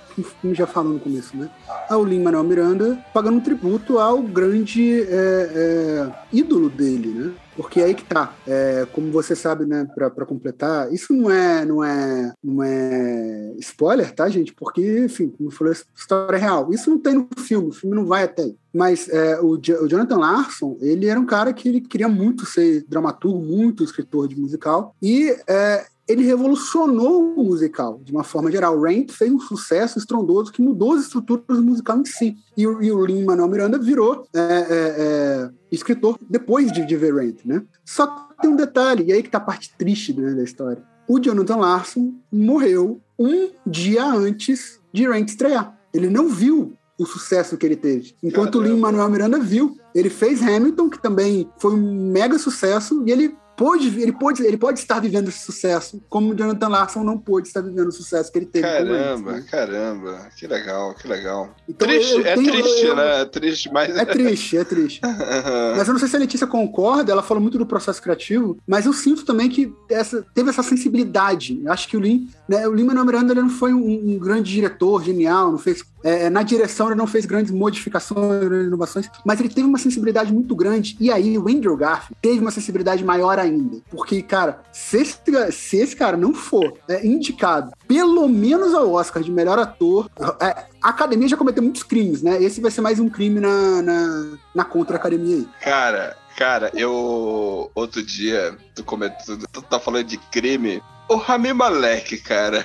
como 0.42 0.54
já 0.54 0.66
falou 0.66 0.92
no 0.92 1.00
começo, 1.00 1.34
né? 1.34 1.48
Ao 1.88 2.04
Lin-Manuel 2.04 2.44
Miranda 2.44 3.04
pagando 3.14 3.40
tributo 3.40 3.98
ao 3.98 4.20
grande 4.20 5.00
é, 5.02 5.50
é, 5.54 6.10
ídolo 6.30 6.68
dele, 6.68 7.08
né? 7.08 7.32
Porque 7.56 7.80
aí 7.80 7.94
que 7.94 8.04
tá, 8.04 8.34
é, 8.46 8.86
como 8.92 9.10
você 9.10 9.36
sabe, 9.36 9.66
né, 9.66 9.86
para 9.94 10.26
completar, 10.26 10.92
isso 10.92 11.12
não 11.12 11.30
é, 11.30 11.64
não 11.64 11.84
é, 11.84 12.32
não 12.42 12.62
é 12.62 13.54
spoiler, 13.58 14.10
tá, 14.14 14.28
gente? 14.28 14.52
Porque, 14.54 15.04
enfim, 15.04 15.28
como 15.28 15.48
eu 15.48 15.52
falei, 15.52 15.74
história 15.94 16.36
é 16.36 16.40
real. 16.40 16.72
Isso 16.72 16.88
não 16.88 16.98
tem 16.98 17.14
no 17.14 17.28
filme, 17.36 17.68
o 17.68 17.72
filme 17.72 17.94
não 17.94 18.06
vai 18.06 18.24
até 18.24 18.42
aí. 18.42 18.56
Mas 18.72 19.08
é, 19.08 19.38
o, 19.40 19.50
o, 19.50 19.88
Jonathan 19.88 20.16
Larson, 20.16 20.78
ele 20.80 21.06
era 21.06 21.20
um 21.20 21.26
cara 21.26 21.52
que 21.52 21.68
ele 21.68 21.80
queria 21.80 22.08
muito 22.08 22.46
ser 22.46 22.84
dramaturgo, 22.88 23.38
muito 23.38 23.84
escritor 23.84 24.26
de 24.28 24.40
musical, 24.40 24.94
e 25.02 25.36
é, 25.46 25.86
ele 26.12 26.24
revolucionou 26.24 27.34
o 27.34 27.44
musical 27.44 28.00
de 28.04 28.12
uma 28.12 28.22
forma 28.22 28.50
geral. 28.50 28.78
Rent 28.80 29.10
fez 29.10 29.32
um 29.32 29.40
sucesso 29.40 29.98
estrondoso 29.98 30.52
que 30.52 30.60
mudou 30.60 30.92
as 30.92 31.02
estruturas 31.02 31.58
do 31.58 31.64
musical 31.64 31.98
em 31.98 32.04
si. 32.04 32.36
E, 32.56 32.62
e 32.62 32.66
o 32.66 33.04
Lin-Manuel 33.04 33.48
Miranda 33.48 33.78
virou 33.78 34.26
é, 34.34 34.40
é, 34.40 34.66
é, 34.70 35.50
escritor 35.70 36.18
depois 36.28 36.70
de, 36.70 36.84
de 36.84 36.96
ver 36.96 37.14
Rent, 37.14 37.44
né? 37.44 37.62
Só 37.84 38.06
que 38.06 38.42
tem 38.42 38.50
um 38.50 38.56
detalhe, 38.56 39.04
e 39.04 39.12
aí 39.12 39.22
que 39.22 39.30
tá 39.30 39.38
a 39.38 39.40
parte 39.40 39.74
triste 39.76 40.12
né, 40.12 40.34
da 40.34 40.42
história. 40.42 40.82
o 41.08 41.18
Jonathan 41.18 41.56
Larson 41.56 42.12
morreu 42.30 43.00
um 43.18 43.50
dia 43.66 44.04
antes 44.04 44.80
de 44.92 45.08
Rent 45.08 45.30
estrear. 45.30 45.78
Ele 45.94 46.10
não 46.10 46.28
viu 46.28 46.74
o 46.98 47.06
sucesso 47.06 47.56
que 47.56 47.66
ele 47.66 47.76
teve. 47.76 48.14
Enquanto 48.22 48.56
o 48.56 48.60
Lin-Manuel 48.60 49.08
Miranda 49.08 49.38
viu. 49.38 49.76
Ele 49.94 50.08
fez 50.08 50.42
Hamilton, 50.42 50.88
que 50.88 51.02
também 51.02 51.48
foi 51.58 51.74
um 51.74 52.10
mega 52.10 52.38
sucesso, 52.38 53.02
e 53.06 53.10
ele 53.10 53.36
pôde, 53.56 54.00
ele 54.00 54.12
pode, 54.12 54.42
ele 54.42 54.56
pode 54.56 54.78
estar 54.78 55.00
vivendo 55.00 55.28
esse 55.28 55.40
sucesso, 55.40 56.02
como 56.08 56.32
o 56.32 56.34
Jonathan 56.34 56.68
Larson 56.68 57.04
não 57.04 57.18
pôde 57.18 57.48
estar 57.48 57.60
vivendo 57.60 57.88
o 57.88 57.92
sucesso 57.92 58.30
que 58.32 58.38
ele 58.38 58.46
teve. 58.46 58.66
Caramba, 58.66 59.32
né? 59.32 59.44
caramba, 59.50 60.28
que 60.36 60.46
legal, 60.46 60.94
que 60.94 61.06
legal. 61.08 61.54
Então, 61.68 61.86
triste, 61.88 62.12
eu 62.14 62.20
é 62.26 62.34
tenho- 62.34 62.52
triste, 62.52 62.86
eu- 62.86 62.96
né? 62.96 63.20
É 63.20 63.24
triste, 63.24 63.70
mas. 63.72 63.96
É 63.96 64.04
triste, 64.04 64.56
é 64.56 64.64
triste. 64.64 65.00
Mas 65.76 65.86
eu 65.88 65.92
não 65.94 65.98
sei 65.98 66.08
se 66.08 66.16
a 66.16 66.18
Letícia 66.18 66.46
concorda, 66.46 67.10
ela 67.12 67.22
fala 67.22 67.40
muito 67.40 67.58
do 67.58 67.66
processo 67.66 68.00
criativo, 68.02 68.58
mas 68.66 68.86
eu 68.86 68.92
sinto 68.92 69.24
também 69.24 69.48
que 69.48 69.72
essa, 69.90 70.24
teve 70.34 70.50
essa 70.50 70.62
sensibilidade. 70.62 71.60
Eu 71.64 71.72
acho 71.72 71.88
que 71.88 71.96
o 71.96 72.00
Lin, 72.00 72.28
né, 72.52 72.68
o 72.68 72.84
Manuel 72.84 73.06
Miranda 73.06 73.32
ele 73.32 73.42
não 73.42 73.50
foi 73.50 73.72
um, 73.72 74.14
um 74.14 74.18
grande 74.18 74.52
diretor 74.52 75.02
genial, 75.02 75.50
não 75.50 75.58
fez 75.58 75.82
é, 76.04 76.28
na 76.28 76.42
direção 76.42 76.88
ele 76.88 76.96
não 76.96 77.06
fez 77.06 77.24
grandes 77.24 77.52
modificações, 77.52 78.42
inovações, 78.42 79.08
mas 79.24 79.38
ele 79.40 79.48
teve 79.48 79.66
uma 79.66 79.78
sensibilidade 79.78 80.32
muito 80.32 80.54
grande. 80.54 80.96
E 81.00 81.10
aí 81.10 81.38
o 81.38 81.48
Andrew 81.48 81.76
Garfield 81.76 82.16
teve 82.20 82.40
uma 82.40 82.50
sensibilidade 82.50 83.04
maior 83.04 83.38
ainda, 83.38 83.78
porque 83.90 84.20
cara, 84.20 84.60
se 84.72 84.98
esse, 84.98 85.18
se 85.52 85.76
esse 85.78 85.96
cara 85.96 86.16
não 86.16 86.34
for 86.34 86.76
é, 86.88 87.06
indicado 87.06 87.72
pelo 87.88 88.28
menos 88.28 88.74
ao 88.74 88.90
Oscar 88.92 89.22
de 89.22 89.30
melhor 89.30 89.58
ator, 89.58 90.10
é, 90.40 90.64
a 90.82 90.88
academia 90.88 91.28
já 91.28 91.36
cometeu 91.36 91.62
muitos 91.62 91.82
crimes, 91.82 92.22
né? 92.22 92.42
Esse 92.42 92.60
vai 92.60 92.70
ser 92.70 92.80
mais 92.80 92.98
um 92.98 93.08
crime 93.08 93.38
na, 93.38 93.82
na, 93.82 94.26
na 94.54 94.64
contra 94.64 94.96
academia 94.96 95.36
aí. 95.36 95.48
Cara, 95.60 96.16
cara, 96.36 96.70
eu. 96.74 97.70
Outro 97.74 98.02
dia, 98.02 98.56
tu, 98.74 98.82
come, 98.82 99.08
tu, 99.24 99.38
tu 99.52 99.62
tá 99.62 99.78
falando 99.78 100.04
de 100.04 100.16
crime. 100.16 100.82
O 101.12 101.16
Rami 101.16 101.52
Malek, 101.52 102.22
cara. 102.22 102.64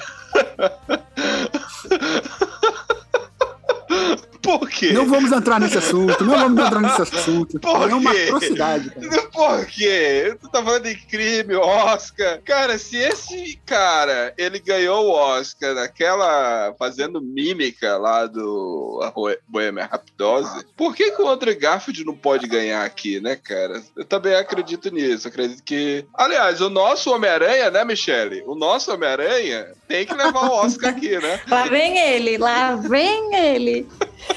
Por 4.47 4.69
quê? 4.69 4.93
Não 4.93 5.05
vamos 5.05 5.29
entrar 5.29 5.59
nesse 5.59 5.77
assunto, 5.77 6.23
não 6.23 6.39
vamos 6.39 6.65
entrar 6.65 6.79
nesse 6.79 7.01
assunto. 7.01 7.59
Por 7.59 7.89
é 7.89 7.93
uma 7.93 8.13
quê? 8.13 8.21
atrocidade, 8.21 8.89
cara. 8.91 9.21
Por 9.23 9.65
quê? 9.65 10.37
Tu 10.39 10.47
tá 10.47 10.63
falando 10.63 10.83
de 10.83 10.95
crime, 10.95 11.53
Oscar. 11.55 12.39
Cara, 12.45 12.77
se 12.77 12.95
esse 12.95 13.59
cara, 13.65 14.33
ele 14.37 14.59
ganhou 14.59 15.07
o 15.07 15.11
Oscar 15.11 15.75
naquela. 15.75 16.73
fazendo 16.79 17.21
mímica 17.21 17.97
lá 17.97 18.25
do 18.25 19.01
Bohemian 19.49 19.89
Rhapsody, 19.91 20.65
por 20.77 20.95
que, 20.95 21.11
que 21.11 21.21
o 21.21 21.27
Andrew 21.27 21.59
Garfield 21.59 22.05
não 22.05 22.15
pode 22.15 22.47
ganhar 22.47 22.85
aqui, 22.85 23.19
né, 23.19 23.35
cara? 23.35 23.83
Eu 23.97 24.05
também 24.05 24.33
acredito 24.33 24.89
nisso. 24.89 25.27
Acredito 25.27 25.61
que. 25.61 26.05
Aliás, 26.13 26.61
o 26.61 26.69
nosso 26.69 27.13
Homem-Aranha, 27.13 27.69
né, 27.69 27.83
Michele? 27.83 28.43
O 28.47 28.55
nosso 28.55 28.93
Homem-Aranha 28.93 29.73
tem 29.89 30.05
que 30.05 30.13
levar 30.13 30.49
o 30.49 30.53
Oscar 30.53 30.91
aqui, 30.91 31.19
né? 31.19 31.41
Lá 31.49 31.65
vem 31.65 31.97
ele, 31.97 32.37
lá 32.37 32.75
vem 32.75 33.35
ele. 33.35 33.85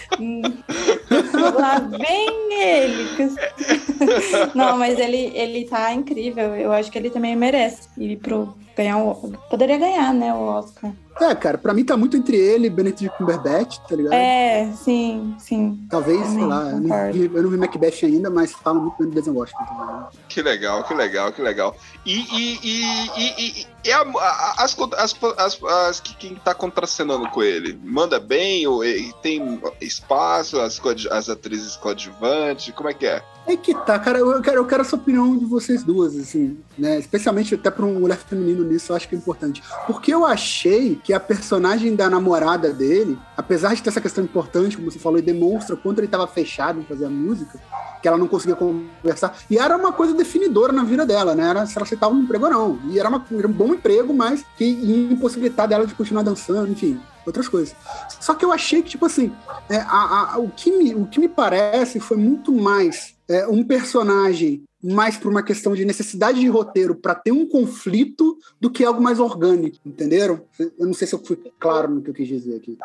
Lá 1.59 1.79
vem 1.79 2.53
ele. 2.61 3.07
Não, 4.55 4.77
mas 4.77 4.97
ele, 4.99 5.31
ele 5.35 5.65
tá 5.65 5.93
incrível. 5.93 6.55
Eu 6.55 6.71
acho 6.71 6.91
que 6.91 6.97
ele 6.97 7.09
também 7.09 7.35
merece 7.35 7.87
ir 7.97 8.17
pro 8.17 8.55
ganhar 8.75 8.97
o. 8.97 9.33
Poderia 9.49 9.77
ganhar, 9.77 10.13
né, 10.13 10.33
o 10.33 10.39
Oscar. 10.41 10.91
É, 11.19 11.35
cara, 11.35 11.57
pra 11.57 11.73
mim 11.73 11.83
tá 11.83 11.95
muito 11.97 12.15
entre 12.17 12.35
ele 12.37 12.67
e 12.67 12.69
Benedict 12.69 13.15
Cumberbatch, 13.17 13.77
tá 13.87 13.95
ligado? 13.95 14.13
É, 14.13 14.71
sim, 14.73 15.35
sim. 15.37 15.85
Talvez, 15.89 16.25
sei 16.25 16.41
lá, 16.43 16.69
eu 16.69 16.79
não, 16.79 17.11
vi, 17.11 17.29
eu 17.31 17.43
não 17.43 17.49
vi 17.49 17.57
Macbeth 17.57 18.03
ainda, 18.05 18.29
mas 18.29 18.53
fala 18.53 18.79
muito 18.79 18.95
bem 18.97 19.09
do 19.09 19.13
Denzel 19.13 19.35
Washington 19.35 19.65
também. 19.65 19.85
né? 19.95 20.03
Que 20.29 20.41
legal, 20.41 20.83
que 20.85 20.93
legal, 20.95 21.31
que 21.33 21.41
legal. 21.41 21.75
E, 22.05 22.13
e, 22.15 22.59
e, 22.63 22.81
e, 23.17 23.61
e- 23.61 23.67
e 23.85 23.91
a- 23.91 24.01
a- 24.01 24.55
as, 24.63 24.75
as, 24.97 25.15
as, 25.37 25.63
as 25.63 25.99
que 25.99 26.15
quem 26.15 26.35
tá 26.35 26.55
contracenando 26.55 27.29
com 27.29 27.43
ele? 27.43 27.77
Manda 27.83 28.17
bem? 28.19 28.65
Ou 28.65 28.83
e- 28.83 29.13
tem 29.21 29.61
espaço? 30.01 30.59
As, 30.59 30.81
as 31.09 31.29
atrizes 31.29 31.75
coadjuvantes? 31.77 32.73
Como 32.73 32.89
é 32.89 32.93
que 32.93 33.05
é? 33.05 33.23
É 33.47 33.57
que 33.57 33.73
tá, 33.73 33.97
cara, 33.97 34.19
eu 34.19 34.41
quero, 34.41 34.57
eu 34.57 34.65
quero 34.65 34.81
essa 34.81 34.95
opinião 34.95 35.35
de 35.35 35.45
vocês 35.45 35.83
duas, 35.83 36.15
assim, 36.15 36.59
né? 36.77 36.99
Especialmente 36.99 37.55
até 37.55 37.71
pra 37.71 37.85
um 37.85 38.03
olhar 38.03 38.17
feminino 38.17 38.63
nisso, 38.63 38.91
eu 38.91 38.95
acho 38.95 39.09
que 39.09 39.15
é 39.15 39.17
importante. 39.17 39.63
Porque 39.87 40.13
eu 40.13 40.25
achei 40.25 40.99
que 41.03 41.11
a 41.11 41.19
personagem 41.19 41.95
da 41.95 42.07
namorada 42.09 42.71
dele, 42.71 43.17
apesar 43.35 43.73
de 43.73 43.81
ter 43.81 43.89
essa 43.89 44.01
questão 44.01 44.23
importante, 44.23 44.77
como 44.77 44.91
você 44.91 44.99
falou, 44.99 45.17
e 45.17 45.23
demonstra 45.23 45.75
quanto 45.75 45.99
ele 45.99 46.07
tava 46.07 46.27
fechado 46.27 46.79
em 46.79 46.83
fazer 46.83 47.05
a 47.05 47.09
música, 47.09 47.59
que 47.99 48.07
ela 48.07 48.17
não 48.17 48.27
conseguia 48.27 48.55
conversar, 48.55 49.37
e 49.49 49.57
era 49.57 49.75
uma 49.75 49.91
coisa 49.91 50.13
definidora 50.13 50.71
na 50.71 50.83
vida 50.83 51.05
dela, 51.05 51.33
né? 51.33 51.49
Era 51.49 51.65
se 51.65 51.77
ela 51.77 51.85
aceitava 51.85 52.13
um 52.13 52.21
emprego 52.21 52.45
ou 52.45 52.51
não. 52.51 52.79
E 52.91 52.99
era, 52.99 53.09
uma, 53.09 53.25
era 53.31 53.47
um 53.47 53.51
bom 53.51 53.73
emprego, 53.73 54.13
mas 54.13 54.45
que 54.55 54.65
ia 54.65 55.13
impossibilitar 55.13 55.67
dela 55.67 55.87
de 55.87 55.95
continuar 55.95 56.21
dançando, 56.21 56.71
enfim, 56.71 56.99
outras 57.25 57.47
coisas. 57.47 57.75
Só 58.19 58.33
que 58.33 58.43
eu 58.45 58.51
achei 58.51 58.81
que, 58.81 58.89
tipo 58.89 59.05
assim, 59.05 59.31
é, 59.69 59.77
a- 59.77 60.33
a- 60.33 60.37
o, 60.39 60.49
que 60.49 60.71
me, 60.71 60.95
o 60.95 61.05
que 61.05 61.19
me 61.19 61.27
parece 61.29 61.99
foi 61.99 62.17
muito 62.17 62.51
mais 62.53 63.15
é, 63.27 63.47
um 63.47 63.63
personagem 63.63 64.63
mais 64.83 65.17
por 65.17 65.31
uma 65.31 65.43
questão 65.43 65.73
de 65.73 65.85
necessidade 65.85 66.39
de 66.39 66.47
roteiro 66.47 66.95
para 66.95 67.15
ter 67.15 67.31
um 67.31 67.47
conflito 67.47 68.37
do 68.59 68.71
que 68.71 68.83
algo 68.83 69.01
mais 69.01 69.19
orgânico, 69.19 69.77
entenderam? 69.85 70.41
Eu 70.59 70.85
não 70.85 70.93
sei 70.93 71.07
se 71.07 71.15
eu 71.15 71.23
fui 71.23 71.37
claro 71.59 71.89
no 71.89 72.01
que 72.01 72.09
eu 72.09 72.13
quis 72.13 72.27
dizer 72.27 72.55
aqui. 72.55 72.77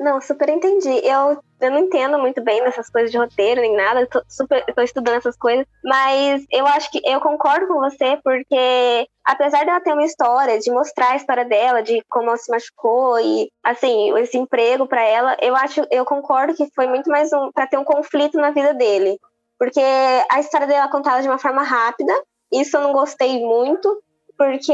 Não, 0.00 0.18
super 0.18 0.48
entendi. 0.48 0.88
Eu, 1.06 1.38
eu 1.60 1.70
não 1.70 1.80
entendo 1.80 2.18
muito 2.18 2.42
bem 2.42 2.64
dessas 2.64 2.88
coisas 2.88 3.10
de 3.10 3.18
roteiro 3.18 3.60
nem 3.60 3.76
nada, 3.76 4.06
tô, 4.06 4.22
super, 4.26 4.64
tô 4.74 4.80
estudando 4.80 5.16
essas 5.16 5.36
coisas, 5.36 5.66
mas 5.84 6.42
eu 6.50 6.66
acho 6.66 6.90
que 6.90 7.02
eu 7.04 7.20
concordo 7.20 7.66
com 7.66 7.74
você, 7.74 8.18
porque 8.24 9.06
apesar 9.22 9.66
dela 9.66 9.80
ter 9.82 9.92
uma 9.92 10.04
história, 10.04 10.58
de 10.58 10.70
mostrar 10.70 11.10
a 11.10 11.16
história 11.16 11.44
dela, 11.44 11.82
de 11.82 12.02
como 12.08 12.28
ela 12.28 12.38
se 12.38 12.50
machucou 12.50 13.20
e, 13.20 13.50
assim, 13.62 14.16
esse 14.18 14.38
emprego 14.38 14.86
pra 14.86 15.02
ela, 15.02 15.36
eu 15.42 15.54
acho, 15.54 15.86
eu 15.90 16.06
concordo 16.06 16.54
que 16.54 16.66
foi 16.74 16.86
muito 16.86 17.10
mais 17.10 17.30
um, 17.34 17.52
pra 17.52 17.66
ter 17.66 17.76
um 17.76 17.84
conflito 17.84 18.38
na 18.38 18.52
vida 18.52 18.72
dele. 18.72 19.18
Porque 19.60 19.82
a 20.30 20.40
história 20.40 20.66
dela 20.66 20.86
é 20.86 20.90
contada 20.90 21.20
de 21.20 21.28
uma 21.28 21.38
forma 21.38 21.62
rápida, 21.62 22.14
isso 22.50 22.78
eu 22.78 22.80
não 22.80 22.94
gostei 22.94 23.44
muito, 23.44 24.02
porque, 24.38 24.72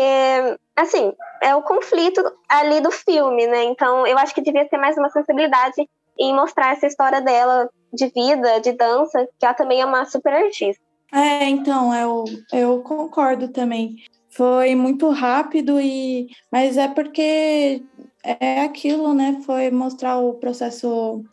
assim, 0.77 1.13
é 1.43 1.57
o 1.57 1.63
conflito 1.63 2.23
ali 2.49 2.81
do 2.81 2.93
filme, 2.93 3.49
né? 3.49 3.65
Então 3.65 4.07
eu 4.07 4.17
acho 4.17 4.33
que 4.33 4.41
devia 4.41 4.65
ter 4.69 4.79
mais 4.79 4.97
uma 4.97 5.11
sensibilidade 5.11 5.89
em 6.17 6.33
mostrar 6.33 6.73
essa 6.73 6.87
história 6.87 7.21
dela 7.21 7.69
de 7.93 8.07
vida, 8.07 8.61
de 8.61 8.75
dança, 8.75 9.29
que 9.41 9.45
ela 9.45 9.55
também 9.55 9.81
é 9.81 9.85
uma 9.85 10.05
super 10.05 10.33
artista. 10.33 10.81
É, 11.13 11.49
então, 11.49 11.93
eu, 11.93 12.25
eu 12.53 12.81
concordo 12.83 13.49
também. 13.49 13.97
Foi 14.31 14.77
muito 14.77 15.11
rápido 15.11 15.81
e 15.81 16.29
mas 16.53 16.77
é 16.77 16.87
porque 16.87 17.83
é 18.23 18.61
aquilo, 18.61 19.15
né? 19.15 19.41
Foi 19.45 19.69
mostrar 19.73 20.19
o 20.19 20.35
processo 20.35 21.25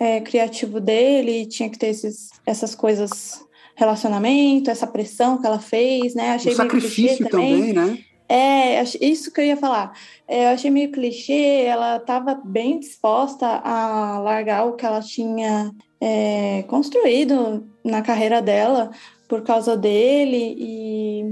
é, 0.00 0.20
criativo 0.22 0.80
dele, 0.80 1.44
tinha 1.46 1.68
que 1.68 1.78
ter 1.78 1.88
esses, 1.88 2.30
essas 2.46 2.74
coisas, 2.74 3.44
relacionamento, 3.76 4.70
essa 4.70 4.86
pressão 4.86 5.38
que 5.38 5.46
ela 5.46 5.58
fez, 5.58 6.14
né? 6.14 6.30
Achei 6.32 6.54
o 6.54 6.56
meio 6.56 6.70
clichê 6.70 6.88
sacrifício 6.88 7.28
também, 7.28 7.72
né? 7.74 7.98
É, 8.26 8.82
isso 9.00 9.32
que 9.32 9.40
eu 9.40 9.44
ia 9.44 9.56
falar. 9.56 9.92
É, 10.26 10.44
eu 10.46 10.48
achei 10.50 10.70
meio 10.70 10.90
clichê, 10.90 11.64
ela 11.64 11.96
estava 11.96 12.34
bem 12.42 12.78
disposta 12.78 13.46
a 13.46 14.18
largar 14.20 14.66
o 14.66 14.74
que 14.74 14.86
ela 14.86 15.00
tinha 15.00 15.70
é, 16.00 16.62
construído 16.62 17.68
na 17.84 18.00
carreira 18.00 18.40
dela 18.40 18.90
por 19.28 19.42
causa 19.42 19.76
dele 19.76 20.56
e 20.58 21.24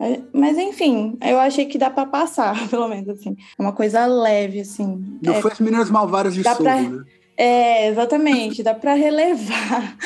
é, 0.00 0.18
mas 0.32 0.56
enfim, 0.56 1.18
eu 1.22 1.38
achei 1.38 1.66
que 1.66 1.76
dá 1.76 1.90
para 1.90 2.06
passar, 2.06 2.56
pelo 2.70 2.88
menos 2.88 3.08
assim. 3.10 3.36
É 3.58 3.62
uma 3.62 3.72
coisa 3.72 4.06
leve 4.06 4.60
assim. 4.60 5.18
Não 5.22 5.34
É, 5.34 5.42
foi 5.42 5.52
as 5.52 5.60
meninas 5.60 5.90
malvadas 5.90 6.34
de 6.34 6.42
dá 6.42 6.54
pra- 6.56 6.80
né? 6.80 7.04
É, 7.42 7.88
exatamente, 7.88 8.62
dá 8.62 8.74
para 8.74 8.94
relevar. 8.94 9.96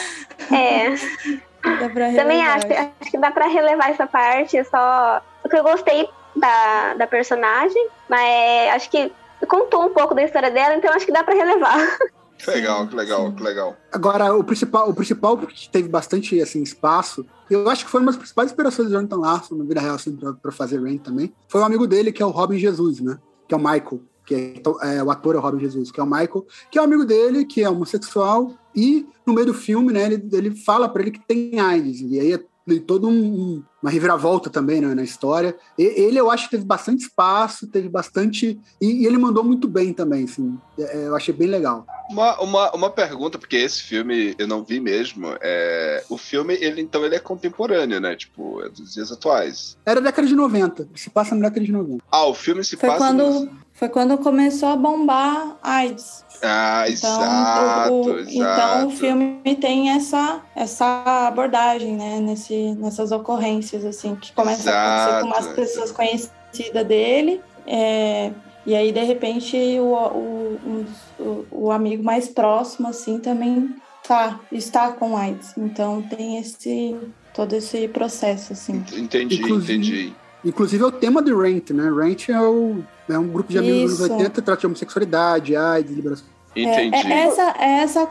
É, 0.53 0.95
Dá 1.80 1.89
pra 1.89 2.12
também 2.12 2.43
relevar. 2.43 2.57
acho, 2.57 2.93
acho 3.01 3.11
que 3.11 3.18
dá 3.18 3.30
pra 3.30 3.47
relevar 3.47 3.91
essa 3.91 4.07
parte, 4.07 4.62
só 4.64 5.22
o 5.43 5.49
que 5.49 5.57
eu 5.57 5.62
gostei 5.62 6.07
da, 6.37 6.95
da 6.95 7.07
personagem, 7.07 7.89
mas 8.09 8.74
acho 8.74 8.91
que 8.91 9.11
contou 9.49 9.87
um 9.87 9.95
pouco 9.95 10.14
da 10.14 10.22
história 10.22 10.51
dela, 10.51 10.74
então 10.76 10.93
acho 10.93 11.07
que 11.07 11.12
dá 11.12 11.24
pra 11.24 11.35
relevar. 11.35 11.78
Que 12.37 12.51
legal, 12.51 12.87
que 12.89 12.97
legal, 12.97 13.32
que 13.32 13.43
legal. 13.43 13.76
Agora, 13.93 14.35
o 14.35 14.43
principal, 14.43 14.91
o 14.91 14.95
principal 14.95 15.39
que 15.39 15.68
teve 15.70 15.89
bastante 15.89 16.39
assim, 16.43 16.62
espaço, 16.62 17.24
eu 17.49 17.70
acho 17.70 17.85
que 17.85 17.91
foi 17.91 18.01
uma 18.01 18.09
das 18.09 18.16
principais 18.16 18.51
inspirações 18.51 18.89
do 18.89 18.95
Jonathan 18.95 19.16
Larson 19.16 19.55
na 19.55 19.64
vida 19.64 19.80
real 19.80 19.95
assim, 19.95 20.14
pra, 20.14 20.32
pra 20.32 20.53
fazer 20.53 20.82
Rain 20.82 20.99
também, 20.99 21.32
foi 21.49 21.61
um 21.61 21.64
amigo 21.64 21.87
dele, 21.87 22.12
que 22.12 22.22
é 22.22 22.26
o 22.26 22.30
Robin 22.30 22.59
Jesus, 22.59 23.01
né? 23.01 23.18
Que 23.49 23.55
é 23.55 23.57
o 23.57 23.61
Michael, 23.61 24.01
que 24.25 24.35
é, 24.35 24.97
é, 24.97 25.03
o 25.03 25.11
ator 25.11 25.35
é 25.35 25.39
o 25.39 25.41
Robin 25.41 25.61
Jesus, 25.61 25.91
que 25.91 26.01
é 26.01 26.03
o 26.03 26.07
Michael, 26.07 26.47
que 26.70 26.79
é 26.79 26.81
um 26.81 26.85
amigo 26.85 27.05
dele, 27.05 27.45
que 27.45 27.62
é 27.62 27.68
homossexual, 27.68 28.53
e 28.75 29.07
no 29.27 29.33
meio 29.33 29.47
do 29.47 29.55
filme, 29.55 29.93
né, 29.93 30.05
ele, 30.05 30.29
ele 30.33 30.51
fala 30.55 30.89
pra 30.89 31.03
ele 31.03 31.11
que 31.11 31.27
tem 31.27 31.61
AIDS, 31.61 32.01
e 32.01 32.18
aí 32.18 32.39
tem 32.66 32.81
todo 32.81 33.09
um, 33.09 33.62
uma 33.83 33.91
reviravolta 33.91 34.49
também 34.49 34.81
né, 34.81 34.95
na 34.95 35.03
história. 35.03 35.55
E, 35.79 35.83
ele, 35.83 36.18
eu 36.18 36.31
acho 36.31 36.45
que 36.45 36.53
teve 36.53 36.64
bastante 36.64 37.03
espaço, 37.03 37.66
teve 37.66 37.89
bastante. 37.89 38.59
E, 38.81 39.03
e 39.03 39.07
ele 39.07 39.18
mandou 39.18 39.45
muito 39.45 39.68
bem 39.68 39.93
também, 39.93 40.25
assim. 40.25 40.57
É, 40.79 41.07
eu 41.07 41.14
achei 41.14 41.35
bem 41.35 41.49
legal. 41.49 41.87
Uma, 42.11 42.41
uma, 42.41 42.70
uma 42.72 42.91
pergunta, 42.91 43.39
porque 43.39 43.57
esse 43.57 43.83
filme 43.83 44.35
eu 44.39 44.49
não 44.49 44.64
vi 44.64 44.81
mesmo. 44.81 45.27
É, 45.43 46.05
o 46.09 46.16
filme, 46.16 46.55
ele 46.55 46.81
então, 46.81 47.05
ele 47.05 47.14
é 47.14 47.20
contemporâneo, 47.20 48.01
né? 48.01 48.16
Tipo, 48.16 48.62
é 48.62 48.68
dos 48.68 48.95
dias 48.95 49.12
atuais. 49.12 49.77
Era 49.85 50.01
década 50.01 50.27
de 50.27 50.35
90. 50.35 50.89
Se 50.95 51.11
passa 51.11 51.35
na 51.35 51.49
década 51.49 51.64
de 51.66 51.72
90. 51.72 52.03
Ah, 52.11 52.27
o 52.27 52.35
filme 52.35 52.64
se 52.64 52.77
Foi 52.77 52.89
passa. 52.89 53.07
quando, 53.07 53.25
nos- 53.25 53.49
foi 53.75 53.89
quando 53.89 54.16
começou 54.18 54.68
a 54.70 54.77
bombar 54.77 55.57
AIDS. 55.62 56.25
Ah, 56.43 56.85
Então, 56.89 57.11
exato, 57.22 57.93
o, 57.93 58.03
o- 58.05 58.18
exato. 58.20 58.31
então 58.33 58.87
o 58.89 58.91
filme 58.91 59.41
tem 59.61 59.91
essa, 59.91 60.41
essa 60.55 61.27
abordagem, 61.29 61.95
né? 61.97 62.20
Nesse, 62.20 62.75
nessas 62.75 63.12
ocorrências, 63.12 63.85
assim, 63.85 64.14
que 64.16 64.33
começa 64.33 64.70
a 64.70 64.97
acontecer 65.07 65.20
com 65.20 65.27
umas 65.27 65.39
Exato. 65.47 65.55
pessoas 65.57 65.93
conhecidas 65.93 66.87
dele. 66.87 67.41
é, 67.66 68.31
e 68.66 68.75
aí, 68.75 68.93
de 68.93 69.03
repente, 69.05 69.57
o, 69.79 69.93
o, 69.93 70.87
o, 71.20 71.47
o 71.51 71.70
amigo 71.70 72.03
mais 72.03 72.29
próximo, 72.29 72.89
assim, 72.89 73.18
também 73.18 73.75
tá, 74.07 74.41
está 74.51 74.91
com 74.93 75.16
AIDS. 75.18 75.53
Então 75.59 76.01
tem 76.01 76.39
esse 76.39 76.97
todo 77.35 77.53
esse 77.55 77.89
processo, 77.89 78.55
assim. 78.55 78.83
Entendi, 78.95 79.37
Inclusive- 79.43 79.72
entendi. 79.75 80.12
Inclusive 80.45 80.83
é 80.83 80.87
o 80.87 80.93
tema 80.93 81.22
de 81.22 81.35
Rent, 81.35 81.70
né? 81.70 81.91
Rent 81.91 82.29
é, 82.31 82.41
o, 82.41 82.83
é 83.09 83.18
um 83.18 83.28
grupo 83.28 83.50
de 83.50 83.59
amigos 83.59 83.92
dos 83.92 84.00
Isso. 84.00 84.05
anos 84.05 84.16
80 84.16 84.30
que 84.30 84.42
trata 84.42 84.61
de 84.61 84.66
homossexualidade, 84.66 85.57
AIDS, 85.57 85.92
liberação. 85.92 86.26
É, 86.57 86.84
Entendi. 86.84 87.12
é 87.12 87.18
essa, 87.26 87.55
é 87.59 87.70
essa 87.82 88.07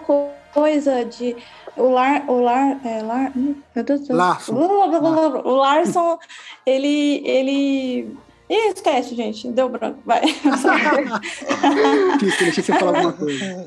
coisa 0.53 1.05
de. 1.05 1.35
O 1.75 1.89
Lar. 1.89 2.29
O 2.29 2.41
Lar. 2.41 2.79
É, 2.85 3.01
Lar 3.01 3.31
hum, 3.35 3.55
meu 3.75 3.83
Deus 3.83 4.01
do 4.01 4.07
céu. 4.07 4.15
Larson. 4.15 4.53
O 4.53 5.55
Larson, 5.55 6.19
ele. 6.65 7.21
ele... 7.25 8.17
Ih, 8.49 8.73
esquece, 8.75 9.15
gente. 9.15 9.47
Deu 9.47 9.69
branco. 9.69 9.99
Vai. 10.05 10.21
Deixei 12.19 12.51
você 12.51 12.73
falar 12.73 12.97
alguma 12.97 13.13
coisa. 13.13 13.65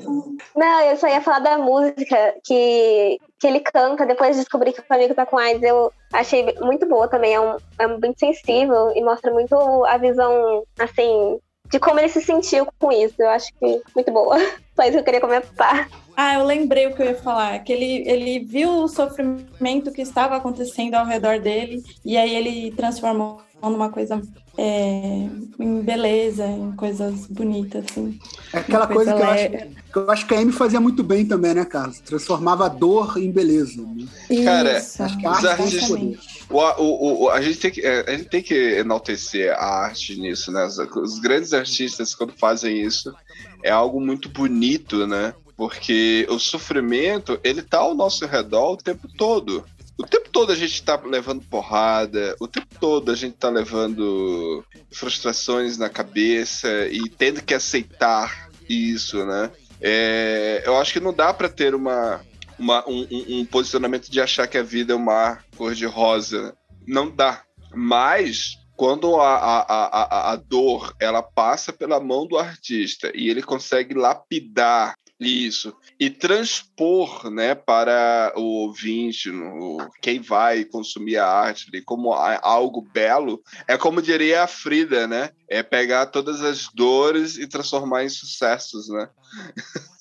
Não, 0.55 0.81
eu 0.81 0.95
só 0.97 1.07
ia 1.07 1.19
falar 1.19 1.39
da 1.39 1.57
música 1.57 2.35
que, 2.43 3.19
que 3.39 3.47
ele 3.47 3.59
canta 3.59 4.05
depois 4.05 4.35
de 4.35 4.41
descobrir 4.41 4.73
que 4.73 4.81
o 4.81 4.93
amigo 4.93 5.13
tá 5.13 5.25
com 5.25 5.37
AIDS. 5.37 5.61
Eu 5.61 5.91
achei 6.11 6.55
muito 6.59 6.87
boa 6.87 7.07
também. 7.07 7.35
É, 7.35 7.39
um, 7.39 7.57
é 7.77 7.87
muito 7.87 8.19
sensível 8.19 8.91
e 8.95 9.03
mostra 9.03 9.31
muito 9.31 9.55
a 9.85 9.97
visão, 9.97 10.63
assim, 10.79 11.39
de 11.69 11.79
como 11.79 11.99
ele 11.99 12.09
se 12.09 12.21
sentiu 12.21 12.67
com 12.79 12.91
isso. 12.91 13.15
Eu 13.19 13.29
acho 13.29 13.53
que 13.59 13.81
muito 13.95 14.11
boa. 14.11 14.37
Só 14.75 14.83
isso 14.83 14.93
que 14.93 14.99
eu 14.99 15.03
queria 15.03 15.21
comentar. 15.21 15.89
Ah, 16.15 16.35
eu 16.35 16.43
lembrei 16.43 16.87
o 16.87 16.95
que 16.95 17.01
eu 17.01 17.07
ia 17.07 17.15
falar. 17.15 17.59
Que 17.59 17.73
ele, 17.73 18.09
ele 18.09 18.39
viu 18.39 18.69
o 18.69 18.87
sofrimento 18.87 19.91
que 19.91 20.01
estava 20.01 20.35
acontecendo 20.35 20.95
ao 20.95 21.05
redor 21.05 21.39
dele. 21.39 21.83
E 22.03 22.17
aí 22.17 22.35
ele 22.35 22.71
transformou 22.75 23.41
numa 23.61 23.91
coisa. 23.91 24.21
É, 24.57 25.27
em 25.59 25.81
beleza, 25.81 26.45
em 26.47 26.71
coisas 26.71 27.27
bonitas, 27.27 27.85
assim. 27.89 28.19
É 28.51 28.57
aquela 28.59 28.85
Uma 28.85 28.93
coisa 28.93 29.13
que 29.13 29.21
eu, 29.21 29.25
coisa 29.25 29.41
acho, 29.43 29.67
que 29.93 29.97
eu 29.97 30.11
acho 30.11 30.27
que 30.27 30.33
a 30.33 30.39
Amy 30.39 30.51
fazia 30.51 30.79
muito 30.81 31.03
bem 31.03 31.25
também, 31.25 31.53
né, 31.53 31.63
Carlos? 31.63 31.99
Transformava 31.99 32.65
a 32.65 32.69
dor 32.69 33.17
em 33.17 33.31
beleza. 33.31 33.81
Né? 33.81 34.43
Cara, 34.43 34.79
Isso, 34.79 35.03
acho 35.03 35.17
que 35.17 35.25
a 35.27 35.31
arte. 35.31 36.19
O, 36.49 36.57
o, 36.59 37.23
o- 37.23 37.29
a, 37.29 37.41
gente 37.41 37.59
tem 37.59 37.71
que, 37.71 37.81
é, 37.81 38.05
a 38.07 38.17
gente 38.17 38.29
tem 38.29 38.41
que 38.41 38.55
enaltecer 38.55 39.51
a 39.53 39.83
arte 39.83 40.19
nisso, 40.19 40.51
né? 40.51 40.65
Os, 40.65 40.79
os 40.79 41.19
grandes 41.19 41.53
artistas, 41.53 42.15
quando 42.15 42.33
fazem 42.33 42.81
isso, 42.81 43.13
é 43.61 43.69
algo 43.69 44.01
muito 44.01 44.27
bonito, 44.29 45.05
né? 45.05 45.33
Porque 45.55 46.25
o 46.29 46.39
sofrimento, 46.39 47.39
ele 47.43 47.61
tá 47.61 47.79
ao 47.79 47.93
nosso 47.93 48.25
redor 48.25 48.73
o 48.73 48.77
tempo 48.77 49.07
todo. 49.17 49.63
O 49.99 50.03
tempo 50.05 50.29
todo 50.31 50.51
a 50.51 50.55
gente 50.55 50.83
tá 50.83 50.99
levando 51.03 51.43
porrada, 51.45 52.35
o 52.39 52.47
tempo 52.47 52.67
todo 52.79 53.11
a 53.11 53.15
gente 53.15 53.35
tá 53.37 53.49
levando 53.49 54.63
frustrações 54.91 55.77
na 55.77 55.89
cabeça 55.89 56.67
e 56.91 57.09
tendo 57.09 57.41
que 57.41 57.53
aceitar 57.53 58.49
isso, 58.69 59.25
né? 59.25 59.51
É, 59.81 60.63
eu 60.65 60.77
acho 60.77 60.93
que 60.93 60.99
não 60.99 61.13
dá 61.13 61.33
para 61.33 61.49
ter 61.49 61.73
uma, 61.73 62.21
uma- 62.59 62.87
um, 62.87 63.07
um- 63.39 63.45
posicionamento 63.45 64.09
de 64.09 64.21
achar 64.21 64.47
que 64.47 64.57
a 64.57 64.63
vida 64.63 64.93
é 64.93 64.95
um 64.95 64.99
mar 64.99 65.43
cor-de-rosa. 65.55 66.55
Não 66.87 67.09
dá. 67.09 67.43
Mas 67.73 68.57
quando 68.75 69.15
a, 69.19 69.35
a, 69.37 69.61
a- 69.61 70.31
a 70.33 70.35
dor 70.35 70.93
ela 70.99 71.21
passa 71.23 71.73
pela 71.73 71.99
mão 71.99 72.27
do 72.27 72.37
artista 72.37 73.11
e 73.15 73.29
ele 73.29 73.41
consegue 73.41 73.93
lapidar 73.95 74.95
isso 75.19 75.73
e 75.99 76.09
transpor 76.09 77.29
né, 77.31 77.55
para 77.55 78.31
o 78.35 78.41
ouvinte, 78.67 79.31
no, 79.31 79.77
quem 80.01 80.21
vai 80.21 80.63
consumir 80.63 81.17
a 81.17 81.27
arte 81.27 81.69
ali, 81.69 81.81
como 81.81 82.13
algo 82.13 82.81
belo, 82.81 83.41
é 83.67 83.77
como 83.77 84.01
diria 84.01 84.43
a 84.43 84.47
Frida, 84.47 85.07
né? 85.07 85.31
É 85.49 85.63
pegar 85.63 86.05
todas 86.07 86.41
as 86.43 86.67
dores 86.73 87.37
e 87.37 87.47
transformar 87.47 88.03
em 88.03 88.09
sucessos, 88.09 88.87
né? 88.89 89.09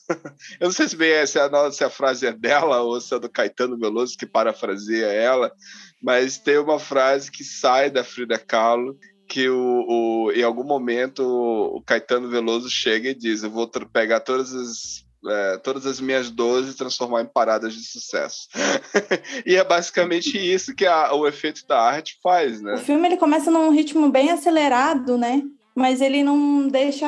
Eu 0.61 0.66
não 0.66 0.72
sei 0.72 0.88
se, 0.88 0.97
bem, 0.97 1.26
se, 1.26 1.38
a, 1.38 1.72
se 1.72 1.82
a 1.82 1.90
frase 1.90 2.26
é 2.26 2.32
dela 2.32 2.80
ou 2.80 3.01
se 3.01 3.12
é 3.14 3.18
do 3.18 3.28
Caetano 3.28 3.76
Veloso 3.76 4.16
que 4.16 4.26
parafraseia 4.26 5.07
ela, 5.07 5.51
mas 6.01 6.38
tem 6.38 6.59
uma 6.59 6.78
frase 6.78 7.30
que 7.30 7.42
sai 7.42 7.90
da 7.90 8.05
Frida 8.05 8.38
Kahlo 8.38 8.97
que 9.28 9.49
o, 9.49 9.84
o- 9.88 10.32
em 10.32 10.42
algum 10.44 10.62
momento 10.62 11.22
o 11.24 11.82
Caetano 11.82 12.28
Veloso 12.28 12.70
chega 12.70 13.09
e 13.11 13.14
diz: 13.14 13.42
Eu 13.42 13.51
vou 13.51 13.68
pegar 13.92 14.20
todas 14.20 14.55
as, 14.55 15.05
é, 15.28 15.56
todas 15.58 15.86
as 15.86 16.00
minhas 16.00 16.30
dores 16.30 16.70
e 16.70 16.76
transformar 16.76 17.22
em 17.22 17.26
paradas 17.26 17.74
de 17.74 17.82
sucesso. 17.84 18.48
e 19.46 19.56
é 19.56 19.64
basicamente 19.64 20.36
isso 20.38 20.74
que 20.74 20.86
a- 20.86 21.12
o 21.14 21.26
efeito 21.26 21.66
da 21.66 21.80
arte 21.80 22.18
faz, 22.22 22.60
O 22.60 22.64
né? 22.64 22.76
filme 22.78 23.06
ele 23.08 23.16
começa 23.16 23.50
num 23.50 23.70
ritmo 23.70 24.10
bem 24.10 24.30
acelerado, 24.30 25.16
né? 25.18 25.42
Mas 25.74 26.00
ele 26.00 26.22
não 26.22 26.68
deixa 26.68 27.06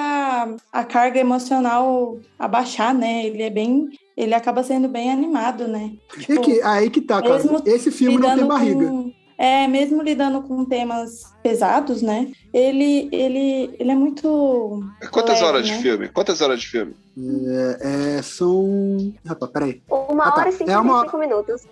a 0.70 0.84
carga 0.84 1.18
emocional 1.18 2.18
abaixar, 2.38 2.92
né? 2.94 3.24
Ele 3.24 3.42
é 3.42 3.48
bem. 3.48 3.88
Ele 4.14 4.34
acaba 4.34 4.62
sendo 4.62 4.88
bem 4.88 5.10
animado, 5.10 5.66
né? 5.66 5.92
E 6.28 6.38
que, 6.38 6.60
aí 6.62 6.90
que 6.90 7.00
tá. 7.00 7.22
Mesmo 7.22 7.62
Esse 7.64 7.90
filme 7.90 8.18
não 8.18 8.36
tem 8.36 8.46
barriga. 8.46 8.86
com- 8.86 9.12
é, 9.38 9.68
mesmo 9.68 10.02
lidando 10.02 10.42
com 10.42 10.64
temas 10.64 11.32
pesados, 11.42 12.02
né? 12.02 12.32
Ele, 12.52 13.08
ele, 13.12 13.70
ele 13.78 13.90
é 13.90 13.94
muito. 13.94 14.82
Quantas 15.12 15.36
leve, 15.36 15.44
horas 15.46 15.68
né? 15.68 15.76
de 15.76 15.82
filme? 15.82 16.08
Quantas 16.08 16.40
horas 16.40 16.60
de 16.60 16.66
filme? 16.66 16.94
É, 17.80 18.16
é, 18.18 18.22
são. 18.22 19.14
Rapaz, 19.24 19.52
peraí. 19.52 19.82
Uma 19.88 20.24
Ah, 20.24 20.30
tá. 20.32 20.40
hora 20.40 20.50
e 20.50 20.54
É 20.54 20.56
55 20.56 21.16
uma- 21.16 21.26
minutos. 21.26 21.62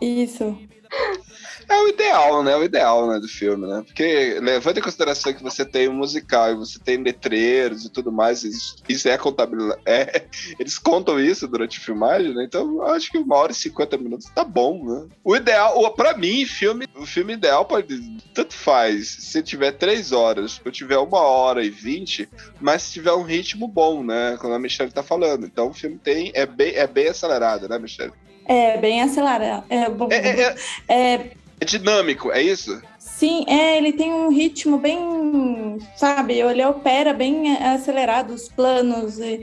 Isso. 0.00 0.58
É 1.68 1.76
o 1.82 1.88
ideal, 1.88 2.42
né? 2.44 2.52
É 2.52 2.56
o 2.56 2.62
ideal 2.62 3.08
né, 3.08 3.18
do 3.18 3.26
filme, 3.26 3.66
né? 3.66 3.82
Porque 3.84 4.38
levando 4.40 4.78
em 4.78 4.82
consideração 4.82 5.32
que 5.32 5.42
você 5.42 5.64
tem 5.64 5.88
um 5.88 5.94
musical 5.94 6.52
e 6.52 6.54
você 6.54 6.78
tem 6.78 6.96
letreiros 7.02 7.84
e 7.84 7.90
tudo 7.90 8.12
mais, 8.12 8.44
isso, 8.88 9.08
é 9.08 9.18
contabilidade. 9.18 9.80
É, 9.86 10.26
eles 10.58 10.78
contam 10.78 11.18
isso 11.18 11.46
durante 11.48 11.78
a 11.78 11.82
filmagem, 11.82 12.34
né? 12.34 12.44
Então 12.44 12.62
eu 12.76 12.86
acho 12.88 13.10
que 13.10 13.18
uma 13.18 13.36
hora 13.36 13.52
e 13.52 13.54
cinquenta 13.54 13.96
minutos 13.96 14.28
tá 14.34 14.44
bom, 14.44 14.84
né? 14.84 15.06
O 15.24 15.34
ideal, 15.34 15.78
o- 15.80 15.90
pra 15.90 16.16
mim, 16.16 16.44
filme, 16.44 16.86
o 16.94 17.04
filme 17.06 17.32
ideal 17.34 17.64
pode. 17.64 17.98
Tanto 18.34 18.54
faz 18.54 19.08
se 19.20 19.42
tiver 19.42 19.72
três 19.72 20.12
horas 20.12 20.60
ou 20.64 20.70
tiver 20.70 20.98
uma 20.98 21.20
hora 21.20 21.64
e 21.64 21.70
vinte, 21.70 22.28
mas 22.60 22.82
se 22.82 22.92
tiver 22.94 23.12
um 23.12 23.22
ritmo 23.22 23.66
bom, 23.66 24.02
né? 24.04 24.36
Como 24.40 24.52
a 24.54 24.58
Michelle 24.58 24.92
tá 24.92 25.02
falando. 25.02 25.46
Então 25.46 25.68
o 25.70 25.74
filme 25.74 25.98
tem. 25.98 26.30
É 26.34 26.44
bem, 26.46 26.74
é 26.74 26.86
bem 26.86 27.08
acelerado, 27.08 27.68
né, 27.68 27.78
Michelle? 27.78 28.12
É 28.44 28.76
bem 28.78 29.02
acelerado. 29.02 29.64
É, 29.68 29.88
bom- 29.88 30.08
É, 30.10 30.40
é- 30.40 30.54
é- 30.88 31.30
é, 31.60 31.64
dinâmico, 31.64 32.30
é 32.32 32.42
isso? 32.42 32.80
Sim, 32.98 33.44
é, 33.48 33.78
ele 33.78 33.92
tem 33.92 34.12
um 34.12 34.28
ritmo 34.28 34.78
bem, 34.78 35.78
sabe, 35.96 36.34
ele 36.34 36.64
opera 36.64 37.12
bem 37.12 37.56
acelerado, 37.56 38.34
os 38.34 38.48
planos 38.48 39.18
e 39.18 39.40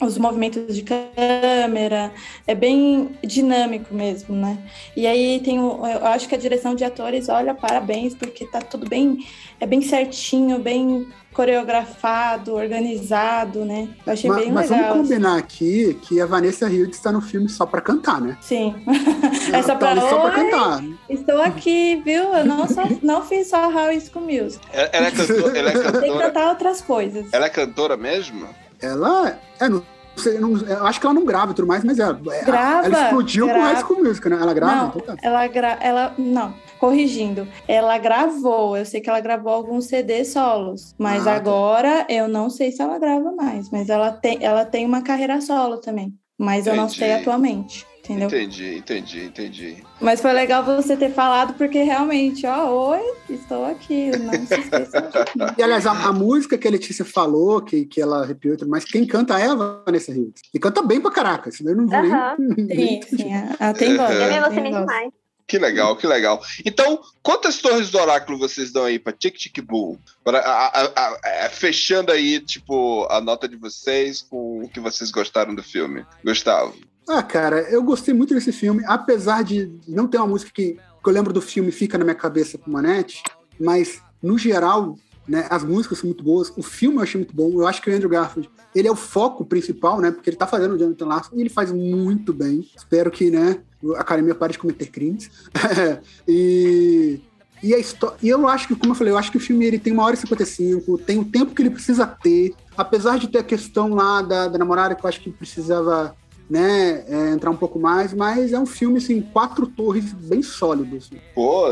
os 0.00 0.18
movimentos 0.18 0.74
de 0.74 0.82
câmera, 0.82 2.12
é 2.46 2.54
bem 2.54 3.10
dinâmico 3.22 3.94
mesmo, 3.94 4.34
né? 4.34 4.58
E 4.96 5.06
aí 5.06 5.40
tem 5.40 5.60
o, 5.60 5.86
eu 5.86 6.06
acho 6.06 6.28
que 6.28 6.34
a 6.34 6.38
direção 6.38 6.74
de 6.74 6.84
atores, 6.84 7.28
olha, 7.28 7.54
parabéns, 7.54 8.14
porque 8.14 8.46
tá 8.46 8.60
tudo 8.60 8.88
bem, 8.88 9.24
é 9.60 9.66
bem 9.66 9.80
certinho, 9.80 10.58
bem 10.58 11.06
coreografado, 11.32 12.54
organizado, 12.54 13.64
né? 13.64 13.88
Eu 14.06 14.12
achei 14.12 14.30
Mas, 14.30 14.42
bem 14.44 14.52
mas 14.52 14.70
legal. 14.70 14.88
vamos 14.90 15.08
combinar 15.08 15.36
aqui 15.38 15.98
que 16.02 16.20
a 16.20 16.26
Vanessa 16.26 16.66
Hudgens 16.66 16.96
está 16.96 17.10
no 17.12 17.20
filme 17.20 17.48
só 17.48 17.64
pra 17.66 17.80
cantar, 17.80 18.20
né? 18.20 18.36
Sim. 18.40 18.74
Ela 19.48 19.58
É 19.58 19.62
só 19.62 19.74
tá 19.74 19.94
pra 19.94 20.24
Oi, 20.24 20.30
cantar. 20.32 20.84
Estou 21.08 21.42
aqui, 21.42 21.96
viu? 22.04 22.34
Eu 22.34 22.44
não, 22.44 22.66
só, 22.68 22.82
não 23.02 23.22
fiz 23.22 23.48
só 23.48 23.68
High 23.68 24.00
School 24.00 24.24
Music. 24.26 24.60
Ela, 24.72 24.88
ela 24.92 25.06
é 25.06 25.10
cantora, 25.10 25.58
ela 25.58 25.68
é 25.70 25.72
Tem 25.72 25.82
que 25.82 25.92
cantora, 25.92 26.26
cantar 26.26 26.48
outras 26.48 26.80
coisas. 26.80 27.26
ela 27.32 27.46
é 27.46 27.50
cantora 27.50 27.96
mesmo? 27.96 28.46
Ela. 28.80 29.38
É, 29.60 29.68
não 29.68 29.82
sei, 30.16 30.38
não- 30.38 30.56
eu 30.56 30.86
acho 30.86 31.00
que 31.00 31.06
ela 31.06 31.14
não 31.14 31.24
grava 31.24 31.52
e 31.52 31.54
tudo 31.54 31.66
mais, 31.68 31.82
mas 31.84 31.98
é, 31.98 32.02
é- 32.02 32.44
Grava, 32.44 32.86
ela 32.86 33.04
explodiu 33.04 33.46
com 33.46 33.52
grava. 33.54 33.68
High 33.72 33.80
School 33.82 34.04
Music, 34.04 34.28
né? 34.28 34.38
Ela 34.40 34.52
grava? 34.54 34.74
Não, 34.74 34.88
Então 34.88 35.00
tá. 35.02 35.16
ela, 35.22 35.46
gra... 35.46 35.78
ela 35.80 36.14
não, 36.18 36.52
corrigindo, 36.82 37.46
ela 37.68 37.96
gravou. 37.96 38.76
Eu 38.76 38.84
sei 38.84 39.00
que 39.00 39.08
ela 39.08 39.20
gravou 39.20 39.52
alguns 39.52 39.84
CD 39.86 40.24
solos, 40.24 40.92
mas 40.98 41.22
Ah, 41.28 41.30
tá. 41.30 41.36
agora 41.36 42.06
eu 42.08 42.26
não 42.26 42.50
sei 42.50 42.72
se 42.72 42.82
ela 42.82 42.98
grava 42.98 43.30
mais. 43.30 43.70
Mas 43.70 43.88
ela 43.88 44.10
tem, 44.10 44.38
ela 44.42 44.64
tem 44.64 44.84
uma 44.84 45.00
carreira 45.00 45.40
solo 45.40 45.76
também. 45.78 46.12
Mas 46.36 46.66
eu 46.66 46.74
não 46.74 46.88
sei 46.88 47.10
Entendi. 47.10 47.20
atualmente. 47.20 47.86
entendeu? 48.02 48.26
Entendi, 48.26 48.78
entendi, 48.78 49.24
entendi. 49.26 49.76
Mas 50.00 50.20
foi 50.20 50.32
legal 50.32 50.64
você 50.64 50.96
ter 50.96 51.12
falado, 51.12 51.54
porque 51.54 51.84
realmente, 51.84 52.44
ó, 52.48 52.68
oi, 52.90 53.00
estou 53.30 53.64
aqui, 53.64 54.10
não 54.18 54.44
se 54.44 54.58
esqueça. 54.58 55.08
E, 55.56 55.62
aliás, 55.62 55.86
a, 55.86 55.92
a 55.92 56.12
música 56.12 56.58
que 56.58 56.66
a 56.66 56.70
Letícia 56.70 57.04
falou, 57.04 57.62
que, 57.62 57.84
que 57.86 58.00
ela 58.00 58.22
arrepiou, 58.22 58.54
e 58.54 58.56
tudo 58.56 58.70
mais 58.70 58.84
quem 58.84 59.06
canta 59.06 59.38
é 59.38 59.46
a 59.46 59.54
Vanessa 59.54 60.10
Hudgens. 60.10 60.40
E 60.52 60.58
canta 60.58 60.82
bem 60.82 61.00
pra 61.00 61.12
caraca, 61.12 61.48
daí 61.60 61.72
eu 61.72 61.76
não 61.76 61.86
vou 61.86 61.96
Aham. 61.96 62.36
nem... 62.58 63.00
Sim, 63.02 63.16
sim, 63.16 63.32
a- 63.34 63.68
a- 63.68 63.72
tem 63.72 63.96
voz. 63.96 64.10
Eu 64.18 64.28
me 64.28 64.34
emocionei 64.36 64.72
demais. 64.72 65.21
Que 65.52 65.58
legal, 65.58 65.94
que 65.96 66.06
legal. 66.06 66.42
Então, 66.64 66.98
quantas 67.22 67.58
torres 67.58 67.90
do 67.90 67.98
oráculo 67.98 68.38
vocês 68.38 68.72
dão 68.72 68.84
aí 68.86 68.98
pra 68.98 69.12
Tic 69.12 69.36
Tic 69.36 69.60
Boom? 69.60 69.98
Pra, 70.24 70.38
a- 70.38 70.66
a- 70.68 70.92
a- 70.96 71.44
a- 71.44 71.50
fechando 71.50 72.10
aí, 72.10 72.40
tipo, 72.40 73.06
a 73.10 73.20
nota 73.20 73.46
de 73.46 73.56
vocês 73.56 74.22
com 74.22 74.62
o 74.64 74.68
que 74.70 74.80
vocês 74.80 75.10
gostaram 75.10 75.54
do 75.54 75.62
filme. 75.62 76.06
Gustavo. 76.24 76.74
Ah, 77.06 77.22
cara, 77.22 77.60
eu 77.70 77.82
gostei 77.82 78.14
muito 78.14 78.32
desse 78.32 78.50
filme, 78.50 78.82
apesar 78.86 79.44
de 79.44 79.70
não 79.86 80.08
ter 80.08 80.16
uma 80.16 80.26
música 80.28 80.50
que, 80.54 80.72
que 80.72 80.80
eu 81.10 81.12
lembro 81.12 81.34
do 81.34 81.42
filme 81.42 81.70
fica 81.70 81.98
na 81.98 82.04
minha 82.04 82.14
cabeça 82.16 82.56
com 82.56 82.70
Manete, 82.70 83.22
mas, 83.60 84.00
no 84.22 84.38
geral, 84.38 84.96
né, 85.26 85.46
as 85.50 85.62
músicas 85.62 85.98
são 85.98 86.08
muito 86.08 86.24
boas, 86.24 86.52
o 86.56 86.62
filme 86.62 86.96
eu 86.98 87.02
achei 87.02 87.18
muito 87.18 87.34
bom, 87.34 87.50
eu 87.52 87.66
acho 87.66 87.80
que 87.80 87.90
o 87.90 87.94
Andrew 87.94 88.10
Garfield, 88.10 88.50
ele 88.74 88.88
é 88.88 88.90
o 88.90 88.96
foco 88.96 89.44
principal, 89.44 90.00
né, 90.00 90.10
porque 90.10 90.30
ele 90.30 90.36
tá 90.36 90.46
fazendo 90.46 90.74
o 90.74 90.78
Jonathan 90.78 91.06
Larson 91.06 91.36
e 91.36 91.40
ele 91.40 91.50
faz 91.50 91.70
muito 91.70 92.32
bem, 92.32 92.68
espero 92.76 93.10
que, 93.10 93.30
né, 93.30 93.60
a 93.96 94.00
academia 94.00 94.34
pare 94.34 94.52
de 94.52 94.58
cometer 94.58 94.86
crimes, 94.86 95.30
e... 96.26 97.20
E, 97.64 97.72
a 97.72 97.78
histó- 97.78 98.16
e 98.20 98.28
eu 98.28 98.48
acho 98.48 98.66
que, 98.66 98.74
como 98.74 98.90
eu 98.90 98.96
falei, 98.96 99.12
eu 99.12 99.16
acho 99.16 99.30
que 99.30 99.36
o 99.36 99.40
filme 99.40 99.64
ele 99.64 99.78
tem 99.78 99.92
uma 99.92 100.02
hora 100.02 100.16
e 100.16 100.18
55, 100.18 100.98
tem 100.98 101.20
o 101.20 101.24
tempo 101.24 101.54
que 101.54 101.62
ele 101.62 101.70
precisa 101.70 102.04
ter, 102.04 102.56
apesar 102.76 103.20
de 103.20 103.28
ter 103.28 103.38
a 103.38 103.44
questão 103.44 103.94
lá 103.94 104.20
da, 104.20 104.48
da 104.48 104.58
namorada 104.58 104.96
que 104.96 105.04
eu 105.04 105.08
acho 105.08 105.20
que 105.20 105.30
precisava 105.30 106.12
né, 106.48 107.04
é, 107.08 107.30
entrar 107.30 107.50
um 107.50 107.56
pouco 107.56 107.78
mais, 107.78 108.12
mas 108.12 108.52
é 108.52 108.58
um 108.58 108.66
filme, 108.66 108.98
assim, 108.98 109.20
quatro 109.20 109.66
torres 109.66 110.12
bem 110.12 110.42
sólidos. 110.42 111.06
assim. 111.06 111.20
Pô, 111.34 111.64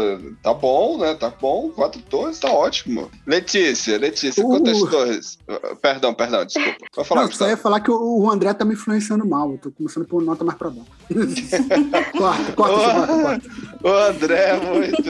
tá 0.43 0.55
bom, 0.55 0.99
né? 0.99 1.15
Tá 1.15 1.31
bom. 1.31 1.71
Quatro 1.71 2.01
torres, 2.03 2.39
tá 2.39 2.51
ótimo. 2.51 3.11
Letícia, 3.27 3.99
Letícia, 3.99 4.45
Uh. 4.45 4.49
quantas 4.49 4.81
torres? 4.81 5.39
Perdão, 5.83 6.15
perdão, 6.15 6.45
desculpa. 6.45 6.79
Vai 6.97 7.05
falar, 7.05 7.23
Não, 7.23 7.33
só 7.33 7.49
ia 7.49 7.57
falar 7.57 7.81
que 7.81 7.91
o, 7.91 8.21
o 8.21 8.31
André 8.31 8.53
tá 8.55 8.65
me 8.65 8.75
influenciando 8.75 9.27
mal, 9.27 9.53
eu 9.53 9.59
tô 9.59 9.71
começando 9.71 10.07
por 10.07 10.23
nota 10.23 10.45
mais 10.45 10.57
pra 10.59 10.71
baixo. 10.71 10.91
corta, 12.17 12.53
corta, 12.53 12.75
essa 12.75 12.93
nota, 12.95 13.23
corta. 13.23 13.51
O 13.83 13.89
André 13.89 14.51
é 14.51 14.57
muito. 14.57 15.03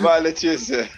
Vai, 0.00 0.20
Letícia. 0.20 0.88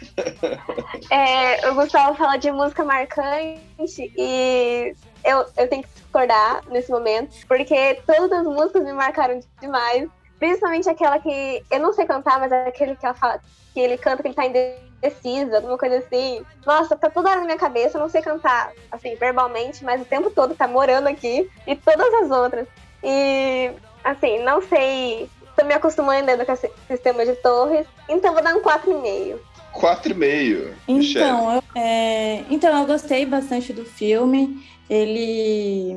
É, 1.10 1.70
o 1.70 1.74
Gustavo 1.74 2.16
fala 2.16 2.36
de 2.36 2.50
música 2.52 2.84
marcante 2.84 4.12
e 4.16 4.94
eu, 5.26 5.44
eu 5.56 5.68
tenho 5.68 5.82
que 5.82 5.88
discordar 5.88 6.62
nesse 6.68 6.90
momento, 6.90 7.36
porque 7.46 8.00
todas 8.06 8.32
as 8.32 8.44
músicas 8.44 8.84
me 8.84 8.92
marcaram 8.92 9.40
demais. 9.60 10.08
Principalmente 10.38 10.88
aquela 10.88 11.18
que 11.18 11.64
eu 11.70 11.80
não 11.80 11.92
sei 11.92 12.06
cantar, 12.06 12.38
mas 12.38 12.52
é 12.52 12.68
aquele 12.68 12.94
que, 12.94 13.04
ela 13.04 13.14
fala, 13.14 13.40
que 13.72 13.80
ele 13.80 13.96
canta 13.96 14.22
que 14.22 14.28
ele 14.28 14.34
tá 14.34 14.44
indeciso, 14.44 15.56
alguma 15.56 15.78
coisa 15.78 15.98
assim. 15.98 16.44
Nossa, 16.64 16.94
tá 16.94 17.10
toda 17.10 17.30
hora 17.30 17.40
na 17.40 17.46
minha 17.46 17.58
cabeça, 17.58 17.96
eu 17.96 18.02
não 18.02 18.08
sei 18.08 18.20
cantar, 18.20 18.70
assim, 18.92 19.14
verbalmente, 19.16 19.82
mas 19.82 20.00
o 20.00 20.04
tempo 20.04 20.30
todo 20.30 20.54
tá 20.54 20.68
morando 20.68 21.08
aqui. 21.08 21.50
E 21.66 21.74
todas 21.74 22.12
as 22.22 22.30
outras. 22.30 22.68
E, 23.02 23.72
assim, 24.04 24.42
não 24.42 24.60
sei. 24.60 25.28
Tô 25.56 25.64
me 25.64 25.72
acostumando 25.72 26.30
ainda 26.30 26.44
com 26.44 26.52
esse 26.52 26.70
sistema 26.86 27.24
de 27.24 27.34
torres, 27.36 27.86
então 28.06 28.34
vou 28.34 28.42
dar 28.42 28.54
um 28.54 28.60
4,5. 28.60 29.38
Quatro 29.72 30.12
e 30.12 30.14
meio. 30.14 30.74
Michele. 30.86 31.24
Então 31.24 31.54
eu, 31.54 31.62
é, 31.74 32.44
então, 32.50 32.78
eu 32.78 32.86
gostei 32.86 33.24
bastante 33.24 33.72
do 33.72 33.84
filme. 33.84 34.62
Ele. 34.88 35.96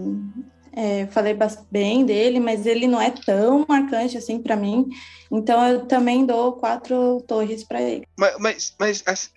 é, 0.74 1.08
falei 1.08 1.38
bem 1.72 2.06
dele, 2.06 2.40
mas 2.40 2.66
ele 2.66 2.88
não 2.88 3.02
é 3.02 3.12
tão 3.12 3.66
marcante 3.68 4.18
assim 4.18 4.42
pra 4.42 4.56
mim. 4.56 4.88
Então 5.32 5.64
eu 5.68 5.86
também 5.86 6.26
dou 6.26 6.54
quatro 6.54 7.22
torres 7.28 7.64
pra 7.64 7.82
ele. 7.82 8.06
Mas, 8.18 8.36
mas, 8.40 8.76
mas 8.80 9.04
assim, 9.06 9.30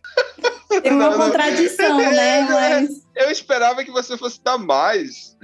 Tem 0.82 0.92
uma 0.92 1.10
Não, 1.10 1.18
não. 1.18 1.26
contradição, 1.26 1.98
né? 1.98 2.46
Mas 2.48 3.02
eu 3.14 3.30
esperava 3.30 3.84
que 3.84 3.90
você 3.90 4.16
fosse 4.16 4.42
dar 4.42 4.56
mais. 4.56 5.36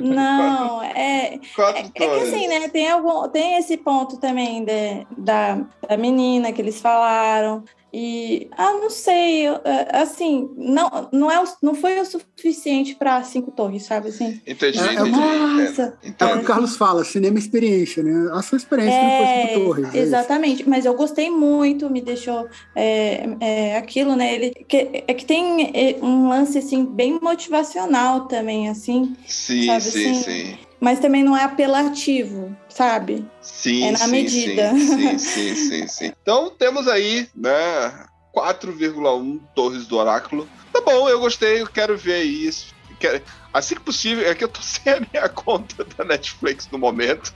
não, 0.00 0.82
é, 0.82 1.38
Quatro 1.54 1.82
É, 1.82 1.86
é 1.86 1.88
que 1.90 2.04
assim, 2.04 2.48
né? 2.48 2.68
Tem, 2.68 2.90
algum, 2.90 3.28
tem 3.28 3.56
esse 3.58 3.76
ponto 3.76 4.18
também 4.18 4.64
de, 4.64 5.06
da, 5.16 5.64
da 5.88 5.96
menina 5.96 6.52
que 6.52 6.60
eles 6.60 6.80
falaram. 6.80 7.64
E, 7.92 8.48
ah, 8.56 8.72
não 8.74 8.90
sei, 8.90 9.46
é, 9.46 9.96
assim, 10.00 10.48
não, 10.56 11.08
não, 11.12 11.30
é, 11.30 11.42
não 11.62 11.74
foi 11.74 11.98
o 12.00 12.04
suficiente 12.04 12.94
para 12.94 13.22
cinco 13.24 13.50
torres, 13.50 13.84
sabe? 13.84 14.08
Assim, 14.08 14.40
Entendi, 14.46 14.78
É, 14.78 14.94
é 14.96 15.06
entendi. 15.06 15.10
nossa, 15.10 15.98
É 16.18 16.24
o 16.24 16.30
que 16.30 16.38
o 16.38 16.42
Carlos 16.42 16.76
fala, 16.76 17.04
cinema 17.04 17.38
é 17.38 17.40
experiência, 17.40 18.02
né? 18.02 18.30
A 18.32 18.42
sua 18.42 18.56
experiência 18.58 19.02
não 19.02 19.10
foi 19.12 19.26
é, 19.26 19.28
cinco 19.28 19.48
torres. 19.48 19.94
é 19.94 19.98
isso. 19.98 19.98
exatamente, 19.98 20.68
mas 20.68 20.84
eu 20.86 20.94
gostei 20.94 21.30
muito, 21.30 21.90
me 21.90 22.00
deixou 22.00 22.48
é, 22.74 23.28
é, 23.40 23.76
aquilo, 23.76 24.14
né? 24.16 24.34
Ele, 24.34 24.50
que, 24.50 25.04
é 25.06 25.14
que 25.14 25.24
tem 25.24 25.70
é, 25.74 25.98
um 26.02 26.28
lance, 26.28 26.58
assim, 26.58 26.84
bem 26.84 27.18
motivacional 27.20 28.26
também, 28.28 28.68
assim, 28.68 29.16
Sim, 29.26 29.66
sabe 29.66 29.90
sim, 29.90 30.10
assim? 30.10 30.14
sim. 30.22 30.58
mas 30.80 30.98
também 31.00 31.22
não 31.22 31.36
é 31.36 31.44
apelativo, 31.44 32.56
sabe? 32.70 33.24
Sim, 33.42 33.84
É 33.84 33.90
na 33.92 33.98
sim, 33.98 34.10
medida. 34.10 34.70
Sim, 34.74 35.18
sim, 35.18 35.54
sim, 35.68 35.86
sim. 35.86 36.12
Então 36.22 36.50
temos 36.50 36.88
aí, 36.88 37.28
né, 37.34 38.06
4,1 38.34 39.40
torres 39.54 39.86
do 39.86 39.96
oráculo. 39.96 40.48
Tá 40.72 40.80
bom, 40.80 41.08
eu 41.08 41.20
gostei, 41.20 41.60
eu 41.60 41.66
quero 41.66 41.96
ver 41.96 42.22
isso. 42.22 42.66
Quero- 42.98 43.22
Assim 43.52 43.74
que 43.74 43.80
possível, 43.80 44.28
é 44.30 44.34
que 44.34 44.44
eu 44.44 44.48
tô 44.48 44.60
sem 44.62 44.92
a 44.92 45.00
minha 45.12 45.28
conta 45.28 45.84
da 45.96 46.04
Netflix 46.04 46.68
no 46.70 46.78
momento. 46.78 47.32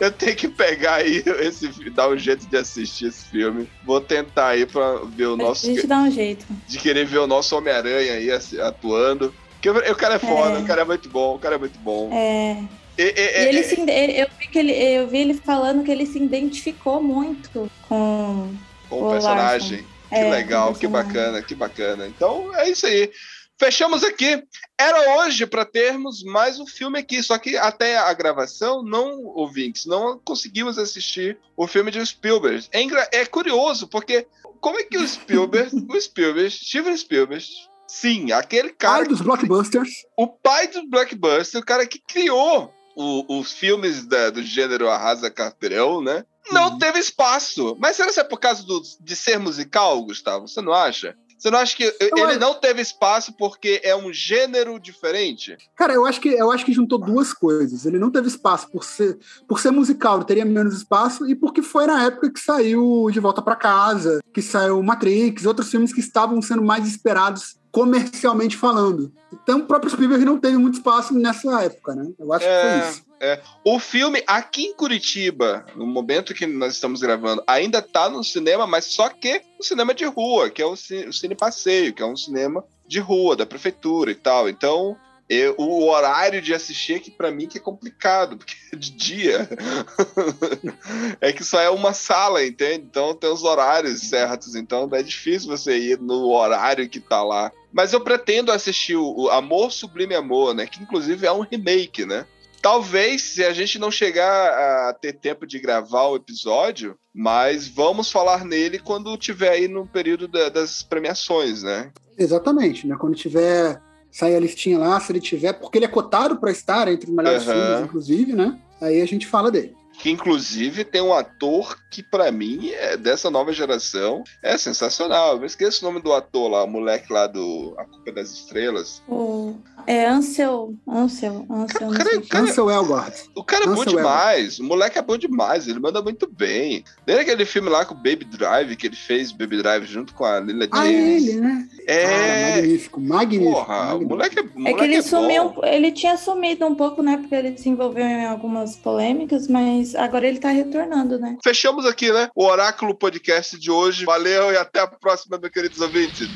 Eu 0.00 0.10
tenho 0.10 0.34
que 0.34 0.48
pegar 0.48 0.94
aí 0.96 1.22
esse, 1.40 1.68
dar 1.90 2.08
um 2.08 2.18
jeito 2.18 2.46
de 2.48 2.56
assistir 2.56 3.06
esse 3.06 3.26
filme. 3.30 3.68
Vou 3.84 4.00
tentar 4.00 4.48
aí 4.48 4.66
pra 4.66 4.96
ver 5.14 5.26
o 5.26 5.34
A 5.34 5.36
nosso. 5.36 5.66
gente 5.66 5.86
dá 5.86 5.98
um 5.98 6.10
jeito. 6.10 6.44
De 6.66 6.78
querer 6.78 7.06
ver 7.06 7.18
o 7.18 7.26
nosso 7.28 7.56
Homem-Aranha 7.56 8.14
aí 8.14 8.30
assim, 8.30 8.58
atuando. 8.58 9.32
Porque 9.52 9.70
o 9.70 9.94
cara 9.96 10.14
é 10.14 10.18
foda, 10.18 10.58
É. 10.58 10.62
o 10.62 10.66
cara 10.66 10.82
é 10.82 10.84
muito 10.84 11.08
bom, 11.08 11.36
o 11.36 11.38
cara 11.38 11.54
é 11.54 11.58
muito 11.58 11.78
bom. 11.78 12.10
É, 12.12 12.56
E- 12.98 13.02
e- 13.02 13.44
E 13.44 13.48
ele 13.48 13.62
se, 13.62 13.74
eu, 13.80 14.26
vi 14.38 14.46
que 14.48 14.58
ele, 14.58 14.72
eu 14.72 15.08
vi 15.08 15.18
ele 15.18 15.34
falando 15.34 15.82
que 15.84 15.90
ele 15.90 16.06
se 16.06 16.18
identificou 16.18 17.02
muito 17.02 17.50
com. 17.88 18.54
com 18.88 18.96
o 18.96 19.08
o 19.08 19.10
personagem. 19.12 19.78
Larson. 19.78 19.92
Que 20.08 20.14
É, 20.14 20.30
legal, 20.30 20.74
que 20.74 20.86
bacana, 20.86 21.40
que 21.42 21.54
bacana. 21.54 22.06
Então 22.06 22.54
é 22.54 22.68
isso 22.68 22.86
aí. 22.86 23.10
Fechamos 23.58 24.02
aqui. 24.04 24.42
Era 24.78 25.16
hoje 25.18 25.46
para 25.46 25.64
termos 25.64 26.22
mais 26.24 26.58
um 26.58 26.66
filme 26.66 26.98
aqui, 26.98 27.22
só 27.22 27.38
que 27.38 27.56
até 27.56 27.96
a 27.96 28.12
gravação, 28.12 28.82
não, 28.82 29.24
ouvintes, 29.24 29.86
não 29.86 30.18
conseguimos 30.22 30.78
assistir 30.78 31.38
o 31.56 31.66
filme 31.66 31.90
de 31.90 32.04
Spielberg. 32.04 32.66
É, 32.72 33.20
é 33.20 33.24
curioso, 33.24 33.86
porque 33.88 34.26
como 34.60 34.78
é 34.78 34.82
que 34.84 34.98
o 34.98 35.06
Spielberg, 35.08 35.70
o 35.88 36.00
Spielberg, 36.00 36.50
Steven 36.50 36.96
Spielberg, 36.96 37.44
sim, 37.86 38.32
aquele 38.32 38.70
cara 38.70 38.98
Pai 39.00 39.08
dos 39.08 39.20
blockbusters. 39.22 39.90
o 40.16 40.26
pai 40.26 40.66
do 40.66 40.86
blockbuster, 40.88 41.60
o 41.60 41.64
cara 41.64 41.86
que 41.86 42.00
criou 42.06 42.70
o- 42.96 43.38
os 43.40 43.52
filmes 43.52 44.06
da- 44.06 44.30
do 44.30 44.42
gênero 44.42 44.88
Arrasa 44.88 45.30
Carteirão, 45.30 46.00
né? 46.02 46.24
Não 46.50 46.70
Uhum. 46.70 46.78
teve 46.78 46.98
espaço. 46.98 47.76
Mas 47.78 47.96
será 47.96 48.12
que 48.12 48.20
é 48.20 48.24
por 48.24 48.38
causa 48.40 48.62
do- 48.64 48.82
de 49.00 49.16
ser 49.16 49.38
musical, 49.38 50.02
Gustavo? 50.04 50.48
Você 50.48 50.60
não 50.60 50.72
acha? 50.72 51.14
Você 51.38 51.50
não 51.50 51.58
acha 51.58 51.76
que 51.76 51.82
ele 52.00 52.22
acho- 52.22 52.38
não 52.38 52.54
teve 52.54 52.80
espaço 52.80 53.32
porque 53.36 53.80
é 53.82 53.96
um 53.96 54.12
gênero 54.12 54.78
diferente? 54.78 55.56
Cara, 55.76 55.92
eu 55.92 56.06
acho 56.06 56.20
que 56.20 56.28
eu 56.28 56.52
acho 56.52 56.64
que 56.64 56.72
juntou 56.72 56.98
duas 56.98 57.32
coisas. 57.32 57.84
Ele 57.84 57.98
não 57.98 58.12
teve 58.12 58.28
espaço 58.28 58.68
por 58.70 58.84
ser, 58.84 59.18
por 59.48 59.58
ser 59.58 59.72
musical, 59.72 60.16
ele 60.18 60.24
teria 60.24 60.44
menos 60.44 60.74
espaço, 60.76 61.26
e 61.28 61.34
porque 61.34 61.60
foi 61.60 61.86
na 61.86 62.04
época 62.04 62.30
que 62.32 62.38
saiu 62.38 63.08
De 63.10 63.18
Volta 63.18 63.42
para 63.42 63.56
Casa, 63.56 64.20
que 64.32 64.40
saiu 64.40 64.80
Matrix, 64.84 65.44
outros 65.44 65.68
filmes 65.68 65.92
que 65.92 65.98
estavam 66.00 66.40
sendo 66.40 66.62
mais 66.62 66.86
esperados 66.86 67.56
comercialmente 67.72 68.56
falando. 68.56 69.10
Então 69.32 69.60
o 69.60 69.66
próprio 69.66 69.90
Spielberg 69.90 70.24
não 70.24 70.38
teve 70.38 70.58
muito 70.58 70.74
espaço 70.74 71.14
nessa 71.14 71.62
época, 71.62 71.94
né? 71.94 72.12
Eu 72.18 72.32
acho 72.32 72.44
que 72.46 72.60
foi 72.60 72.70
É, 72.70 72.78
isso. 72.90 73.02
é. 73.18 73.40
O 73.64 73.78
filme 73.80 74.22
aqui 74.26 74.64
em 74.66 74.74
Curitiba, 74.74 75.64
no 75.74 75.86
momento 75.86 76.34
que 76.34 76.46
nós 76.46 76.74
estamos 76.74 77.00
gravando, 77.00 77.42
ainda 77.46 77.80
tá 77.80 78.10
no 78.10 78.22
cinema, 78.22 78.66
mas 78.66 78.84
só 78.84 79.08
que 79.08 79.40
no 79.58 79.64
cinema 79.64 79.94
de 79.94 80.04
rua, 80.04 80.50
que 80.50 80.60
é 80.60 80.66
o 80.66 80.76
Cine, 80.76 81.06
o 81.08 81.12
Cine 81.14 81.34
Passeio, 81.34 81.94
que 81.94 82.02
é 82.02 82.06
um 82.06 82.16
cinema 82.16 82.62
de 82.86 83.00
rua, 83.00 83.34
da 83.34 83.46
prefeitura 83.46 84.10
e 84.10 84.14
tal. 84.14 84.50
Então, 84.50 84.94
eu- 85.26 85.54
o 85.56 85.88
horário 85.88 86.42
de 86.42 86.52
assistir 86.52 86.96
aqui 86.96 87.10
para 87.10 87.30
mim 87.30 87.46
que 87.48 87.56
é 87.56 87.60
complicado, 87.60 88.36
porque 88.36 88.54
é 88.70 88.76
de 88.76 88.90
dia 88.90 89.48
é 91.22 91.32
que 91.32 91.42
só 91.42 91.58
é 91.60 91.70
uma 91.70 91.94
sala, 91.94 92.44
entende? 92.44 92.84
Então 92.90 93.14
tem 93.14 93.30
os 93.32 93.42
horários 93.44 94.00
certos, 94.08 94.54
então 94.54 94.88
é 94.92 95.02
difícil 95.02 95.48
você 95.48 95.76
ir 95.78 95.98
no 95.98 96.28
horário 96.30 96.86
que 96.88 97.00
tá 97.00 97.22
lá. 97.22 97.50
Mas 97.72 97.92
eu 97.92 98.00
pretendo 98.00 98.52
assistir 98.52 98.96
o, 98.96 99.28
Amor 99.30 99.72
Sublime 99.72 100.14
Amor, 100.14 100.54
né? 100.54 100.66
Que 100.66 100.82
inclusive 100.82 101.26
é 101.26 101.32
um 101.32 101.40
remake, 101.40 102.04
né? 102.04 102.26
Talvez 102.60 103.22
se 103.22 103.44
a 103.44 103.52
gente 103.52 103.78
não 103.78 103.90
chegar 103.90 104.88
a 104.88 104.92
ter 104.94 105.14
tempo 105.14 105.46
de 105.46 105.58
gravar 105.58 106.06
o 106.08 106.16
episódio, 106.16 106.96
mas 107.12 107.66
vamos 107.66 108.10
falar 108.12 108.44
nele 108.44 108.78
quando 108.78 109.16
tiver 109.16 109.50
aí 109.50 109.66
no 109.68 109.86
período 109.86 110.28
da- 110.28 110.48
das 110.48 110.82
premiações, 110.82 111.62
né? 111.62 111.90
Exatamente, 112.16 112.86
né? 112.86 112.96
Quando 112.98 113.16
tiver 113.16 113.80
Sai 114.14 114.36
a 114.36 114.40
listinha 114.40 114.78
lá, 114.78 115.00
se 115.00 115.10
ele 115.10 115.20
tiver, 115.20 115.54
porque 115.54 115.78
ele 115.78 115.86
é 115.86 115.88
cotado 115.88 116.36
para 116.36 116.50
estar 116.50 116.86
entre 116.86 117.08
os 117.08 117.16
melhores 117.16 117.48
Aham. 117.48 117.52
filmes, 117.54 117.80
inclusive, 117.88 118.32
né? 118.34 118.60
Aí 118.78 119.00
a 119.00 119.06
gente 119.06 119.26
fala 119.26 119.50
dele. 119.50 119.74
Que 119.98 120.10
inclusive 120.10 120.84
tem 120.84 121.00
um 121.00 121.14
ator 121.14 121.78
que, 121.92 122.02
pra 122.02 122.32
mim, 122.32 122.70
é 122.70 122.96
dessa 122.96 123.30
nova 123.30 123.52
geração, 123.52 124.24
é 124.42 124.56
sensacional. 124.56 125.36
Eu 125.36 125.44
esqueço 125.44 125.84
o 125.86 125.88
nome 125.90 126.02
do 126.02 126.12
ator 126.12 126.50
lá, 126.50 126.64
o 126.64 126.68
moleque 126.68 127.12
lá 127.12 127.26
do 127.26 127.74
A 127.78 127.84
Culpa 127.84 128.10
é 128.10 128.12
das 128.12 128.30
Estrelas. 128.30 129.02
O, 129.08 129.54
é 129.86 130.06
Ansel, 130.06 130.74
Ansel, 130.88 131.44
Ansel, 131.50 131.90
Cara, 131.90 132.16
o 132.18 132.26
cara, 132.26 132.44
Ansel 132.44 132.70
Elgort. 132.70 133.14
O 133.36 133.44
cara 133.44 133.64
é 133.64 133.66
bom 133.66 133.74
Nossa, 133.74 133.90
demais. 133.90 134.58
O 134.58 134.64
moleque 134.64 134.98
é 134.98 135.02
bom 135.02 135.16
demais. 135.18 135.68
Ele 135.68 135.78
manda 135.80 136.00
muito 136.02 136.26
bem. 136.30 136.82
Desde 137.04 137.22
aquele 137.24 137.44
filme 137.44 137.68
lá 137.68 137.84
com 137.84 137.94
o 137.94 137.96
Baby 137.98 138.24
Drive, 138.24 138.74
que 138.76 138.86
ele 138.86 138.96
fez 138.96 139.30
Baby 139.32 139.58
Drive 139.58 139.84
junto 139.86 140.14
com 140.14 140.24
a 140.24 140.40
Lila 140.40 140.66
Ah, 140.70 140.84
James. 140.84 141.28
ele, 141.28 141.40
né? 141.40 141.68
Cara, 141.86 141.92
É. 141.92 142.56
magnífico, 142.56 143.00
magnífico. 143.00 143.52
Porra, 143.52 143.74
o 143.74 143.78
magnífico. 144.06 144.08
moleque 144.08 144.38
é, 144.38 144.42
o 144.42 144.44
É 144.44 144.48
moleque 144.54 144.78
que 144.78 144.84
ele 144.84 144.94
é 144.94 145.02
sumiu, 145.02 145.48
bom. 145.50 145.60
ele 145.64 145.92
tinha 145.92 146.16
sumido 146.16 146.64
um 146.66 146.74
pouco, 146.74 147.02
né? 147.02 147.16
Porque 147.18 147.34
ele 147.34 147.58
se 147.58 147.68
envolveu 147.68 148.04
em 148.04 148.24
algumas 148.24 148.76
polêmicas, 148.76 149.48
mas 149.48 149.94
agora 149.94 150.26
ele 150.26 150.38
tá 150.38 150.48
retornando, 150.50 151.18
né? 151.18 151.36
Fechamos 151.42 151.81
aqui, 151.86 152.12
né? 152.12 152.30
O 152.34 152.44
Oráculo 152.44 152.94
Podcast 152.94 153.58
de 153.58 153.70
hoje. 153.70 154.04
Valeu 154.04 154.52
e 154.52 154.56
até 154.56 154.80
a 154.80 154.86
próxima, 154.86 155.38
meus 155.38 155.52
queridos 155.52 155.80
ouvintes. 155.80 156.28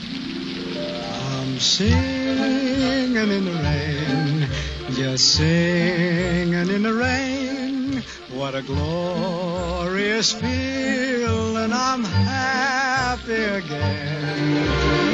I'm 1.47 1.61
singing 1.61 3.30
in 3.32 3.44
the 3.44 3.53
rain, 3.62 4.49
just 4.90 5.36
singing 5.36 6.70
in 6.70 6.82
the 6.82 6.92
rain. 6.92 8.03
What 8.34 8.55
a 8.55 8.62
glorious 8.62 10.32
feeling, 10.32 11.72
I'm 11.72 12.05
happy 12.05 13.32
again. 13.32 15.07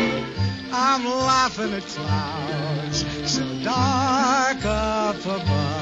I'm 0.72 1.04
laughing 1.04 1.74
at 1.74 1.86
clouds 1.86 3.04
so 3.30 3.44
dark 3.62 4.64
up 4.64 5.24
above. 5.24 5.81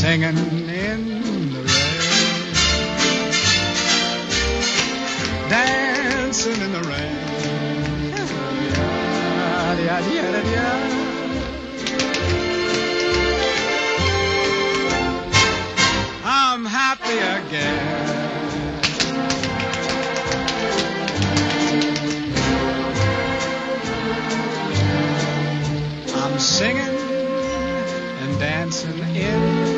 singing 0.00 0.28
in 0.28 0.36
the 1.52 1.58
rain, 1.58 2.52
dancing 5.50 6.60
in 6.62 6.70
the 6.72 6.82
rain. 6.82 7.18
Yeah-yeah-yeah-yeah-yeah. 9.74 10.76
I'm 16.24 16.64
happy 16.64 17.18
again. 17.18 18.06
I'm 26.14 26.38
singing 26.38 26.96
and 28.22 28.38
dancing 28.38 29.00
in 29.16 29.77